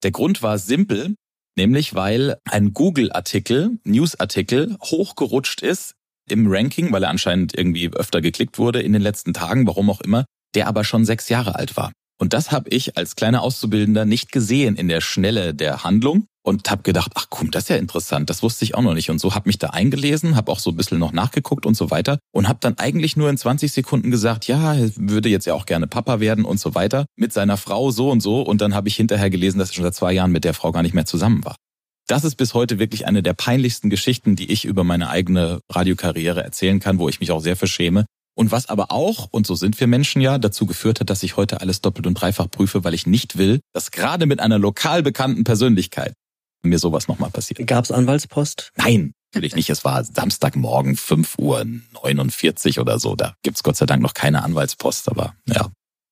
Der 0.03 0.11
Grund 0.11 0.41
war 0.43 0.57
simpel, 0.57 1.15
nämlich 1.57 1.95
weil 1.95 2.37
ein 2.45 2.73
Google-Artikel, 2.73 3.79
News-Artikel 3.83 4.77
hochgerutscht 4.81 5.61
ist 5.61 5.95
im 6.29 6.47
Ranking, 6.47 6.91
weil 6.91 7.03
er 7.03 7.09
anscheinend 7.09 7.57
irgendwie 7.57 7.91
öfter 7.93 8.21
geklickt 8.21 8.57
wurde 8.57 8.81
in 8.81 8.93
den 8.93 9.01
letzten 9.01 9.33
Tagen, 9.33 9.67
warum 9.67 9.89
auch 9.89 10.01
immer, 10.01 10.25
der 10.55 10.67
aber 10.67 10.83
schon 10.83 11.05
sechs 11.05 11.29
Jahre 11.29 11.55
alt 11.55 11.77
war. 11.77 11.91
Und 12.17 12.33
das 12.33 12.51
habe 12.51 12.69
ich 12.69 12.97
als 12.97 13.15
kleiner 13.15 13.41
Auszubildender 13.41 14.05
nicht 14.05 14.31
gesehen 14.31 14.75
in 14.75 14.87
der 14.87 15.01
Schnelle 15.01 15.53
der 15.53 15.83
Handlung 15.83 16.27
und 16.43 16.69
habe 16.69 16.83
gedacht, 16.83 17.11
ach 17.15 17.27
komm, 17.29 17.51
das 17.51 17.63
ist 17.63 17.69
ja 17.69 17.75
interessant, 17.75 18.29
das 18.29 18.43
wusste 18.43 18.63
ich 18.63 18.75
auch 18.75 18.81
noch 18.81 18.93
nicht. 18.93 19.09
Und 19.09 19.19
so 19.19 19.33
habe 19.33 19.49
mich 19.49 19.57
da 19.57 19.71
eingelesen, 19.71 20.35
habe 20.35 20.51
auch 20.51 20.59
so 20.59 20.69
ein 20.69 20.77
bisschen 20.77 20.99
noch 20.99 21.11
nachgeguckt 21.11 21.65
und 21.65 21.75
so 21.75 21.91
weiter 21.91 22.19
und 22.31 22.47
habe 22.47 22.59
dann 22.61 22.77
eigentlich 22.77 23.17
nur 23.17 23.29
in 23.29 23.37
20 23.37 23.71
Sekunden 23.71 24.11
gesagt, 24.11 24.47
ja, 24.47 24.77
würde 24.95 25.27
jetzt 25.27 25.45
ja 25.45 25.55
auch 25.55 25.65
gerne 25.65 25.87
Papa 25.87 26.19
werden 26.19 26.45
und 26.45 26.59
so 26.59 26.75
weiter 26.75 27.05
mit 27.17 27.33
seiner 27.33 27.57
Frau 27.57 27.91
so 27.91 28.11
und 28.11 28.21
so. 28.21 28.41
Und 28.41 28.61
dann 28.61 28.75
habe 28.75 28.87
ich 28.87 28.95
hinterher 28.95 29.29
gelesen, 29.29 29.59
dass 29.59 29.71
er 29.71 29.75
schon 29.75 29.83
seit 29.83 29.95
zwei 29.95 30.13
Jahren 30.13 30.31
mit 30.31 30.43
der 30.43 30.53
Frau 30.53 30.71
gar 30.71 30.83
nicht 30.83 30.93
mehr 30.93 31.05
zusammen 31.05 31.43
war. 31.43 31.55
Das 32.07 32.23
ist 32.23 32.35
bis 32.35 32.53
heute 32.53 32.77
wirklich 32.77 33.07
eine 33.07 33.23
der 33.23 33.33
peinlichsten 33.33 33.89
Geschichten, 33.89 34.35
die 34.35 34.51
ich 34.51 34.65
über 34.65 34.83
meine 34.83 35.09
eigene 35.09 35.59
Radiokarriere 35.71 36.43
erzählen 36.43 36.79
kann, 36.79 36.99
wo 36.99 37.09
ich 37.09 37.19
mich 37.19 37.31
auch 37.31 37.39
sehr 37.39 37.55
verschäme, 37.55 38.05
und 38.35 38.51
was 38.51 38.67
aber 38.67 38.91
auch, 38.91 39.27
und 39.31 39.47
so 39.47 39.55
sind 39.55 39.79
wir 39.79 39.87
Menschen 39.87 40.21
ja, 40.21 40.37
dazu 40.37 40.65
geführt 40.65 40.99
hat, 40.99 41.09
dass 41.09 41.23
ich 41.23 41.37
heute 41.37 41.61
alles 41.61 41.81
doppelt 41.81 42.05
und 42.05 42.15
dreifach 42.15 42.49
prüfe, 42.51 42.83
weil 42.83 42.93
ich 42.93 43.07
nicht 43.07 43.37
will, 43.37 43.61
dass 43.73 43.91
gerade 43.91 44.25
mit 44.25 44.39
einer 44.39 44.59
lokal 44.59 45.01
bekannten 45.01 45.43
Persönlichkeit 45.43 46.13
mir 46.63 46.79
sowas 46.79 47.07
nochmal 47.07 47.29
passiert. 47.29 47.65
Gab 47.67 47.85
es 47.85 47.91
Anwaltspost? 47.91 48.71
Nein, 48.75 49.13
natürlich 49.33 49.55
nicht. 49.55 49.69
Es 49.69 49.85
war 49.85 50.03
Samstagmorgen 50.03 50.97
5 50.97 51.37
Uhr 51.37 51.65
49 52.03 52.79
oder 52.79 52.99
so. 52.99 53.15
Da 53.15 53.35
gibt's 53.43 53.63
Gott 53.63 53.77
sei 53.77 53.85
Dank 53.85 54.01
noch 54.01 54.13
keine 54.13 54.43
Anwaltspost, 54.43 55.09
aber 55.09 55.35
ja. 55.47 55.71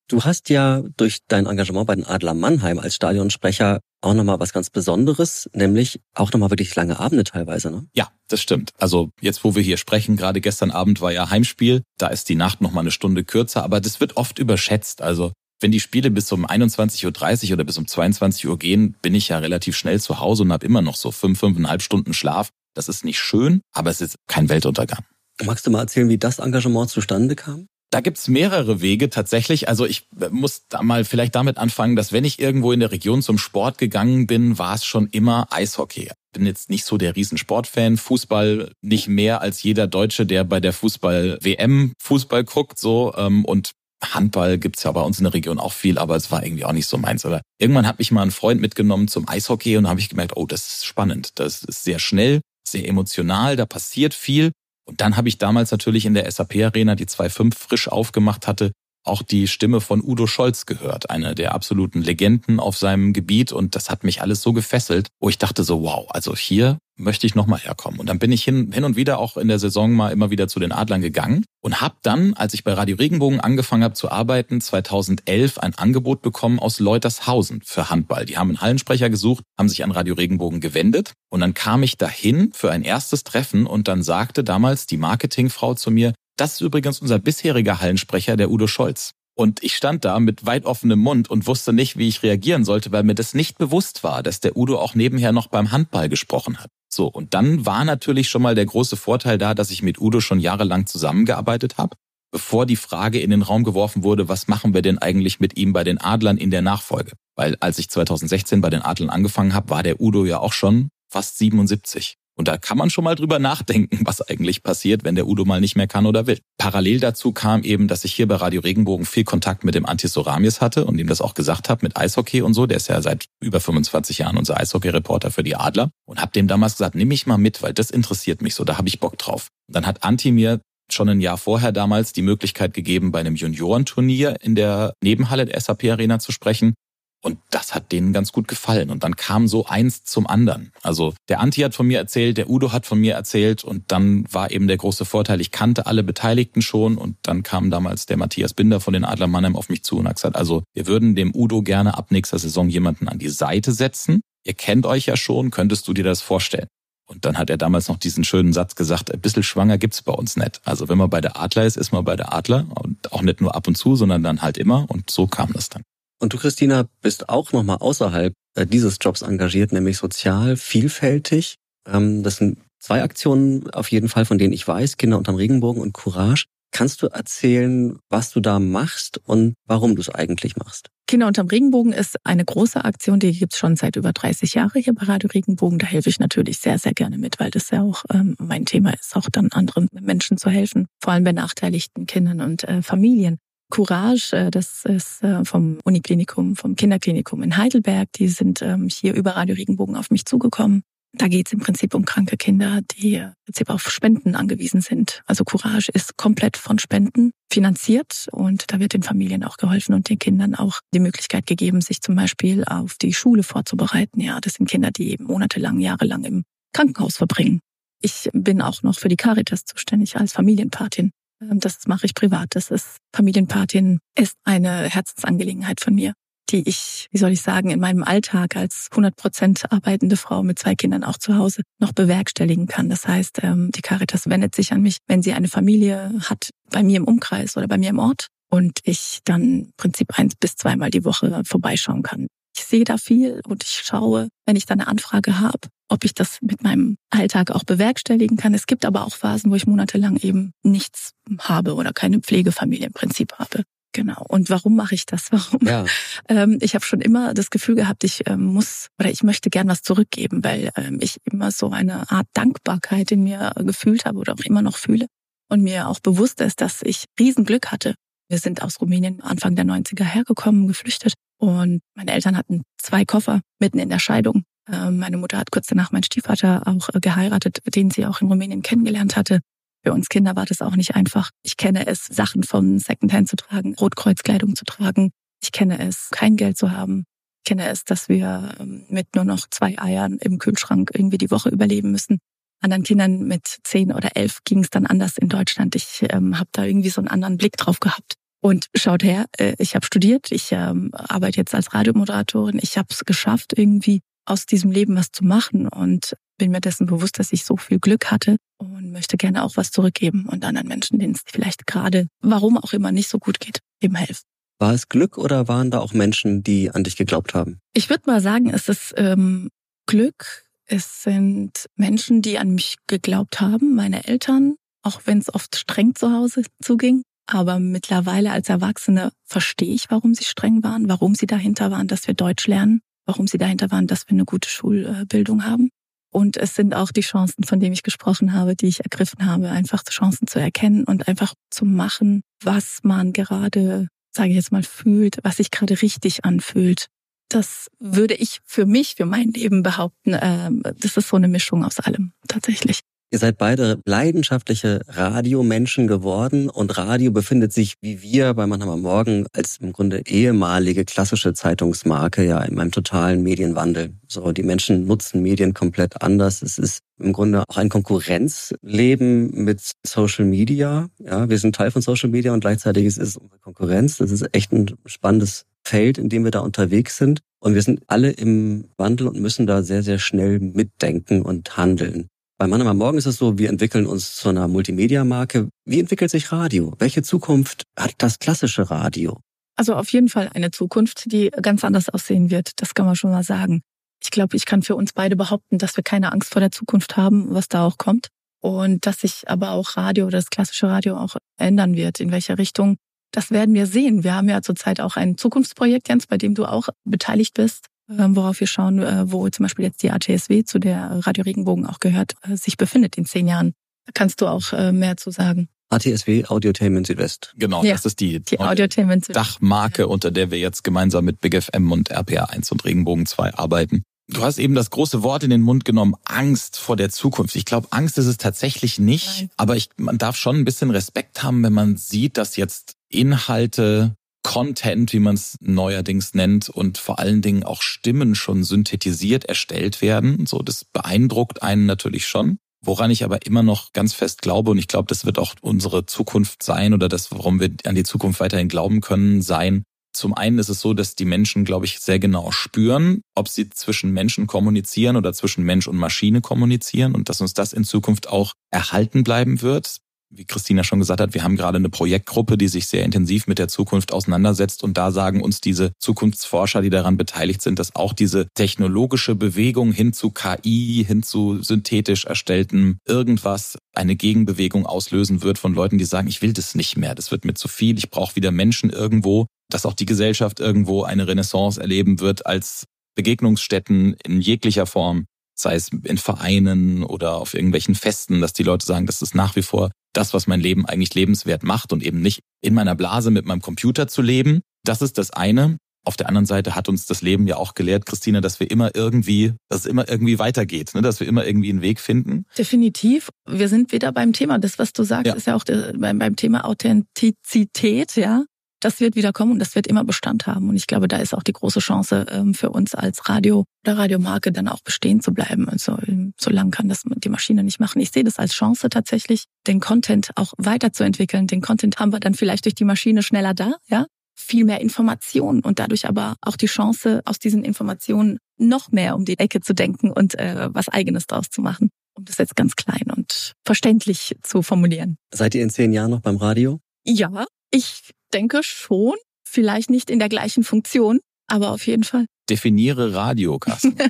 Du 0.10 0.24
hast 0.24 0.50
ja 0.50 0.84
durch 0.98 1.20
dein 1.28 1.46
Engagement 1.46 1.88
bei 1.88 1.96
den 1.96 2.06
Adler 2.06 2.34
Mannheim 2.34 2.78
als 2.78 2.96
Stadionsprecher 2.96 3.80
auch 4.04 4.14
nochmal 4.14 4.40
was 4.40 4.54
ganz 4.54 4.70
Besonderes, 4.70 5.50
nämlich 5.54 6.02
auch 6.14 6.32
nochmal 6.32 6.50
wirklich 6.50 6.76
lange 6.76 7.00
Abende 7.00 7.24
teilweise, 7.24 7.72
ne? 7.72 7.86
Ja, 7.94 8.10
das 8.28 8.42
stimmt. 8.42 8.72
Also 8.78 9.10
jetzt, 9.22 9.44
wo 9.44 9.56
wir 9.56 9.62
hier 9.62 9.78
sprechen, 9.78 10.18
gerade 10.18 10.42
gestern 10.42 10.72
Abend 10.72 11.02
war 11.02 11.12
ja 11.12 11.30
Heimspiel, 11.30 11.84
da 11.98 12.08
ist 12.08 12.30
die 12.30 12.36
Nacht 12.36 12.62
nochmal 12.62 12.84
eine 12.84 12.92
Stunde 12.92 13.24
kürzer, 13.24 13.64
aber 13.64 13.80
das 13.82 14.00
wird 14.00 14.18
oft 14.18 14.40
überschätzt. 14.40 15.02
Also 15.02 15.32
wenn 15.60 15.72
die 15.72 15.80
Spiele 15.80 16.12
bis 16.12 16.32
um 16.32 16.46
21.30 16.46 17.48
Uhr 17.48 17.54
oder 17.54 17.64
bis 17.64 17.78
um 17.78 17.88
22 17.88 18.48
Uhr 18.48 18.60
gehen, 18.60 18.98
bin 19.02 19.16
ich 19.16 19.30
ja 19.30 19.38
relativ 19.38 19.78
schnell 19.78 20.00
zu 20.02 20.20
Hause 20.20 20.44
und 20.44 20.52
habe 20.52 20.66
immer 20.66 20.82
noch 20.82 20.98
so 20.98 21.12
fünf, 21.12 21.40
fünfeinhalb 21.40 21.82
Stunden 21.82 22.14
Schlaf. 22.14 22.50
Das 22.76 22.90
ist 22.90 23.06
nicht 23.06 23.20
schön, 23.20 23.62
aber 23.72 23.90
es 23.90 24.02
ist 24.02 24.16
kein 24.28 24.50
Weltuntergang. 24.50 25.06
Magst 25.44 25.66
du 25.66 25.72
mal 25.72 25.80
erzählen, 25.80 26.10
wie 26.10 26.18
das 26.18 26.40
Engagement 26.40 26.90
zustande 26.90 27.36
kam? 27.36 27.68
Da 27.94 28.02
gibt's 28.02 28.28
mehrere 28.28 28.82
Wege 28.82 29.12
tatsächlich. 29.12 29.70
Also 29.70 29.86
ich 29.86 30.08
muss 30.32 30.64
da 30.68 30.82
mal 30.82 31.06
vielleicht 31.06 31.36
damit 31.36 31.60
anfangen, 31.60 31.96
dass 31.96 32.12
wenn 32.12 32.26
ich 32.26 32.40
irgendwo 32.40 32.72
in 32.72 32.80
der 32.80 32.92
Region 32.92 33.22
zum 33.22 33.38
Sport 33.38 33.78
gegangen 33.78 34.26
bin, 34.26 34.58
war 34.58 34.74
es 34.74 34.84
schon 34.84 35.10
immer 35.10 35.46
Eishockey. 35.52 36.10
Bin 36.34 36.48
jetzt 36.48 36.72
nicht 36.72 36.86
so 36.86 36.98
der 36.98 37.16
Riesensportfan, 37.16 37.98
Fußball 37.98 38.72
nicht 38.82 39.10
mehr 39.10 39.42
als 39.42 39.62
jeder 39.62 39.86
Deutsche, 39.86 40.26
der 40.26 40.44
bei 40.44 40.60
der 40.60 40.74
Fußball-WM 40.74 41.94
Fußball 42.02 42.44
guckt, 42.46 42.80
so 42.80 43.14
ähm, 43.16 43.46
und 43.46 43.74
Handball 44.04 44.58
gibt's 44.58 44.82
ja 44.82 44.92
bei 44.92 45.02
uns 45.02 45.20
in 45.20 45.26
der 45.26 45.36
Region 45.36 45.60
auch 45.60 45.74
viel, 45.74 46.00
aber 46.00 46.16
es 46.16 46.32
war 46.32 46.44
irgendwie 46.44 46.66
auch 46.66 46.74
nicht 46.74 46.88
so 46.88 46.98
meins. 46.98 47.28
Oder 47.28 47.42
irgendwann 47.60 47.86
hat 47.86 48.00
mich 48.00 48.12
mal 48.12 48.24
ein 48.24 48.32
Freund 48.32 48.60
mitgenommen 48.60 49.08
zum 49.08 49.30
Eishockey 49.30 49.78
und 49.78 49.88
habe 49.88 50.00
ich 50.00 50.10
gemerkt, 50.10 50.36
oh, 50.36 50.48
das 50.48 50.68
ist 50.68 50.86
spannend. 50.88 51.34
Das 51.36 51.64
ist 51.64 51.84
sehr 51.84 52.00
schnell, 52.00 52.42
sehr 52.68 52.88
emotional, 52.88 53.56
da 53.56 53.68
passiert 53.68 54.16
viel. 54.16 54.52
Und 54.86 55.02
dann 55.02 55.16
habe 55.18 55.30
ich 55.30 55.38
damals 55.38 55.72
natürlich 55.72 56.06
in 56.06 56.14
der 56.14 56.30
SAP-Arena, 56.30 56.96
die 56.96 57.06
2.5 57.06 57.56
frisch 57.56 57.88
aufgemacht 57.88 58.48
hatte, 58.48 58.72
auch 59.04 59.22
die 59.22 59.48
Stimme 59.48 59.82
von 59.82 60.02
Udo 60.02 60.28
Scholz 60.28 60.66
gehört, 60.66 61.10
eine 61.10 61.36
der 61.36 61.54
absoluten 61.54 62.02
Legenden 62.02 62.60
auf 62.60 62.78
seinem 62.78 63.14
Gebiet. 63.14 63.52
Und 63.52 63.76
das 63.76 63.90
hat 63.90 64.04
mich 64.04 64.22
alles 64.22 64.42
so 64.42 64.54
gefesselt, 64.54 65.08
wo 65.20 65.30
ich 65.30 65.38
dachte 65.38 65.64
so, 65.64 65.84
wow, 65.84 66.08
also 66.10 66.36
hier 66.36 66.78
möchte 66.96 67.26
ich 67.26 67.36
nochmal 67.36 67.60
herkommen. 67.60 68.00
Und 68.00 68.08
dann 68.08 68.20
bin 68.20 68.32
ich 68.32 68.44
hin, 68.44 68.72
hin 68.72 68.84
und 68.84 68.96
wieder 68.96 69.18
auch 69.18 69.38
in 69.38 69.48
der 69.48 69.60
Saison 69.60 69.94
mal 69.94 70.12
immer 70.12 70.30
wieder 70.30 70.48
zu 70.48 70.60
den 70.60 70.72
Adlern 70.72 71.02
gegangen 71.02 71.44
und 71.62 71.82
habe 71.82 71.96
dann, 72.04 72.34
als 72.36 72.54
ich 72.54 72.64
bei 72.64 72.74
Radio 72.74 72.96
Regenbogen 72.98 73.40
angefangen 73.40 73.84
habe 73.84 73.96
zu 73.96 74.12
arbeiten, 74.12 74.62
2011 74.62 75.58
ein 75.58 75.76
Angebot 75.76 76.22
bekommen 76.22 76.60
aus 76.60 76.80
Leutershausen 76.80 77.62
für 77.64 77.90
Handball. 77.90 78.26
Die 78.26 78.38
haben 78.38 78.50
einen 78.50 78.62
Hallensprecher 78.62 79.10
gesucht, 79.10 79.44
haben 79.58 79.70
sich 79.70 79.84
an 79.84 79.92
Radio 79.92 80.14
Regenbogen 80.14 80.60
gewendet 80.60 81.14
und 81.30 81.40
dann 81.40 81.54
kam 81.54 81.84
ich 81.84 81.98
dahin 81.98 82.52
für 82.54 82.72
ein 82.72 82.84
erstes 82.84 83.24
Treffen 83.24 83.66
und 83.66 83.88
dann 83.88 84.04
sagte 84.04 84.44
damals 84.44 84.86
die 84.86 84.98
Marketingfrau 84.98 85.74
zu 85.74 85.90
mir, 85.90 86.14
das 86.36 86.54
ist 86.54 86.62
übrigens 86.62 87.00
unser 87.00 87.20
bisheriger 87.20 87.80
Hallensprecher, 87.82 88.38
der 88.38 88.50
Udo 88.50 88.68
Scholz. 88.68 89.12
Und 89.36 89.64
ich 89.64 89.76
stand 89.76 90.06
da 90.06 90.20
mit 90.20 90.46
weit 90.46 90.66
offenem 90.66 91.00
Mund 91.00 91.30
und 91.30 91.48
wusste 91.48 91.74
nicht, 91.74 91.98
wie 91.98 92.08
ich 92.08 92.22
reagieren 92.22 92.66
sollte, 92.66 92.92
weil 92.92 93.04
mir 93.04 93.16
das 93.16 93.34
nicht 93.34 93.58
bewusst 93.58 94.04
war, 94.04 94.22
dass 94.22 94.40
der 94.40 94.56
Udo 94.56 94.78
auch 94.78 94.94
nebenher 94.94 95.32
noch 95.32 95.48
beim 95.48 95.72
Handball 95.72 96.08
gesprochen 96.08 96.60
hat. 96.60 96.70
So, 96.88 97.08
und 97.08 97.34
dann 97.34 97.66
war 97.66 97.84
natürlich 97.84 98.30
schon 98.30 98.44
mal 98.44 98.54
der 98.54 98.68
große 98.68 98.96
Vorteil 98.96 99.40
da, 99.40 99.56
dass 99.56 99.72
ich 99.72 99.82
mit 99.82 100.00
Udo 100.00 100.22
schon 100.22 100.40
jahrelang 100.40 100.86
zusammengearbeitet 100.86 101.78
habe. 101.78 101.96
bevor 102.32 102.66
die 102.66 102.78
Frage 102.78 103.20
in 103.20 103.30
den 103.30 103.44
Raum 103.44 103.64
geworfen 103.64 104.02
wurde, 104.02 104.28
was 104.28 104.48
machen 104.48 104.74
wir 104.74 104.82
denn 104.82 104.98
eigentlich 104.98 105.40
mit 105.40 105.56
ihm 105.56 105.72
bei 105.72 105.84
den 105.84 106.00
Adlern 106.00 106.38
in 106.38 106.50
der 106.50 106.64
Nachfolge? 106.64 107.12
Weil 107.36 107.56
als 107.60 107.78
ich 107.78 107.92
2016 107.92 108.60
bei 108.60 108.72
den 108.72 108.82
Adlern 108.82 109.12
angefangen 109.12 109.54
habe, 109.54 109.70
war 109.70 109.84
der 109.84 110.02
Udo 110.02 110.26
ja 110.26 110.40
auch 110.40 110.52
schon 110.52 110.90
fast 111.12 111.38
77. 111.38 112.18
Und 112.36 112.48
da 112.48 112.58
kann 112.58 112.78
man 112.78 112.90
schon 112.90 113.04
mal 113.04 113.16
drüber 113.16 113.40
nachdenken, 113.40 114.00
was 114.06 114.22
eigentlich 114.22 114.64
passiert, 114.64 115.04
wenn 115.04 115.16
der 115.16 115.28
Udo 115.28 115.46
mal 115.46 115.62
nicht 115.62 115.76
mehr 115.76 115.88
kann 115.88 116.06
oder 116.06 116.28
will. 116.28 116.40
Parallel 116.58 117.00
dazu 117.00 117.32
kam 117.32 117.64
eben, 117.64 117.88
dass 117.88 118.06
ich 118.06 118.14
hier 118.14 118.28
bei 118.28 118.36
Radio 118.36 118.62
Regenbogen 118.62 119.06
viel 119.06 119.24
Kontakt 119.24 119.64
mit 119.64 119.76
dem 119.76 119.86
Antis 119.86 120.14
Soramis 120.14 120.62
hatte 120.62 120.86
und 120.86 120.98
ihm 120.98 121.08
das 121.08 121.22
auch 121.22 121.34
gesagt 121.34 121.70
habe 121.70 121.86
mit 121.86 121.98
Eishockey 121.98 122.42
und 122.42 122.54
so. 122.54 122.66
Der 122.66 122.78
ist 122.78 122.90
ja 122.90 123.02
seit 123.02 123.26
über 123.42 123.60
25 123.60 124.20
Jahren 124.20 124.38
unser 124.38 124.60
Eishockey-Reporter 124.60 125.32
für 125.32 125.44
die 125.44 125.56
Adler. 125.56 125.92
Und 126.06 126.22
habe 126.22 126.32
dem 126.32 126.48
damals 126.48 126.74
gesagt, 126.74 126.96
nimm 126.96 127.08
mich 127.08 127.28
mal 127.28 127.38
mit, 127.38 127.62
weil 127.62 127.74
das 127.74 127.92
interessiert 127.92 128.42
mich 128.42 128.56
so, 128.56 128.64
da 128.64 128.78
habe 128.78 128.88
ich 128.88 129.00
Bock 129.00 129.18
drauf. 129.18 129.48
Und 129.68 129.76
dann 129.76 129.86
hat 129.86 130.04
Anti 130.04 130.32
mir 130.32 130.60
schon 130.92 131.10
ein 131.10 131.22
Jahr 131.22 131.38
vorher 131.38 131.72
damals 131.72 132.14
die 132.14 132.22
Möglichkeit 132.22 132.74
gegeben, 132.74 133.12
bei 133.12 133.20
einem 133.20 133.36
Juniorenturnier 133.36 134.38
in 134.42 134.56
der 134.56 134.94
Nebenhalle 135.04 135.46
der 135.46 135.60
SAP 135.60 135.86
Arena 135.86 136.20
zu 136.20 136.32
sprechen. 136.32 136.74
Und 137.24 137.40
das 137.52 137.74
hat 137.74 137.94
denen 137.94 138.12
ganz 138.12 138.34
gut 138.34 138.50
gefallen. 138.50 138.90
Und 138.90 139.04
dann 139.04 139.16
kam 139.16 139.48
so 139.48 139.66
eins 139.66 140.04
zum 140.04 140.28
anderen. 140.28 140.74
Also 140.82 141.14
der 141.30 141.40
Anti 141.40 141.62
hat 141.62 141.74
von 141.74 141.88
mir 141.88 141.98
erzählt, 141.98 142.38
der 142.38 142.50
Udo 142.50 142.74
hat 142.74 142.86
von 142.86 143.00
mir 143.00 143.14
erzählt 143.14 143.64
und 143.64 143.92
dann 143.94 144.26
war 144.32 144.52
eben 144.52 144.68
der 144.68 144.76
große 144.76 145.06
Vorteil, 145.06 145.40
ich 145.40 145.52
kannte 145.52 145.86
alle 145.86 146.04
Beteiligten 146.04 146.62
schon 146.62 146.98
und 146.98 147.16
dann 147.24 147.42
kam 147.42 147.72
damals 147.72 148.06
der 148.06 148.18
Matthias 148.18 148.54
Binder 148.54 148.82
von 148.82 148.94
den 148.94 149.06
Adler 149.06 149.28
Mannheim 149.28 149.56
auf 149.56 149.70
mich 149.70 149.84
zu 149.84 149.98
und 149.98 150.08
hat 150.08 150.18
gesagt, 150.18 150.36
also 150.36 150.64
wir 150.74 150.86
würden 150.86 151.16
dem 151.16 151.34
Udo 151.34 151.62
gerne 151.62 151.98
ab 151.98 152.12
nächster 152.12 152.38
Saison 152.38 152.68
jemanden 152.68 153.08
an 153.08 153.20
die 153.20 153.30
Seite 153.30 153.72
setzen. 153.72 154.20
Ihr 154.44 154.54
kennt 154.54 154.86
euch 154.86 155.06
ja 155.06 155.16
schon, 155.16 155.50
könntest 155.50 155.88
du 155.88 155.94
dir 155.94 156.04
das 156.04 156.22
vorstellen? 156.22 156.68
Und 157.06 157.26
dann 157.26 157.38
hat 157.38 157.50
er 157.50 157.58
damals 157.58 157.88
noch 157.88 157.98
diesen 157.98 158.26
schönen 158.26 158.52
Satz 158.52 158.76
gesagt, 158.76 159.14
ein 159.14 159.22
bisschen 159.22 159.44
schwanger 159.44 159.78
gibt's 159.78 160.02
bei 160.02 160.14
uns 160.14 160.36
nicht. 160.36 160.62
Also 160.66 160.90
wenn 160.90 160.98
man 160.98 161.10
bei 161.10 161.22
der 161.22 161.40
Adler 161.40 161.66
ist, 161.66 161.78
ist 161.78 161.94
man 161.94 162.04
bei 162.04 162.16
der 162.16 162.34
Adler 162.34 162.66
und 162.76 163.14
auch 163.14 163.22
nicht 163.22 163.40
nur 163.40 163.56
ab 163.56 163.68
und 163.68 163.76
zu, 163.76 163.96
sondern 163.96 164.24
dann 164.24 164.42
halt 164.42 164.58
immer 164.58 164.90
und 164.90 165.10
so 165.10 165.28
kam 165.28 165.54
das 165.54 165.70
dann. 165.70 165.84
Und 166.24 166.32
du, 166.32 166.38
Christina, 166.38 166.86
bist 167.02 167.28
auch 167.28 167.52
nochmal 167.52 167.80
außerhalb 167.82 168.34
äh, 168.56 168.66
dieses 168.66 168.98
Jobs 169.02 169.24
engagiert, 169.24 169.74
nämlich 169.74 169.98
sozial, 169.98 170.56
vielfältig. 170.56 171.56
Ähm, 171.86 172.24
das 172.24 172.38
sind 172.38 172.60
zwei 172.80 173.04
Aktionen 173.04 173.70
auf 173.72 173.92
jeden 173.92 174.08
Fall, 174.08 174.24
von 174.24 174.38
denen 174.38 174.54
ich 174.54 174.66
weiß, 174.66 174.96
Kinder 174.96 175.18
unterm 175.18 175.36
Regenbogen 175.36 175.82
und 175.82 175.94
Courage. 175.94 176.46
Kannst 176.72 177.02
du 177.02 177.08
erzählen, 177.08 178.00
was 178.10 178.32
du 178.32 178.40
da 178.40 178.60
machst 178.60 179.20
und 179.26 179.56
warum 179.68 179.96
du 179.96 180.02
es 180.02 180.08
eigentlich 180.08 180.56
machst? 180.56 180.88
Kinder 181.08 181.28
unterm 181.28 181.48
Regenbogen 181.48 181.92
ist 181.92 182.16
eine 182.24 182.46
große 182.46 182.86
Aktion, 182.86 183.20
die 183.20 183.34
gibt's 183.34 183.58
schon 183.58 183.76
seit 183.76 183.98
über 183.98 184.14
30 184.14 184.54
Jahren 184.54 184.82
hier 184.82 184.96
bei 184.96 185.06
Radio 185.06 185.30
Regenbogen. 185.30 185.78
Da 185.78 185.88
helfe 185.88 186.10
ich 186.10 186.20
natürlich 186.20 186.60
sehr, 186.60 186.80
sehr 186.80 186.94
gerne 186.94 187.18
mit, 187.18 187.38
weil 187.42 187.52
das 187.52 187.70
ja 187.70 187.82
auch 187.82 188.06
ähm, 188.14 188.38
mein 188.40 188.66
Thema 188.66 188.94
ist, 188.94 189.14
auch 189.18 189.28
dann 189.30 189.52
anderen 189.52 189.90
Menschen 189.92 190.38
zu 190.38 190.50
helfen, 190.50 190.88
vor 191.02 191.12
allem 191.12 191.26
benachteiligten 191.26 192.06
Kindern 192.06 192.40
und 192.40 192.64
äh, 192.64 192.82
Familien. 192.82 193.40
Courage, 193.70 194.34
äh, 194.34 194.52
das 194.52 194.86
ist 194.86 195.24
äh, 195.24 195.44
vom 195.46 195.80
Uniklinikum, 195.84 196.56
vom 196.56 196.76
Kinderklinikum 196.76 197.42
in 197.44 197.58
Heidelberg. 197.58 198.12
Die 198.14 198.28
sind 198.28 198.62
ähm, 198.62 198.88
hier 198.90 199.14
über 199.14 199.32
Radio 199.32 199.56
Regenbogen 199.56 199.96
auf 199.96 200.12
mich 200.12 200.26
zugekommen. 200.26 200.84
Da 201.16 201.28
geht 201.28 201.46
es 201.48 201.54
im 201.54 201.60
Prinzip 201.60 201.94
um 201.94 202.06
kranke 202.06 202.38
Kinder, 202.38 202.82
die 202.82 203.16
im 203.16 203.34
Prinzip 203.46 203.70
auf 203.70 203.90
Spenden 203.92 204.36
angewiesen 204.36 204.82
sind. 204.82 205.22
Also 205.28 205.44
Courage 205.44 205.92
ist 205.94 206.18
komplett 206.18 206.58
von 206.58 206.80
Spenden 206.80 207.32
finanziert 207.52 208.28
und 208.32 208.66
da 208.72 208.80
wird 208.80 208.94
den 208.94 209.04
Familien 209.04 209.44
auch 209.44 209.58
geholfen 209.58 209.94
und 209.94 210.10
den 210.10 210.18
Kindern 210.18 210.56
auch 210.56 210.80
die 210.92 211.00
Möglichkeit 211.00 211.46
gegeben, 211.46 211.82
sich 211.82 212.02
zum 212.02 212.16
Beispiel 212.16 212.64
auf 212.66 212.96
die 213.00 213.14
Schule 213.14 213.44
vorzubereiten. 213.44 214.22
Ja, 214.22 214.40
das 214.42 214.54
sind 214.56 214.68
Kinder, 214.68 214.90
die 214.90 215.12
eben 215.12 215.26
monatelang, 215.26 215.80
jahrelang 215.80 216.24
im 216.24 216.44
Krankenhaus 216.74 217.18
verbringen. 217.18 217.60
Ich 218.02 218.30
bin 218.34 218.62
auch 218.62 218.82
noch 218.82 218.98
für 218.98 219.08
die 219.08 219.16
Caritas 219.16 219.66
zuständig 219.66 220.18
als 220.18 220.34
Familienpatin. 220.34 221.12
Ähm, 221.52 221.60
das 221.60 221.88
mache 221.88 222.06
ich 222.06 222.14
privat. 222.14 222.50
Das 222.52 222.72
ist 222.72 222.98
Familienpatin 223.14 224.00
ist 224.18 224.36
eine 224.44 224.90
Herzensangelegenheit 224.90 225.82
von 225.82 225.96
mir, 225.96 226.14
die 226.50 226.68
ich, 226.68 227.08
wie 227.12 227.18
soll 227.18 227.32
ich 227.32 227.42
sagen, 227.42 227.70
in 227.70 227.80
meinem 227.80 228.04
Alltag 228.04 228.56
als 228.56 228.88
100 228.92 229.16
Prozent 229.16 229.72
arbeitende 229.72 230.18
Frau 230.18 230.44
mit 230.44 230.60
zwei 230.60 230.76
Kindern 230.76 231.04
auch 231.04 231.18
zu 231.18 231.38
Hause 231.38 231.62
noch 231.80 231.94
bewerkstelligen 231.94 232.68
kann. 232.68 232.90
Das 232.90 233.08
heißt, 233.08 233.40
ähm, 233.44 233.72
die 233.72 233.82
Caritas 233.82 234.30
wendet 234.30 234.56
sich 234.56 234.72
an 234.72 234.82
mich, 234.82 234.98
wenn 235.08 235.22
sie 235.22 235.34
eine 235.34 235.48
Familie 235.48 236.14
hat, 236.30 236.50
bei 236.70 236.84
mir 236.84 236.98
im 236.98 237.06
Umkreis 237.06 237.58
oder 237.58 237.68
bei 237.68 237.78
mir 237.78 237.90
im 237.90 238.00
Ort 238.00 238.28
und 238.50 238.80
ich 238.84 239.20
dann 239.26 239.42
im 239.42 239.72
Prinzip 239.78 240.18
eins 240.18 240.36
bis 240.36 240.56
zweimal 240.56 240.92
die 240.92 241.06
Woche 241.06 241.42
vorbeischauen 241.46 242.04
kann. 242.04 242.28
Ich 242.56 242.66
sehe 242.66 242.84
da 242.84 242.98
viel 242.98 243.42
und 243.48 243.64
ich 243.64 243.82
schaue, 243.84 244.30
wenn 244.46 244.56
ich 244.56 244.66
da 244.66 244.74
eine 244.74 244.88
Anfrage 244.88 245.40
habe, 245.40 245.70
ob 245.90 246.04
ich 246.06 246.14
das 246.14 246.40
mit 246.42 246.64
meinem 246.64 246.98
Alltag 247.10 247.52
auch 247.52 247.64
bewerkstelligen 247.64 248.38
kann. 248.38 248.54
Es 248.54 248.68
gibt 248.68 248.86
aber 248.86 249.06
auch 249.06 249.16
Phasen, 249.16 249.52
wo 249.52 249.56
ich 249.56 249.68
monatelang 249.68 250.18
eben 250.18 250.54
nichts 250.64 251.12
habe 251.40 251.76
oder 251.76 251.94
keine 251.94 252.20
Pflegefamilie 252.20 252.88
im 252.88 252.94
Prinzip 252.94 253.34
habe. 253.40 253.64
Genau. 253.94 254.26
Und 254.28 254.50
warum 254.50 254.76
mache 254.76 254.96
ich 254.96 255.06
das? 255.06 255.28
Warum? 255.32 255.60
Ja. 255.68 255.86
Ähm, 256.28 256.58
ich 256.62 256.74
habe 256.76 256.84
schon 256.84 257.00
immer 257.00 257.34
das 257.34 257.52
Gefühl 257.52 257.76
gehabt, 257.76 258.04
ich 258.04 258.24
ähm, 258.28 258.44
muss 258.46 258.88
oder 259.00 259.12
ich 259.12 259.24
möchte 259.24 259.52
gern 259.52 259.68
was 259.68 259.84
zurückgeben, 259.84 260.44
weil 260.44 260.72
ähm, 260.76 260.98
ich 261.00 261.18
immer 261.26 261.52
so 261.52 261.70
eine 261.70 262.10
Art 262.12 262.28
Dankbarkeit 262.34 263.12
in 263.12 263.24
mir 263.24 263.54
gefühlt 263.58 264.06
habe 264.06 264.18
oder 264.18 264.34
auch 264.34 264.44
immer 264.44 264.64
noch 264.64 264.78
fühle 264.78 265.06
und 265.48 265.62
mir 265.62 265.88
auch 265.88 266.00
bewusst 266.00 266.42
ist, 266.42 266.60
dass 266.60 266.82
ich 266.82 267.06
Riesenglück 267.20 267.72
hatte. 267.72 267.94
Wir 268.30 268.38
sind 268.38 268.62
aus 268.62 268.80
Rumänien 268.82 269.22
Anfang 269.22 269.56
der 269.56 269.66
90er 269.66 270.04
hergekommen, 270.04 270.68
geflüchtet 270.68 271.14
und 271.38 271.82
meine 271.96 272.12
Eltern 272.12 272.38
hatten 272.38 272.64
zwei 272.78 273.06
Koffer 273.06 273.42
mitten 273.60 273.80
in 273.80 273.90
der 273.90 274.00
Scheidung 274.00 274.44
ähm, 274.72 274.98
meine 274.98 275.18
Mutter 275.18 275.38
hat 275.38 275.52
kurz 275.52 275.68
danach 275.68 275.92
meinen 275.92 276.04
Stiefvater 276.04 276.64
auch 276.66 276.90
äh, 276.94 277.00
geheiratet, 277.00 277.60
den 277.76 277.92
sie 277.92 278.06
auch 278.06 278.22
in 278.22 278.28
Rumänien 278.28 278.62
kennengelernt 278.62 279.16
hatte. 279.16 279.40
Für 279.84 279.92
uns 279.92 280.08
Kinder 280.08 280.36
war 280.36 280.46
das 280.46 280.62
auch 280.62 280.76
nicht 280.76 280.96
einfach. 280.96 281.32
Ich 281.44 281.58
kenne 281.58 281.86
es, 281.88 282.06
Sachen 282.06 282.44
von 282.44 282.80
Secondhand 282.80 283.28
zu 283.28 283.36
tragen, 283.36 283.76
Rotkreuzkleidung 283.76 284.56
zu 284.56 284.64
tragen. 284.64 285.12
Ich 285.42 285.52
kenne 285.52 285.80
es, 285.80 286.10
kein 286.12 286.38
Geld 286.38 286.58
zu 286.58 286.72
haben. 286.72 287.04
Ich 287.40 287.50
kenne 287.50 287.68
es, 287.68 287.84
dass 287.84 288.08
wir 288.08 288.56
ähm, 288.60 288.86
mit 288.88 289.14
nur 289.16 289.26
noch 289.26 289.48
zwei 289.50 289.78
Eiern 289.78 290.18
im 290.20 290.38
Kühlschrank 290.38 290.92
irgendwie 290.94 291.18
die 291.18 291.32
Woche 291.32 291.50
überleben 291.50 291.92
müssen. 291.92 292.20
Anderen 292.64 292.84
Kindern 292.84 293.24
mit 293.24 293.60
zehn 293.64 293.92
oder 293.92 294.16
elf 294.16 294.40
ging 294.46 294.64
es 294.64 294.70
dann 294.70 294.86
anders 294.86 295.18
in 295.18 295.30
Deutschland. 295.30 295.76
Ich 295.76 296.06
ähm, 296.10 296.40
habe 296.40 296.50
da 296.54 296.64
irgendwie 296.64 296.90
so 296.90 297.02
einen 297.02 297.10
anderen 297.10 297.38
Blick 297.38 297.58
drauf 297.58 297.80
gehabt. 297.80 298.16
Und 298.42 298.68
schaut 298.76 299.04
her, 299.04 299.26
äh, 299.38 299.54
ich 299.58 299.76
habe 299.76 299.86
studiert, 299.86 300.32
ich 300.32 300.52
ähm, 300.52 300.92
arbeite 300.94 301.38
jetzt 301.38 301.54
als 301.54 301.74
Radiomoderatorin. 301.74 302.60
Ich 302.62 302.78
habe 302.78 302.88
es 302.90 303.06
geschafft, 303.06 303.54
irgendwie 303.58 304.02
aus 304.26 304.46
diesem 304.46 304.72
Leben 304.72 304.96
was 304.96 305.12
zu 305.12 305.26
machen 305.26 305.68
und 305.68 306.16
bin 306.38 306.52
mir 306.52 306.62
dessen 306.62 306.86
bewusst, 306.86 307.20
dass 307.20 307.34
ich 307.34 307.46
so 307.46 307.58
viel 307.58 307.80
Glück 307.80 308.12
hatte 308.12 308.38
und 308.58 308.92
möchte 308.92 309.18
gerne 309.18 309.44
auch 309.44 309.58
was 309.58 309.72
zurückgeben 309.72 310.26
und 310.28 310.44
anderen 310.46 310.68
Menschen, 310.68 311.00
denen 311.00 311.14
es 311.16 311.22
vielleicht 311.26 311.68
gerade, 311.68 312.08
warum 312.22 312.58
auch 312.58 312.74
immer, 312.74 312.92
nicht 312.92 313.10
so 313.10 313.20
gut 313.20 313.40
geht, 313.40 313.60
eben 313.82 313.96
helfen. 313.96 314.24
War 314.60 314.74
es 314.74 314.88
Glück 314.88 315.18
oder 315.18 315.48
waren 315.48 315.72
da 315.72 315.80
auch 315.80 315.94
Menschen, 315.94 316.44
die 316.44 316.72
an 316.72 316.84
dich 316.84 316.96
geglaubt 316.96 317.34
haben? 317.34 317.60
Ich 317.74 317.90
würde 317.90 318.04
mal 318.08 318.22
sagen, 318.22 318.50
es 318.50 318.70
ist 318.70 318.94
ähm, 318.98 319.50
Glück. 319.88 320.46
Es 320.74 321.04
sind 321.04 321.68
Menschen, 321.76 322.24
die 322.24 322.40
an 322.40 322.56
mich 322.56 322.78
geglaubt 322.88 323.40
haben, 323.40 323.76
meine 323.76 324.08
Eltern, 324.08 324.56
auch 324.82 325.02
wenn 325.06 325.20
es 325.20 325.32
oft 325.32 325.56
streng 325.56 325.94
zu 325.94 326.12
Hause 326.12 326.44
zuging. 326.62 327.04
Aber 327.28 327.60
mittlerweile 327.60 328.32
als 328.32 328.50
Erwachsene 328.50 329.12
verstehe 329.24 329.74
ich, 329.74 329.92
warum 329.92 330.16
sie 330.16 330.24
streng 330.24 330.64
waren, 330.64 330.90
warum 330.90 331.14
sie 331.14 331.28
dahinter 331.28 331.70
waren, 331.70 331.88
dass 331.88 332.08
wir 332.08 332.16
Deutsch 332.16 332.48
lernen 332.48 332.82
warum 333.06 333.28
sie 333.28 333.38
dahinter 333.38 333.72
waren, 333.72 333.88
dass 333.88 334.08
wir 334.08 334.14
eine 334.14 334.26
gute 334.26 334.50
Schulbildung 334.50 335.46
haben. 335.46 335.70
Und 336.12 336.38
es 336.38 336.54
sind 336.54 336.76
auch 336.76 336.92
die 336.92 337.02
Chancen, 337.02 337.44
von 337.44 337.60
denen 337.60 337.74
ich 337.74 337.84
gesprochen 337.84 338.34
habe, 338.34 338.56
die 338.56 338.68
ich 338.68 338.82
ergriffen 338.82 339.26
habe, 339.26 339.50
einfach 339.50 339.84
Chancen 339.84 340.28
zu 340.28 340.40
erkennen 340.40 340.84
und 340.84 341.08
einfach 341.08 341.34
zu 341.50 341.66
machen, 341.66 342.22
was 342.42 342.80
man 342.84 343.14
gerade, 343.14 343.88
sage 344.16 344.30
ich 344.30 344.36
jetzt 344.36 344.52
mal, 344.52 344.64
fühlt, 344.64 345.18
was 345.24 345.38
sich 345.38 345.50
gerade 345.50 345.82
richtig 345.82 346.24
anfühlt. 346.24 346.88
Das 347.34 347.72
würde 347.80 348.14
ich 348.14 348.42
für 348.46 348.68
mich, 348.68 348.94
für 348.96 349.06
mein 349.06 349.32
Leben 349.32 349.64
behaupten. 349.64 350.14
Äh, 350.14 350.52
das 350.80 350.98
ist 350.98 351.08
so 351.08 351.18
eine 351.18 351.28
Mischung 351.28 351.66
aus 351.66 351.80
allem 351.80 352.12
tatsächlich. 352.28 352.82
Ihr 353.10 353.20
seid 353.20 353.38
beide 353.38 353.80
leidenschaftliche 353.86 354.82
Radiomenschen 354.88 355.88
geworden 355.88 356.50
und 356.50 356.78
Radio 356.78 357.12
befindet 357.12 357.54
sich 357.54 357.76
wie 357.82 358.02
wir 358.02 358.34
bei 358.34 358.48
Mannheimer 358.48 358.78
Morgen 358.78 359.26
als 359.34 359.58
im 359.58 359.72
Grunde 359.72 360.02
ehemalige 360.06 360.84
klassische 360.84 361.34
Zeitungsmarke 361.34 362.24
ja 362.24 362.42
in 362.42 362.60
einem 362.60 362.72
totalen 362.72 363.22
Medienwandel. 363.22 363.94
So, 364.08 364.32
die 364.32 364.42
Menschen 364.42 364.86
nutzen 364.86 365.22
Medien 365.22 365.54
komplett 365.54 366.02
anders. 366.02 366.42
Es 366.42 366.58
ist 366.58 366.80
im 367.00 367.14
Grunde 367.14 367.44
auch 367.48 367.58
ein 367.58 367.70
Konkurrenzleben 367.70 369.32
mit 369.44 369.62
Social 369.86 370.26
Media. 370.26 370.88
Ja, 370.98 371.30
wir 371.30 371.38
sind 371.38 371.56
Teil 371.56 371.70
von 371.70 371.82
Social 371.82 372.10
Media 372.10 372.34
und 372.34 372.42
gleichzeitig 372.42 372.86
ist 372.86 372.98
es 372.98 373.18
unsere 373.18 373.40
Konkurrenz. 373.40 373.98
Das 373.98 374.10
ist 374.10 374.28
echt 374.34 374.52
ein 374.52 374.72
spannendes 374.88 375.46
Feld, 375.64 375.98
in 375.98 376.10
dem 376.10 376.24
wir 376.24 376.32
da 376.32 376.40
unterwegs 376.40 376.98
sind. 376.98 377.22
Und 377.40 377.56
wir 377.56 377.62
sind 377.62 377.82
alle 377.88 378.12
im 378.12 378.70
Wandel 378.78 379.08
und 379.08 379.20
müssen 379.20 379.48
da 379.48 379.64
sehr, 379.64 379.84
sehr 379.84 380.00
schnell 380.00 380.40
mitdenken 380.40 381.22
und 381.22 381.58
handeln. 381.58 382.08
Bei 382.38 382.48
Mannheimer 382.48 382.74
Morgen 382.74 382.98
ist 382.98 383.06
es 383.06 383.18
so, 383.18 383.38
wir 383.38 383.50
entwickeln 383.50 383.86
uns 383.86 384.16
zu 384.16 384.30
einer 384.30 384.48
Multimedia-Marke. 384.48 385.50
Wie 385.66 385.80
entwickelt 385.80 386.12
sich 386.12 386.32
Radio? 386.32 386.74
Welche 386.80 387.04
Zukunft 387.04 387.64
hat 387.78 387.94
das 387.98 388.20
klassische 388.20 388.70
Radio? 388.70 389.20
Also 389.56 389.76
auf 389.76 389.92
jeden 389.92 390.10
Fall 390.10 390.30
eine 390.34 390.52
Zukunft, 390.52 391.12
die 391.12 391.30
ganz 391.30 391.64
anders 391.64 391.90
aussehen 391.90 392.32
wird. 392.32 392.52
Das 392.58 392.74
kann 392.74 392.86
man 392.86 392.96
schon 392.96 393.12
mal 393.12 393.24
sagen. 393.24 393.62
Ich 394.02 394.10
glaube, 394.12 394.36
ich 394.36 394.46
kann 394.46 394.64
für 394.64 394.76
uns 394.76 394.94
beide 394.94 395.16
behaupten, 395.16 395.58
dass 395.58 395.78
wir 395.78 395.84
keine 395.84 396.12
Angst 396.12 396.34
vor 396.34 396.40
der 396.40 396.52
Zukunft 396.52 396.98
haben, 396.98 397.28
was 397.34 397.48
da 397.48 397.66
auch 397.66 397.78
kommt. 397.78 398.08
und 398.44 398.86
dass 398.86 399.00
sich 399.00 399.24
aber 399.28 399.52
auch 399.52 399.78
Radio 399.78 400.06
oder 400.06 400.18
das 400.18 400.30
klassische 400.30 400.68
Radio 400.68 400.98
auch 400.98 401.16
ändern 401.38 401.76
wird. 401.76 402.02
In 402.02 402.12
welche 402.12 402.38
Richtung, 402.38 402.76
das 403.14 403.32
werden 403.32 403.54
wir 403.54 403.68
sehen. 403.68 404.04
Wir 404.04 404.16
haben 404.16 404.28
ja 404.28 404.42
zurzeit 404.42 404.82
auch 404.82 404.98
ein 404.98 405.18
Zukunftsprojekt, 405.18 405.88
Jens, 405.88 406.08
bei 406.08 406.18
dem 406.18 406.36
du 406.36 406.46
auch 406.46 406.68
beteiligt 406.84 407.36
bist, 407.36 407.68
ähm, 407.90 408.16
worauf 408.16 408.40
wir 408.40 408.48
schauen, 408.48 408.80
äh, 408.80 409.12
wo 409.12 409.30
zum 409.30 409.44
Beispiel 409.44 409.66
jetzt 409.66 409.84
die 409.84 409.92
ATSW, 409.92 410.44
zu 410.44 410.60
der 410.60 411.00
Radio 411.06 411.24
Regenbogen 411.24 411.66
auch 411.66 411.80
gehört, 411.80 412.16
äh, 412.24 412.36
sich 412.36 412.58
befindet 412.58 412.98
in 412.98 413.06
zehn 413.06 413.28
Jahren. 413.28 413.54
Da 413.86 413.92
kannst 413.94 414.20
du 414.22 414.28
auch 414.28 414.52
äh, 414.52 414.72
mehr 414.72 414.98
zu 414.98 415.12
sagen. 415.12 415.48
ATSW 415.70 416.26
Audiotainment 416.26 416.88
Südwest. 416.88 417.34
Genau, 417.38 417.64
Ja, 417.64 417.74
das 417.74 417.86
ist 417.86 418.00
die, 418.00 418.20
Die 418.20 418.40
Audiotainment. 418.40 419.16
Dachmarke, 419.16 419.88
unter 419.88 420.12
der 420.12 420.32
wir 420.32 420.40
jetzt 420.40 420.64
gemeinsam 420.64 421.06
mit 421.06 421.20
Big 421.22 421.42
FM 421.42 421.72
und 421.72 421.92
RPA1 421.92 422.52
und 422.52 422.66
Regenbogen 422.66 423.06
2 423.06 423.34
arbeiten. 423.34 423.84
Du 424.10 424.22
hast 424.22 424.38
eben 424.38 424.54
das 424.54 424.70
große 424.70 425.02
Wort 425.02 425.24
in 425.24 425.30
den 425.30 425.42
Mund 425.42 425.64
genommen, 425.64 425.96
Angst 426.04 426.58
vor 426.58 426.76
der 426.76 426.90
Zukunft. 426.90 427.36
Ich 427.36 427.46
glaube, 427.46 427.68
Angst 427.72 427.98
ist 427.98 428.06
es 428.06 428.18
tatsächlich 428.18 428.78
nicht, 428.78 429.20
Nein. 429.20 429.30
aber 429.38 429.56
ich, 429.56 429.70
man 429.78 429.98
darf 429.98 430.18
schon 430.18 430.36
ein 430.36 430.46
bisschen 430.46 430.72
Respekt 430.72 431.24
haben, 431.24 431.42
wenn 431.44 431.54
man 431.54 431.78
sieht, 431.78 432.18
dass 432.18 432.36
jetzt 432.36 432.76
Inhalte, 432.90 433.96
Content, 434.24 434.94
wie 434.94 435.00
man 435.00 435.16
es 435.16 435.38
neuerdings 435.42 436.14
nennt, 436.14 436.50
und 436.50 436.78
vor 436.78 437.00
allen 437.00 437.22
Dingen 437.22 437.44
auch 437.44 437.62
Stimmen 437.62 438.16
schon 438.16 438.44
synthetisiert 438.44 439.26
erstellt 439.26 439.82
werden. 439.82 440.26
So, 440.26 440.40
das 440.40 440.66
beeindruckt 440.66 441.42
einen 441.44 441.66
natürlich 441.66 442.08
schon. 442.08 442.38
Woran 442.66 442.92
ich 442.92 443.04
aber 443.04 443.26
immer 443.26 443.44
noch 443.44 443.74
ganz 443.74 443.94
fest 443.94 444.22
glaube, 444.22 444.52
und 444.52 444.58
ich 444.58 444.70
glaube, 444.70 444.88
das 444.88 445.06
wird 445.06 445.20
auch 445.20 445.36
unsere 445.42 445.86
Zukunft 445.86 446.44
sein 446.44 446.74
oder 446.74 446.88
das, 446.88 447.12
warum 447.12 447.42
wir 447.42 447.52
an 447.66 447.76
die 447.76 447.84
Zukunft 447.84 448.22
weiterhin 448.22 448.48
glauben 448.48 448.80
können, 448.80 449.22
sein. 449.22 449.64
Zum 449.94 450.16
einen 450.16 450.40
ist 450.40 450.50
es 450.50 450.60
so, 450.60 450.74
dass 450.74 450.96
die 450.96 451.06
Menschen, 451.06 451.46
glaube 451.46 451.66
ich, 451.66 451.80
sehr 451.80 452.00
genau 452.00 452.32
spüren, 452.32 453.02
ob 453.16 453.28
sie 453.28 453.50
zwischen 453.50 453.92
Menschen 453.92 454.26
kommunizieren 454.26 454.98
oder 454.98 455.14
zwischen 455.14 455.44
Mensch 455.44 455.68
und 455.68 455.78
Maschine 455.78 456.22
kommunizieren 456.22 456.96
und 456.96 457.10
dass 457.10 457.22
uns 457.22 457.34
das 457.34 457.54
in 457.54 457.64
Zukunft 457.64 458.10
auch 458.10 458.34
erhalten 458.50 459.04
bleiben 459.04 459.42
wird. 459.42 459.78
Wie 460.16 460.26
Christina 460.26 460.64
schon 460.64 460.78
gesagt 460.78 461.02
hat, 461.02 461.16
wir 461.16 461.24
haben 461.24 461.36
gerade 461.36 461.58
eine 461.58 461.70
Projektgruppe, 461.70 462.38
die 462.38 462.48
sich 462.48 462.68
sehr 462.68 462.86
intensiv 462.86 463.26
mit 463.26 463.40
der 463.40 463.48
Zukunft 463.48 463.92
auseinandersetzt 463.92 464.64
und 464.64 464.78
da 464.78 464.92
sagen 464.92 465.24
uns 465.24 465.42
diese 465.42 465.72
Zukunftsforscher, 465.80 466.62
die 466.62 466.70
daran 466.70 466.98
beteiligt 466.98 467.42
sind, 467.42 467.58
dass 467.58 467.76
auch 467.76 467.94
diese 467.94 468.28
technologische 468.36 469.16
Bewegung 469.16 469.72
hin 469.72 469.92
zu 469.92 470.12
KI, 470.12 470.86
hin 470.88 471.02
zu 471.02 471.42
synthetisch 471.42 472.06
erstellten 472.06 472.78
irgendwas 472.88 473.58
eine 473.74 473.96
Gegenbewegung 473.96 474.68
auslösen 474.68 475.24
wird 475.24 475.40
von 475.40 475.56
Leuten, 475.56 475.80
die 475.80 475.86
sagen, 475.86 476.08
ich 476.08 476.22
will 476.22 476.34
das 476.34 476.54
nicht 476.54 476.78
mehr, 476.78 476.94
das 476.94 477.10
wird 477.10 477.26
mir 477.26 477.34
zu 477.34 477.48
viel, 477.48 477.80
ich 477.80 477.90
brauche 477.90 478.16
wieder 478.16 478.30
Menschen 478.30 478.70
irgendwo, 478.70 479.26
dass 479.50 479.66
auch 479.66 479.74
die 479.74 479.88
Gesellschaft 479.88 480.40
irgendwo 480.40 480.84
eine 480.84 481.08
Renaissance 481.08 481.60
erleben 481.60 482.00
wird 482.00 482.28
als 482.28 482.66
Begegnungsstätten 482.96 483.96
in 484.06 484.22
jeglicher 484.22 484.68
Form, 484.68 485.06
sei 485.44 485.56
es 485.56 485.70
in 485.84 485.98
Vereinen 485.98 486.84
oder 486.84 487.16
auf 487.16 487.34
irgendwelchen 487.36 487.76
Festen, 487.76 488.20
dass 488.22 488.34
die 488.34 488.44
Leute 488.44 488.66
sagen, 488.66 488.86
das 488.88 489.02
ist 489.02 489.14
nach 489.16 489.36
wie 489.36 489.44
vor 489.44 489.70
das, 489.94 490.14
was 490.14 490.26
mein 490.26 490.40
Leben 490.40 490.66
eigentlich 490.66 490.96
lebenswert 490.96 491.44
macht 491.44 491.72
und 491.72 491.84
eben 491.84 492.02
nicht 492.02 492.22
in 492.42 492.56
meiner 492.56 492.74
Blase 492.76 493.12
mit 493.12 493.26
meinem 493.26 493.42
Computer 493.42 493.88
zu 493.88 494.02
leben. 494.02 494.42
Das 494.64 494.82
ist 494.82 494.98
das 494.98 495.12
eine. 495.12 495.58
Auf 495.86 495.98
der 495.98 496.08
anderen 496.08 496.26
Seite 496.26 496.56
hat 496.56 496.70
uns 496.70 496.86
das 496.86 497.02
Leben 497.02 497.28
ja 497.28 497.36
auch 497.36 497.56
gelehrt, 497.56 497.86
Christina, 497.86 498.22
dass 498.22 498.40
wir 498.40 498.50
immer 498.50 498.72
irgendwie, 498.74 499.34
dass 499.50 499.62
es 499.62 499.66
immer 499.66 499.88
irgendwie 499.90 500.18
weitergeht, 500.18 500.74
ne? 500.74 500.82
dass 500.82 501.02
wir 501.02 501.08
immer 501.08 501.26
irgendwie 501.28 501.50
einen 501.50 501.62
Weg 501.62 501.82
finden. 501.82 502.26
Definitiv. 502.38 503.10
Wir 503.30 503.50
sind 503.50 503.74
wieder 503.74 503.92
beim 503.92 504.14
Thema. 504.14 504.40
Das, 504.40 504.58
was 504.60 504.72
du 504.72 504.84
sagst, 504.84 505.08
Ja. 505.08 505.14
ist 505.14 505.28
ja 505.28 505.36
auch 505.36 505.44
der, 505.44 505.74
beim, 505.78 506.00
beim 506.00 506.16
Thema 506.16 506.46
Authentizität, 506.46 507.96
ja. 507.98 508.24
Das 508.64 508.80
wird 508.80 508.96
wieder 508.96 509.12
kommen 509.12 509.34
und 509.34 509.40
das 509.40 509.56
wird 509.56 509.68
immer 509.68 509.84
Bestand 509.84 510.26
haben. 510.26 510.48
Und 510.48 510.56
ich 510.56 510.68
glaube, 510.68 510.88
da 510.88 510.98
ist 510.98 511.14
auch 511.14 511.24
die 511.24 511.34
große 511.34 511.60
Chance 511.60 512.06
ähm, 512.10 512.34
für 512.34 512.50
uns 512.50 512.74
als 512.74 513.10
Radio 513.10 513.44
oder 513.66 513.78
Radiomarke 513.78 514.32
dann 514.32 514.48
auch 514.48 514.62
bestehen 514.62 515.02
zu 515.02 515.14
bleiben. 515.14 515.50
Also 515.50 515.78
ähm, 515.86 516.14
so 516.18 516.30
lange 516.30 516.52
kann 516.52 516.70
das 516.70 516.84
die 516.86 517.10
Maschine 517.10 517.44
nicht 517.44 517.60
machen. 517.60 517.82
Ich 517.82 517.92
sehe 517.92 518.06
das 518.06 518.20
als 518.20 518.32
Chance 518.32 518.70
tatsächlich, 518.70 519.26
den 519.48 519.60
Content 519.60 520.12
auch 520.16 520.34
weiterzuentwickeln. 520.38 521.28
Den 521.28 521.42
Content 521.42 521.80
haben 521.80 521.92
wir 521.92 522.00
dann 522.00 522.14
vielleicht 522.14 522.46
durch 522.46 522.56
die 522.56 522.64
Maschine 522.64 523.04
schneller 523.04 523.34
da, 523.34 523.56
ja. 523.68 523.86
Viel 524.16 524.46
mehr 524.46 524.62
Informationen 524.62 525.42
und 525.42 525.58
dadurch 525.58 525.88
aber 525.88 526.16
auch 526.22 526.38
die 526.38 526.46
Chance, 526.46 527.02
aus 527.04 527.18
diesen 527.18 527.44
Informationen 527.44 528.20
noch 528.38 528.72
mehr 528.72 528.96
um 528.96 529.06
die 529.06 529.18
Ecke 529.18 529.42
zu 529.42 529.54
denken 529.54 529.92
und 529.92 530.18
äh, 530.20 530.50
was 530.54 530.70
Eigenes 530.70 531.08
draus 531.08 531.30
zu 531.32 531.42
machen 531.42 531.70
um 531.96 532.06
das 532.06 532.18
jetzt 532.18 532.36
ganz 532.36 532.56
klein 532.56 532.88
und 532.96 533.34
verständlich 533.46 534.16
zu 534.24 534.42
formulieren. 534.42 534.98
Seid 535.14 535.36
ihr 535.36 535.44
in 535.44 535.50
zehn 535.50 535.74
Jahren 535.74 535.92
noch 535.92 536.02
beim 536.02 536.18
Radio? 536.18 536.60
Ja, 536.86 537.26
ich 537.52 537.92
denke 538.14 538.42
schon. 538.44 538.94
Vielleicht 539.26 539.70
nicht 539.70 539.90
in 539.90 540.00
der 540.00 540.10
gleichen 540.10 540.44
Funktion, 540.44 541.00
aber 541.28 541.52
auf 541.52 541.66
jeden 541.66 541.84
Fall. 541.84 542.06
Definiere 542.30 542.94
Radio, 542.94 543.40
Carsten. 543.40 543.76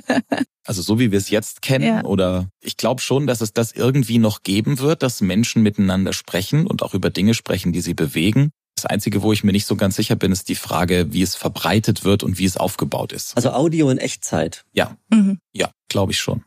Also 0.66 0.80
so 0.80 0.98
wie 0.98 1.10
wir 1.10 1.18
es 1.18 1.28
jetzt 1.28 1.60
kennen 1.60 1.84
Ja. 1.84 2.04
oder 2.04 2.48
ich 2.62 2.78
glaube 2.78 3.02
schon, 3.02 3.26
dass 3.26 3.42
es 3.42 3.52
das 3.52 3.72
irgendwie 3.72 4.16
noch 4.16 4.42
geben 4.44 4.78
wird, 4.78 5.02
dass 5.02 5.20
Menschen 5.20 5.62
miteinander 5.62 6.14
sprechen 6.14 6.66
und 6.66 6.82
auch 6.82 6.94
über 6.94 7.10
Dinge 7.10 7.34
sprechen, 7.34 7.74
die 7.74 7.82
sie 7.82 7.92
bewegen. 7.92 8.48
Das 8.74 8.86
Einzige, 8.86 9.20
wo 9.20 9.34
ich 9.34 9.44
mir 9.44 9.52
nicht 9.52 9.66
so 9.66 9.76
ganz 9.76 9.96
sicher 9.96 10.16
bin, 10.16 10.32
ist 10.32 10.48
die 10.48 10.54
Frage, 10.54 11.12
wie 11.12 11.20
es 11.20 11.34
verbreitet 11.34 12.02
wird 12.04 12.22
und 12.22 12.38
wie 12.38 12.46
es 12.46 12.56
aufgebaut 12.56 13.12
ist. 13.12 13.36
Also 13.36 13.50
Audio 13.50 13.90
in 13.90 13.98
Echtzeit. 13.98 14.64
Ja, 14.72 14.96
Mhm. 15.10 15.38
ja, 15.52 15.70
glaube 15.90 16.12
ich 16.12 16.18
schon. 16.18 16.42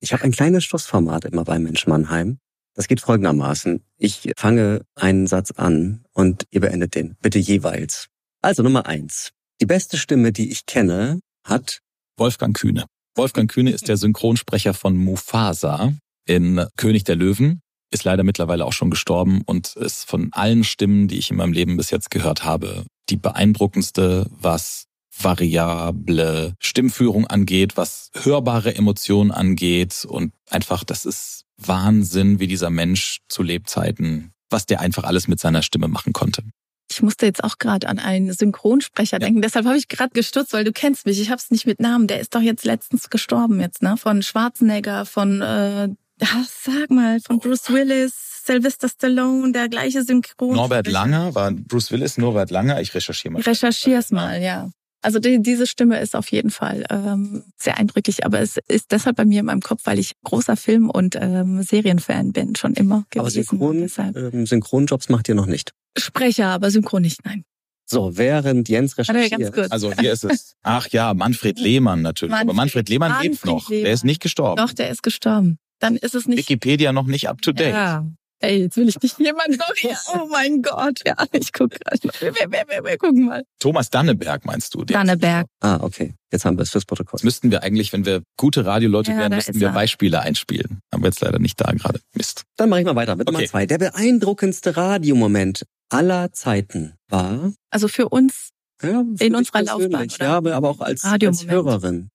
Ich 0.00 0.12
habe 0.12 0.22
ein 0.24 0.32
kleines 0.32 0.64
Schlussformat 0.64 1.24
immer 1.24 1.44
bei 1.44 1.58
Mensch 1.58 1.86
Mannheim. 1.86 2.36
Das 2.74 2.88
geht 2.88 3.00
folgendermaßen. 3.00 3.82
Ich 3.98 4.30
fange 4.36 4.82
einen 4.94 5.26
Satz 5.26 5.50
an 5.50 6.04
und 6.12 6.46
ihr 6.50 6.60
beendet 6.60 6.94
den. 6.94 7.16
Bitte 7.20 7.38
jeweils. 7.38 8.08
Also 8.40 8.62
Nummer 8.62 8.86
eins. 8.86 9.30
Die 9.60 9.66
beste 9.66 9.98
Stimme, 9.98 10.32
die 10.32 10.50
ich 10.50 10.66
kenne, 10.66 11.20
hat 11.46 11.80
Wolfgang 12.16 12.56
Kühne. 12.56 12.86
Wolfgang 13.14 13.50
Kühne 13.50 13.70
ist 13.70 13.88
der 13.88 13.96
Synchronsprecher 13.96 14.74
von 14.74 14.96
Mufasa 14.96 15.92
in 16.26 16.64
König 16.76 17.04
der 17.04 17.16
Löwen, 17.16 17.60
ist 17.90 18.04
leider 18.04 18.22
mittlerweile 18.22 18.64
auch 18.64 18.72
schon 18.72 18.90
gestorben 18.90 19.42
und 19.44 19.76
ist 19.76 20.08
von 20.08 20.30
allen 20.32 20.64
Stimmen, 20.64 21.08
die 21.08 21.18
ich 21.18 21.30
in 21.30 21.36
meinem 21.36 21.52
Leben 21.52 21.76
bis 21.76 21.90
jetzt 21.90 22.10
gehört 22.10 22.44
habe, 22.44 22.84
die 23.10 23.16
beeindruckendste, 23.16 24.26
was 24.30 24.86
variable 25.18 26.54
Stimmführung 26.58 27.26
angeht, 27.26 27.76
was 27.76 28.10
hörbare 28.14 28.74
Emotionen 28.74 29.30
angeht 29.30 30.04
und 30.08 30.32
einfach, 30.50 30.84
das 30.84 31.04
ist 31.04 31.44
Wahnsinn, 31.56 32.40
wie 32.40 32.46
dieser 32.46 32.70
Mensch 32.70 33.18
zu 33.28 33.42
Lebzeiten, 33.42 34.32
was 34.50 34.66
der 34.66 34.80
einfach 34.80 35.04
alles 35.04 35.28
mit 35.28 35.40
seiner 35.40 35.62
Stimme 35.62 35.88
machen 35.88 36.12
konnte. 36.12 36.42
Ich 36.90 37.02
musste 37.02 37.24
jetzt 37.24 37.42
auch 37.42 37.58
gerade 37.58 37.88
an 37.88 37.98
einen 37.98 38.32
Synchronsprecher 38.32 39.18
denken. 39.18 39.40
Deshalb 39.40 39.64
habe 39.64 39.78
ich 39.78 39.88
gerade 39.88 40.10
gestutzt, 40.12 40.52
weil 40.52 40.64
du 40.64 40.72
kennst 40.72 41.06
mich. 41.06 41.20
Ich 41.20 41.30
habe 41.30 41.38
es 41.38 41.50
nicht 41.50 41.64
mit 41.64 41.80
Namen. 41.80 42.06
Der 42.06 42.20
ist 42.20 42.34
doch 42.34 42.42
jetzt 42.42 42.64
letztens 42.64 43.08
gestorben 43.08 43.60
jetzt, 43.60 43.82
ne? 43.82 43.96
Von 43.96 44.22
Schwarzenegger, 44.22 45.06
von 45.06 45.40
äh, 45.40 45.88
ah, 46.20 46.44
sag 46.50 46.90
mal, 46.90 47.20
von 47.20 47.38
Bruce 47.38 47.70
Willis, 47.70 48.44
Sylvester 48.44 48.88
Stallone, 48.88 49.52
der 49.52 49.68
gleiche 49.68 50.02
Synchron. 50.02 50.54
Norbert 50.54 50.86
Langer 50.86 51.34
war 51.34 51.52
Bruce 51.52 51.92
Willis, 51.92 52.18
Norbert 52.18 52.50
Langer, 52.50 52.80
ich 52.80 52.94
recherchiere 52.94 53.32
mal. 53.32 53.42
Recherchier's 53.42 54.10
mal, 54.10 54.42
ja. 54.42 54.70
Also 55.02 55.18
die, 55.18 55.42
diese 55.42 55.66
Stimme 55.66 56.00
ist 56.00 56.14
auf 56.14 56.30
jeden 56.30 56.50
Fall 56.50 56.84
ähm, 56.90 57.42
sehr 57.56 57.76
eindrücklich, 57.78 58.24
aber 58.24 58.40
es 58.40 58.58
ist 58.68 58.92
deshalb 58.92 59.16
bei 59.16 59.24
mir 59.24 59.40
in 59.40 59.46
meinem 59.46 59.60
Kopf, 59.60 59.82
weil 59.84 59.98
ich 59.98 60.12
großer 60.22 60.56
Film- 60.56 60.90
und 60.90 61.16
ähm, 61.20 61.62
Serienfan 61.62 62.32
bin, 62.32 62.54
schon 62.54 62.74
immer 62.74 63.04
aber 63.16 63.24
gewesen. 63.28 63.44
Synchron, 63.48 63.80
Deshalb. 63.80 64.16
ähm, 64.16 64.46
Synchronjobs 64.46 65.08
macht 65.08 65.28
ihr 65.28 65.34
noch 65.34 65.46
nicht. 65.46 65.72
Sprecher, 65.98 66.46
aber 66.46 66.70
synchron 66.70 67.02
nicht, 67.02 67.24
nein. 67.24 67.44
So, 67.84 68.16
während 68.16 68.68
Jens 68.68 68.96
recherchiert. 68.96 69.70
Also 69.72 69.92
hier 69.92 70.12
ist 70.12 70.24
es. 70.24 70.54
Ach 70.62 70.86
ja, 70.88 71.12
Manfred 71.14 71.58
Lehmann 71.60 72.00
natürlich. 72.00 72.34
Aber 72.34 72.52
Manfred 72.54 72.56
Manfred- 72.56 72.88
Lehmann 72.88 73.22
lebt 73.22 73.44
Manfred 73.44 73.52
noch. 73.52 73.68
Der 73.68 73.76
Lehmann. 73.78 73.92
ist 73.92 74.04
nicht 74.04 74.22
gestorben. 74.22 74.56
Doch, 74.64 74.72
der 74.72 74.88
ist 74.90 75.02
gestorben. 75.02 75.58
Dann 75.80 75.96
ist 75.96 76.14
es 76.14 76.26
nicht. 76.28 76.38
Wikipedia 76.38 76.92
noch 76.92 77.06
nicht 77.06 77.28
up 77.28 77.42
to 77.42 77.52
date. 77.52 77.74
Ja. 77.74 78.06
Ey, 78.42 78.62
jetzt 78.62 78.76
will 78.76 78.88
ich 78.88 79.00
nicht 79.00 79.18
jemanden 79.18 79.56
noch 79.56 79.72
hier. 79.76 79.96
Oh 80.14 80.26
mein 80.30 80.62
Gott. 80.62 81.00
Ja, 81.06 81.14
ich 81.32 81.52
guck 81.52 81.70
gerade. 81.70 81.98
Wir, 82.20 82.34
wir, 82.34 82.50
wir, 82.50 82.84
wir 82.84 82.98
gucken 82.98 83.26
mal. 83.26 83.44
Thomas 83.60 83.88
Danneberg 83.88 84.44
meinst 84.44 84.74
du? 84.74 84.84
Der 84.84 84.98
Danneberg. 84.98 85.46
Ah, 85.60 85.78
okay. 85.80 86.14
Jetzt 86.32 86.44
haben 86.44 86.58
wir 86.58 86.62
es 86.62 86.70
fürs 86.70 86.84
Protokoll. 86.84 87.18
Jetzt 87.18 87.24
müssten 87.24 87.50
wir 87.50 87.62
eigentlich, 87.62 87.92
wenn 87.92 88.04
wir 88.04 88.22
gute 88.36 88.66
Radioleute 88.66 89.12
Ja, 89.12 89.18
wären, 89.18 89.34
müssten 89.34 89.60
wir 89.60 89.68
er. 89.68 89.72
Beispiele 89.72 90.20
einspielen. 90.20 90.80
Haben 90.92 91.02
wir 91.02 91.08
jetzt 91.08 91.20
leider 91.20 91.38
nicht 91.38 91.60
da 91.60 91.70
gerade. 91.72 92.00
Mist. 92.14 92.42
Dann 92.56 92.68
mache 92.68 92.80
ich 92.80 92.86
mal 92.86 92.96
weiter 92.96 93.14
mit 93.16 93.26
Nummer 93.28 93.38
Okay. 93.38 93.48
zwei. 93.48 93.66
Der 93.66 93.78
beeindruckendste 93.78 94.76
Radiomoment 94.76 95.64
aller 95.90 96.32
Zeiten 96.32 96.94
war 97.08 97.52
Also 97.70 97.86
für 97.86 98.08
uns, 98.08 98.50
ja, 98.82 98.88
für 98.88 98.98
In 98.98 99.16
dich 99.18 99.34
unserer 99.34 99.62
Laufbahn, 99.62 100.08
oder? 100.10 100.24
Ja, 100.24 100.36
aber 100.56 100.68
auch 100.68 100.80
als, 100.80 101.04
als. 101.04 101.46
Hörerin. 101.46 102.08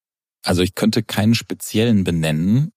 Also 0.44 0.62
ich 0.62 0.76
könnte 0.76 1.04
keinen 1.04 1.36
speziellen 1.36 2.04
benennen, 2.04 2.72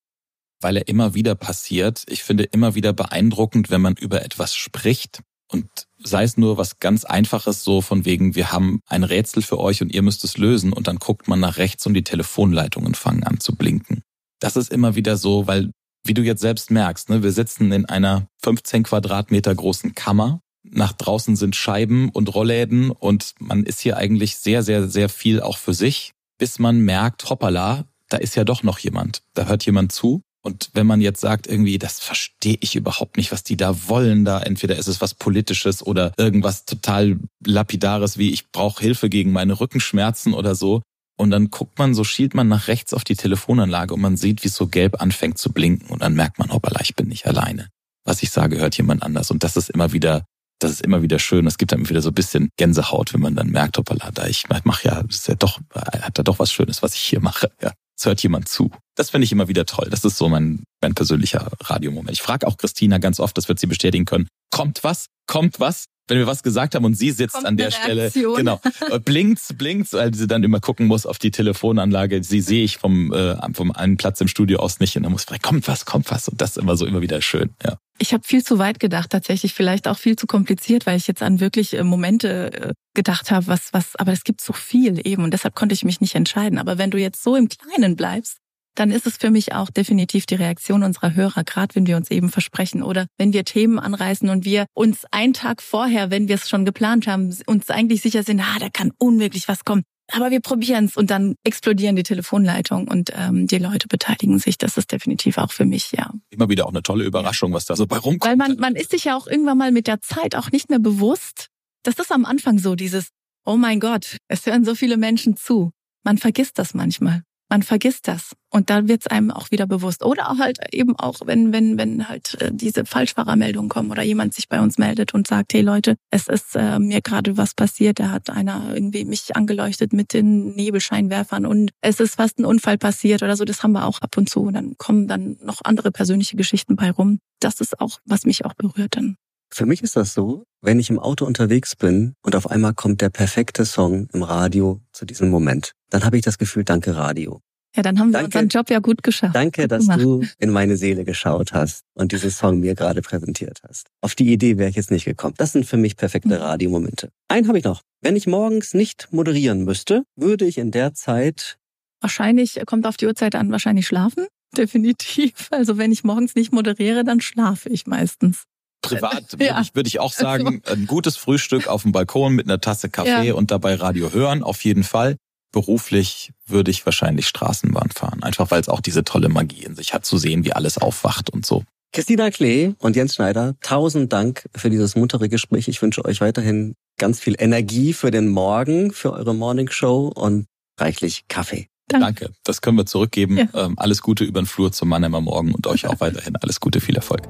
weil 0.61 0.76
er 0.76 0.88
immer 0.88 1.14
wieder 1.14 1.34
passiert. 1.34 2.04
Ich 2.08 2.22
finde 2.22 2.44
immer 2.44 2.74
wieder 2.74 2.92
beeindruckend, 2.92 3.70
wenn 3.70 3.80
man 3.80 3.94
über 3.94 4.24
etwas 4.24 4.54
spricht 4.54 5.22
und 5.50 5.68
sei 6.02 6.22
es 6.22 6.36
nur 6.36 6.56
was 6.56 6.78
ganz 6.78 7.04
Einfaches, 7.04 7.64
so 7.64 7.80
von 7.80 8.04
wegen, 8.04 8.34
wir 8.34 8.52
haben 8.52 8.80
ein 8.86 9.04
Rätsel 9.04 9.42
für 9.42 9.58
euch 9.58 9.82
und 9.82 9.92
ihr 9.92 10.02
müsst 10.02 10.24
es 10.24 10.38
lösen 10.38 10.72
und 10.72 10.86
dann 10.86 10.96
guckt 10.96 11.28
man 11.28 11.40
nach 11.40 11.58
rechts 11.58 11.86
und 11.86 11.94
die 11.94 12.04
Telefonleitungen 12.04 12.94
fangen 12.94 13.24
an 13.24 13.40
zu 13.40 13.54
blinken. 13.56 14.02
Das 14.38 14.56
ist 14.56 14.72
immer 14.72 14.94
wieder 14.94 15.16
so, 15.16 15.46
weil, 15.46 15.70
wie 16.04 16.14
du 16.14 16.22
jetzt 16.22 16.40
selbst 16.40 16.70
merkst, 16.70 17.11
ne, 17.11 17.22
wir 17.22 17.32
sitzen 17.32 17.72
in 17.72 17.84
einer 17.84 18.28
15 18.42 18.84
Quadratmeter 18.84 19.54
großen 19.54 19.94
Kammer. 19.94 20.40
Nach 20.62 20.92
draußen 20.92 21.36
sind 21.36 21.56
Scheiben 21.56 22.11
und 22.11 22.34
Rollläden 22.34 22.90
und 22.90 23.34
man 23.38 23.64
ist 23.64 23.80
hier 23.80 23.96
eigentlich 23.96 24.36
sehr, 24.36 24.62
sehr, 24.62 24.88
sehr 24.88 25.08
viel 25.08 25.40
auch 25.40 25.58
für 25.58 25.74
sich, 25.74 26.12
bis 26.38 26.58
man 26.58 26.80
merkt, 26.80 27.28
hoppala, 27.28 27.86
da 28.08 28.18
ist 28.18 28.36
ja 28.36 28.44
doch 28.44 28.62
noch 28.62 28.78
jemand. 28.78 29.22
Da 29.34 29.46
hört 29.46 29.66
jemand 29.66 29.92
zu 29.92 30.22
Und 30.43 30.70
wenn 30.72 30.86
man 30.86 31.01
jetzt 31.01 31.20
sagt, 31.20 31.47
irgendwie, 31.47 31.78
das 31.78 32.01
verstehe 32.01 32.57
ich 32.61 32.74
überhaupt 32.74 33.18
nicht, 33.18 33.30
was 33.30 33.43
die 33.43 33.57
da 33.57 33.88
wollen, 33.88 34.24
da 34.24 34.41
entweder 34.41 34.76
ist 34.76 34.86
es 34.86 35.01
was 35.01 35.14
Politisches 35.14 35.86
oder 35.86 36.12
irgendwas 36.16 36.64
total 36.64 37.18
Lapidares, 37.45 38.16
wie 38.16 38.32
ich 38.32 38.51
brauche 38.51 38.82
Hilfe 38.82 39.11
gegen 39.11 39.32
meine 39.32 39.61
Rückenschmerzen 39.61 40.32
oder 40.32 40.55
so. 40.55 40.80
Und 41.18 41.30
dann 41.30 41.51
guckt 41.51 41.78
man, 41.78 41.95
so 41.95 42.05
schielt 42.05 42.32
man 42.32 42.49
nach 42.49 42.68
rechts 42.68 42.95
auf 42.95 43.05
die 43.05 43.16
Telefonanlage 43.16 43.93
und 43.93 44.01
man 44.01 44.16
sieht, 44.16 44.43
wie 44.43 44.49
es 44.49 44.57
so 44.57 44.66
gelb 44.66 45.03
anfängt 45.03 45.36
zu 45.36 45.53
blinken. 45.53 45.88
Und 45.88 46.01
dann 46.01 46.14
merkt 46.14 46.38
man, 46.38 46.51
hoppala, 46.51 46.80
ich 46.80 46.97
bin 46.97 47.09
nicht 47.09 47.26
alleine. 47.26 47.68
Was 48.05 48.22
ich 48.22 48.30
sage, 48.30 48.57
hört 48.59 48.78
jemand 48.78 49.03
anders. 49.03 49.30
Und 49.30 49.45
das 49.45 49.59
ist 49.59 49.68
immer 49.68 49.93
wieder, 49.93 50.24
das 50.59 50.70
ist 50.70 50.80
immer 50.80 51.03
wieder 51.03 51.18
schön. 51.18 51.47
Es 51.47 51.59
gibt 51.59 51.72
dann 51.72 51.86
wieder 51.86 52.01
so 52.01 52.09
ein 52.09 52.14
bisschen 52.14 52.49
Gänsehaut, 52.57 53.12
wenn 53.12 53.20
man 53.20 53.34
dann 53.34 53.51
merkt, 53.51 53.76
hoppala, 53.76 54.11
da 54.12 54.26
ich 54.26 54.45
mache 54.64 54.88
ja, 54.88 55.01
ist 55.01 55.28
ja 55.28 55.34
doch, 55.34 55.61
hat 55.74 56.18
da 56.18 56.22
doch 56.22 56.38
was 56.38 56.51
Schönes, 56.51 56.82
was 56.82 56.95
ich 56.95 57.03
hier 57.03 57.20
mache. 57.20 57.53
Ja 57.61 57.72
es 58.01 58.07
hört 58.07 58.22
jemand 58.22 58.48
zu. 58.48 58.70
Das 58.96 59.11
finde 59.11 59.26
ich 59.26 59.32
immer 59.32 59.48
wieder 59.48 59.66
toll. 59.66 59.88
Das 59.90 60.05
ist 60.05 60.16
so 60.16 60.28
mein, 60.28 60.64
mein 60.80 60.94
persönlicher 60.94 61.51
Radiomoment. 61.61 62.12
Ich 62.12 62.22
frage 62.22 62.46
auch 62.46 62.57
Christina 62.57 62.96
ganz 62.96 63.20
oft, 63.20 63.36
das 63.36 63.48
wird 63.48 63.59
sie 63.59 63.66
bestätigen 63.66 64.07
können. 64.07 64.26
Kommt 64.51 64.82
was? 64.82 65.07
Kommt 65.26 65.61
was? 65.61 65.84
Wenn 66.09 66.18
wir 66.18 66.26
was 66.26 66.42
gesagt 66.42 66.74
haben 66.74 66.84
und 66.84 66.94
sie 66.94 67.11
sitzt 67.11 67.34
Kommt 67.34 67.46
an 67.46 67.57
der 67.57 67.70
Stelle, 67.70 68.11
genau, 68.11 68.61
blinkt, 69.05 69.57
blinkt, 69.59 69.92
weil 69.92 70.12
sie 70.14 70.26
dann 70.26 70.42
immer 70.42 70.61
gucken 70.61 70.86
muss 70.86 71.07
auf 71.07 71.18
die 71.18 71.30
Telefonanlage. 71.30 72.24
Sie 72.24 72.40
sehe 72.40 72.64
ich 72.64 72.78
vom, 72.78 73.12
äh, 73.12 73.36
vom 73.53 73.70
einen 73.70 73.96
Platz 73.96 74.20
im 74.20 74.28
Studio 74.28 74.59
aus 74.61 74.80
nicht 74.80 74.96
und 74.96 75.05
dann 75.05 75.12
muss 75.12 75.26
ich 75.30 75.42
kommt 75.42 75.68
was, 75.68 75.84
kommt 75.84 76.11
was. 76.11 76.26
Und 76.28 76.40
das 76.40 76.53
ist 76.53 76.57
immer 76.57 76.76
so 76.76 76.86
immer 76.86 77.03
wieder 77.03 77.20
schön, 77.20 77.51
ja. 77.62 77.76
Ich 78.03 78.14
habe 78.14 78.24
viel 78.26 78.42
zu 78.42 78.59
weit 78.59 78.80
gedacht, 78.80 79.11
tatsächlich 79.11 79.53
vielleicht 79.53 79.86
auch 79.86 79.98
viel 79.98 80.16
zu 80.16 80.26
kompliziert, 80.26 80.86
weil 80.86 80.96
ich 80.96 81.07
jetzt 81.07 81.22
an 81.22 81.38
wirklich 81.38 81.74
äh, 81.74 81.84
Momente 81.84 82.53
äh, 82.53 82.72
gedacht 82.94 83.30
habe, 83.30 83.46
was, 83.46 83.74
was, 83.74 83.94
aber 83.96 84.11
es 84.12 84.24
gibt 84.24 84.40
so 84.40 84.55
viel 84.55 85.07
eben 85.07 85.22
und 85.22 85.32
deshalb 85.32 85.55
konnte 85.55 85.74
ich 85.74 85.84
mich 85.84 86.01
nicht 86.01 86.14
entscheiden. 86.14 86.59
Aber 86.59 86.78
wenn 86.78 86.90
du 86.90 86.98
jetzt 86.98 87.22
so 87.22 87.36
im 87.36 87.48
Kleinen 87.48 87.96
bleibst, 87.96 88.38
dann 88.74 88.90
ist 88.90 89.07
es 89.07 89.18
für 89.18 89.30
mich 89.30 89.53
auch 89.53 89.68
definitiv 89.68 90.24
die 90.24 90.36
Reaktion 90.36 90.82
unserer 90.82 91.14
Hörer, 91.14 91.44
gerade 91.44 91.74
wenn 91.74 91.86
wir 91.86 91.98
uns 91.98 92.11
eben 92.11 92.30
versprechen 92.30 92.82
oder 92.82 93.07
wenn 93.18 93.34
wir 93.34 93.44
Themen 93.44 93.78
anreißen 93.78 94.30
und 94.30 94.46
wir 94.46 94.64
uns 94.72 95.05
einen 95.11 95.34
Tag 95.34 95.61
vorher, 95.61 96.11
wenn 96.11 96.28
wir 96.28 96.36
es 96.36 96.48
schon 96.48 96.64
geplant 96.64 97.07
haben, 97.07 97.36
uns 97.46 97.68
eigentlich 97.68 98.01
sicher 98.01 98.22
sind, 98.22 98.40
ah, 98.40 98.59
da 98.59 98.70
kann 98.70 98.92
unmöglich 98.98 99.46
was 99.46 99.64
kommen 99.64 99.82
aber 100.12 100.30
wir 100.30 100.40
probieren 100.40 100.86
es 100.86 100.96
und 100.96 101.11
dann 101.11 101.36
explodieren 101.44 101.96
die 101.96 102.02
Telefonleitungen 102.02 102.88
und 102.88 103.11
ähm, 103.14 103.46
die 103.46 103.58
Leute 103.58 103.88
beteiligen 103.88 104.38
sich. 104.38 104.58
Das 104.58 104.76
ist 104.76 104.92
definitiv 104.92 105.38
auch 105.38 105.52
für 105.52 105.64
mich, 105.64 105.92
ja. 105.92 106.12
Immer 106.30 106.48
wieder 106.48 106.66
auch 106.66 106.70
eine 106.70 106.82
tolle 106.82 107.04
Überraschung, 107.04 107.52
was 107.52 107.66
da 107.66 107.76
so 107.76 107.86
bei 107.86 107.96
rumkommt. 107.96 108.30
Weil 108.30 108.36
man, 108.36 108.56
man 108.58 108.76
ist 108.76 108.90
sich 108.90 109.04
ja 109.04 109.16
auch 109.16 109.26
irgendwann 109.26 109.58
mal 109.58 109.72
mit 109.72 109.86
der 109.86 110.00
Zeit 110.00 110.36
auch 110.36 110.50
nicht 110.50 110.70
mehr 110.70 110.78
bewusst. 110.78 111.48
Das 111.82 111.98
ist 111.98 112.12
am 112.12 112.24
Anfang 112.24 112.58
so, 112.58 112.74
dieses, 112.74 113.08
oh 113.44 113.56
mein 113.56 113.80
Gott, 113.80 114.16
es 114.28 114.46
hören 114.46 114.64
so 114.64 114.74
viele 114.74 114.96
Menschen 114.96 115.36
zu. 115.36 115.70
Man 116.02 116.18
vergisst 116.18 116.58
das 116.58 116.74
manchmal 116.74 117.22
man 117.51 117.62
vergisst 117.62 118.09
das 118.09 118.32
und 118.51 118.70
dann 118.70 118.88
wird 118.88 119.03
es 119.03 119.07
einem 119.09 119.30
auch 119.30 119.51
wieder 119.51 119.66
bewusst. 119.66 120.05
Oder 120.05 120.30
auch 120.30 120.38
halt 120.38 120.59
eben 120.72 120.96
auch, 120.96 121.20
wenn 121.24 121.53
wenn 121.53 121.76
wenn 121.76 122.09
halt 122.09 122.40
äh, 122.40 122.51
diese 122.53 122.84
Falschfahrermeldungen 122.86 123.68
kommen 123.68 123.90
oder 123.90 124.03
jemand 124.03 124.34
sich 124.34 124.48
bei 124.48 124.61
uns 124.61 124.78
meldet 124.78 125.12
und 125.12 125.26
sagt, 125.26 125.53
hey 125.53 125.61
Leute, 125.61 125.96
es 126.11 126.28
ist 126.28 126.55
äh, 126.55 126.78
mir 126.78 127.03
gerade 127.03 127.36
was 127.36 127.55
passiert, 127.55 127.98
da 127.98 128.11
hat 128.11 128.30
einer 128.30 128.72
irgendwie 128.74 129.05
mich 129.05 129.36
angeleuchtet 129.36 129.92
mit 129.92 130.12
den 130.14 130.55
Nebelscheinwerfern 130.55 131.44
und 131.44 131.72
es 131.80 132.01
ist 132.01 132.14
fast 132.14 132.38
ein 132.38 132.44
Unfall 132.44 132.78
passiert 132.78 133.22
oder 133.22 133.36
so. 133.36 133.44
Das 133.44 133.62
haben 133.62 133.72
wir 133.72 133.84
auch 133.84 134.01
ab 134.01 134.16
und 134.16 134.30
zu. 134.30 134.42
Und 134.42 134.55
dann 134.55 134.78
kommen 134.78 135.09
dann 135.09 135.36
noch 135.42 135.61
andere 135.64 135.90
persönliche 135.90 136.36
Geschichten 136.36 136.76
bei 136.76 136.90
rum. 136.90 137.18
Das 137.40 137.61
ist 137.61 137.80
auch, 137.80 137.98
was 138.05 138.24
mich 138.24 138.44
auch 138.44 138.55
berührt 138.55 138.96
dann. 138.96 139.16
Für 139.53 139.66
mich 139.66 139.82
ist 139.82 139.96
das 139.96 140.14
so, 140.14 140.44
wenn 140.62 140.78
ich 140.78 140.90
im 140.90 141.01
Auto 141.01 141.26
unterwegs 141.26 141.74
bin 141.74 142.14
und 142.22 142.36
auf 142.36 142.48
einmal 142.48 142.72
kommt 142.72 143.01
der 143.01 143.11
perfekte 143.11 143.64
Song 143.64 144.09
im 144.12 144.22
Radio 144.22 144.80
zu 144.92 145.05
diesem 145.05 145.28
Moment, 145.28 145.72
dann 145.91 146.05
habe 146.05 146.16
ich 146.16 146.22
das 146.22 146.38
Gefühl, 146.38 146.64
danke 146.64 146.97
Radio. 146.97 147.41
Ja, 147.76 147.82
dann 147.82 148.01
haben 148.01 148.09
wir 148.09 148.14
danke, 148.14 148.38
unseren 148.38 148.49
Job 148.49 148.70
ja 148.70 148.80
gut 148.80 149.03
geschafft. 149.05 149.34
Danke, 149.36 149.62
gut 149.62 149.70
dass 149.70 149.82
gemacht. 149.82 150.01
du 150.01 150.24
in 150.38 150.51
meine 150.51 150.76
Seele 150.76 151.05
geschaut 151.05 151.53
hast 151.53 151.84
und 151.95 152.11
diesen 152.11 152.30
Song 152.30 152.59
mir 152.59 152.74
gerade 152.74 153.01
präsentiert 153.01 153.61
hast. 153.68 153.86
Auf 154.01 154.16
die 154.16 154.32
Idee 154.32 154.59
wäre 154.59 154.70
ich 154.70 154.76
jetzt 154.76 154.91
nicht 154.91 155.05
gekommen. 155.05 155.34
Das 155.36 155.53
sind 155.53 155.66
für 155.66 155.76
mich 155.76 155.97
perfekte 155.97 156.30
mhm. 156.30 156.43
Radiomomente. 156.43 157.11
Einen 157.28 157.47
habe 157.47 157.59
ich 157.59 157.64
noch. 157.64 157.82
Wenn 158.01 158.16
ich 158.16 158.26
morgens 158.26 158.74
nicht 158.74 159.09
moderieren 159.12 159.64
müsste, 159.64 160.03
würde 160.16 160.47
ich 160.47 160.59
in 160.59 160.72
der 160.72 160.95
Zeit 160.95 161.59
Wahrscheinlich 162.01 162.61
kommt 162.66 162.86
auf 162.86 162.97
die 162.97 163.07
Uhrzeit 163.07 163.34
an, 163.34 163.53
wahrscheinlich 163.53 163.86
schlafen. 163.86 164.26
Definitiv. 164.57 165.49
Also 165.51 165.78
wenn 165.78 165.93
ich 165.93 166.03
morgens 166.03 166.34
nicht 166.34 166.53
moderiere, 166.53 167.05
dann 167.05 167.20
schlafe 167.20 167.68
ich 167.68 167.86
meistens 167.86 168.45
privat 168.82 169.32
würde, 169.32 169.45
ja. 169.45 169.61
ich, 169.61 169.74
würde 169.74 169.88
ich 169.88 170.01
auch 170.01 170.12
sagen, 170.12 170.62
ein 170.66 170.86
gutes 170.86 171.16
Frühstück 171.16 171.68
auf 171.68 171.82
dem 171.82 171.93
Balkon 171.93 172.34
mit 172.34 172.47
einer 172.47 172.61
Tasse 172.61 172.88
Kaffee 172.88 173.28
ja. 173.28 173.34
und 173.34 173.51
dabei 173.51 173.74
Radio 173.74 174.12
hören, 174.12 174.43
auf 174.43 174.64
jeden 174.64 174.82
Fall. 174.82 175.16
Beruflich 175.53 176.32
würde 176.46 176.70
ich 176.70 176.86
wahrscheinlich 176.86 177.26
Straßenbahn 177.28 177.90
fahren, 177.90 178.22
einfach 178.22 178.51
weil 178.51 178.61
es 178.61 178.68
auch 178.68 178.80
diese 178.80 179.05
tolle 179.05 179.28
Magie 179.28 179.64
in 179.64 179.74
sich 179.74 179.92
hat, 179.92 180.05
zu 180.05 180.16
sehen, 180.16 180.44
wie 180.44 180.53
alles 180.53 180.78
aufwacht 180.78 181.30
und 181.30 181.44
so. 181.44 181.64
Christina 181.92 182.30
Klee 182.30 182.74
und 182.78 182.94
Jens 182.94 183.16
Schneider, 183.16 183.57
tausend 183.62 184.12
Dank 184.12 184.48
für 184.55 184.70
dieses 184.70 184.94
muntere 184.94 185.28
Gespräch. 185.28 185.66
Ich 185.66 185.82
wünsche 185.82 186.05
euch 186.05 186.20
weiterhin 186.20 186.76
ganz 186.98 187.18
viel 187.18 187.34
Energie 187.36 187.92
für 187.92 188.12
den 188.12 188.28
Morgen, 188.28 188.92
für 188.92 189.12
eure 189.12 189.34
Morning 189.34 189.68
Show 189.70 190.12
und 190.14 190.46
reichlich 190.78 191.24
Kaffee. 191.26 191.66
Danke. 191.88 192.26
Danke. 192.26 192.34
Das 192.44 192.61
können 192.61 192.76
wir 192.76 192.86
zurückgeben. 192.86 193.38
Ja. 193.38 193.48
Ähm, 193.55 193.74
alles 193.76 194.03
Gute 194.03 194.22
über 194.22 194.40
den 194.40 194.46
Flur 194.46 194.70
zum 194.70 194.88
Mannheimer 194.88 195.20
Morgen 195.20 195.53
und 195.53 195.66
euch 195.66 195.88
auch 195.88 195.98
weiterhin 195.98 196.36
alles 196.36 196.61
Gute, 196.61 196.80
viel 196.80 196.94
Erfolg. 196.94 197.22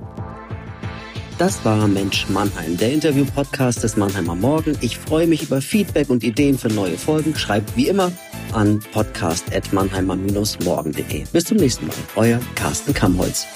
Das 1.40 1.64
war 1.64 1.88
Mensch 1.88 2.28
Mannheim, 2.28 2.76
der 2.76 2.92
Interview-Podcast 2.92 3.82
des 3.82 3.96
Mannheimer 3.96 4.34
Morgen. 4.34 4.76
Ich 4.82 4.98
freue 4.98 5.26
mich 5.26 5.44
über 5.44 5.62
Feedback 5.62 6.10
und 6.10 6.22
Ideen 6.22 6.58
für 6.58 6.68
neue 6.68 6.98
Folgen. 6.98 7.34
Schreibt 7.34 7.74
wie 7.78 7.88
immer 7.88 8.12
an 8.52 8.78
podcast.mannheimer-morgen.de. 8.92 11.24
Bis 11.32 11.44
zum 11.46 11.56
nächsten 11.56 11.86
Mal. 11.86 11.96
Euer 12.16 12.40
Carsten 12.56 12.92
Kamholz. 12.92 13.46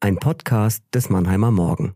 Ein 0.00 0.18
Podcast 0.18 0.82
des 0.92 1.08
Mannheimer 1.08 1.50
Morgen. 1.50 1.94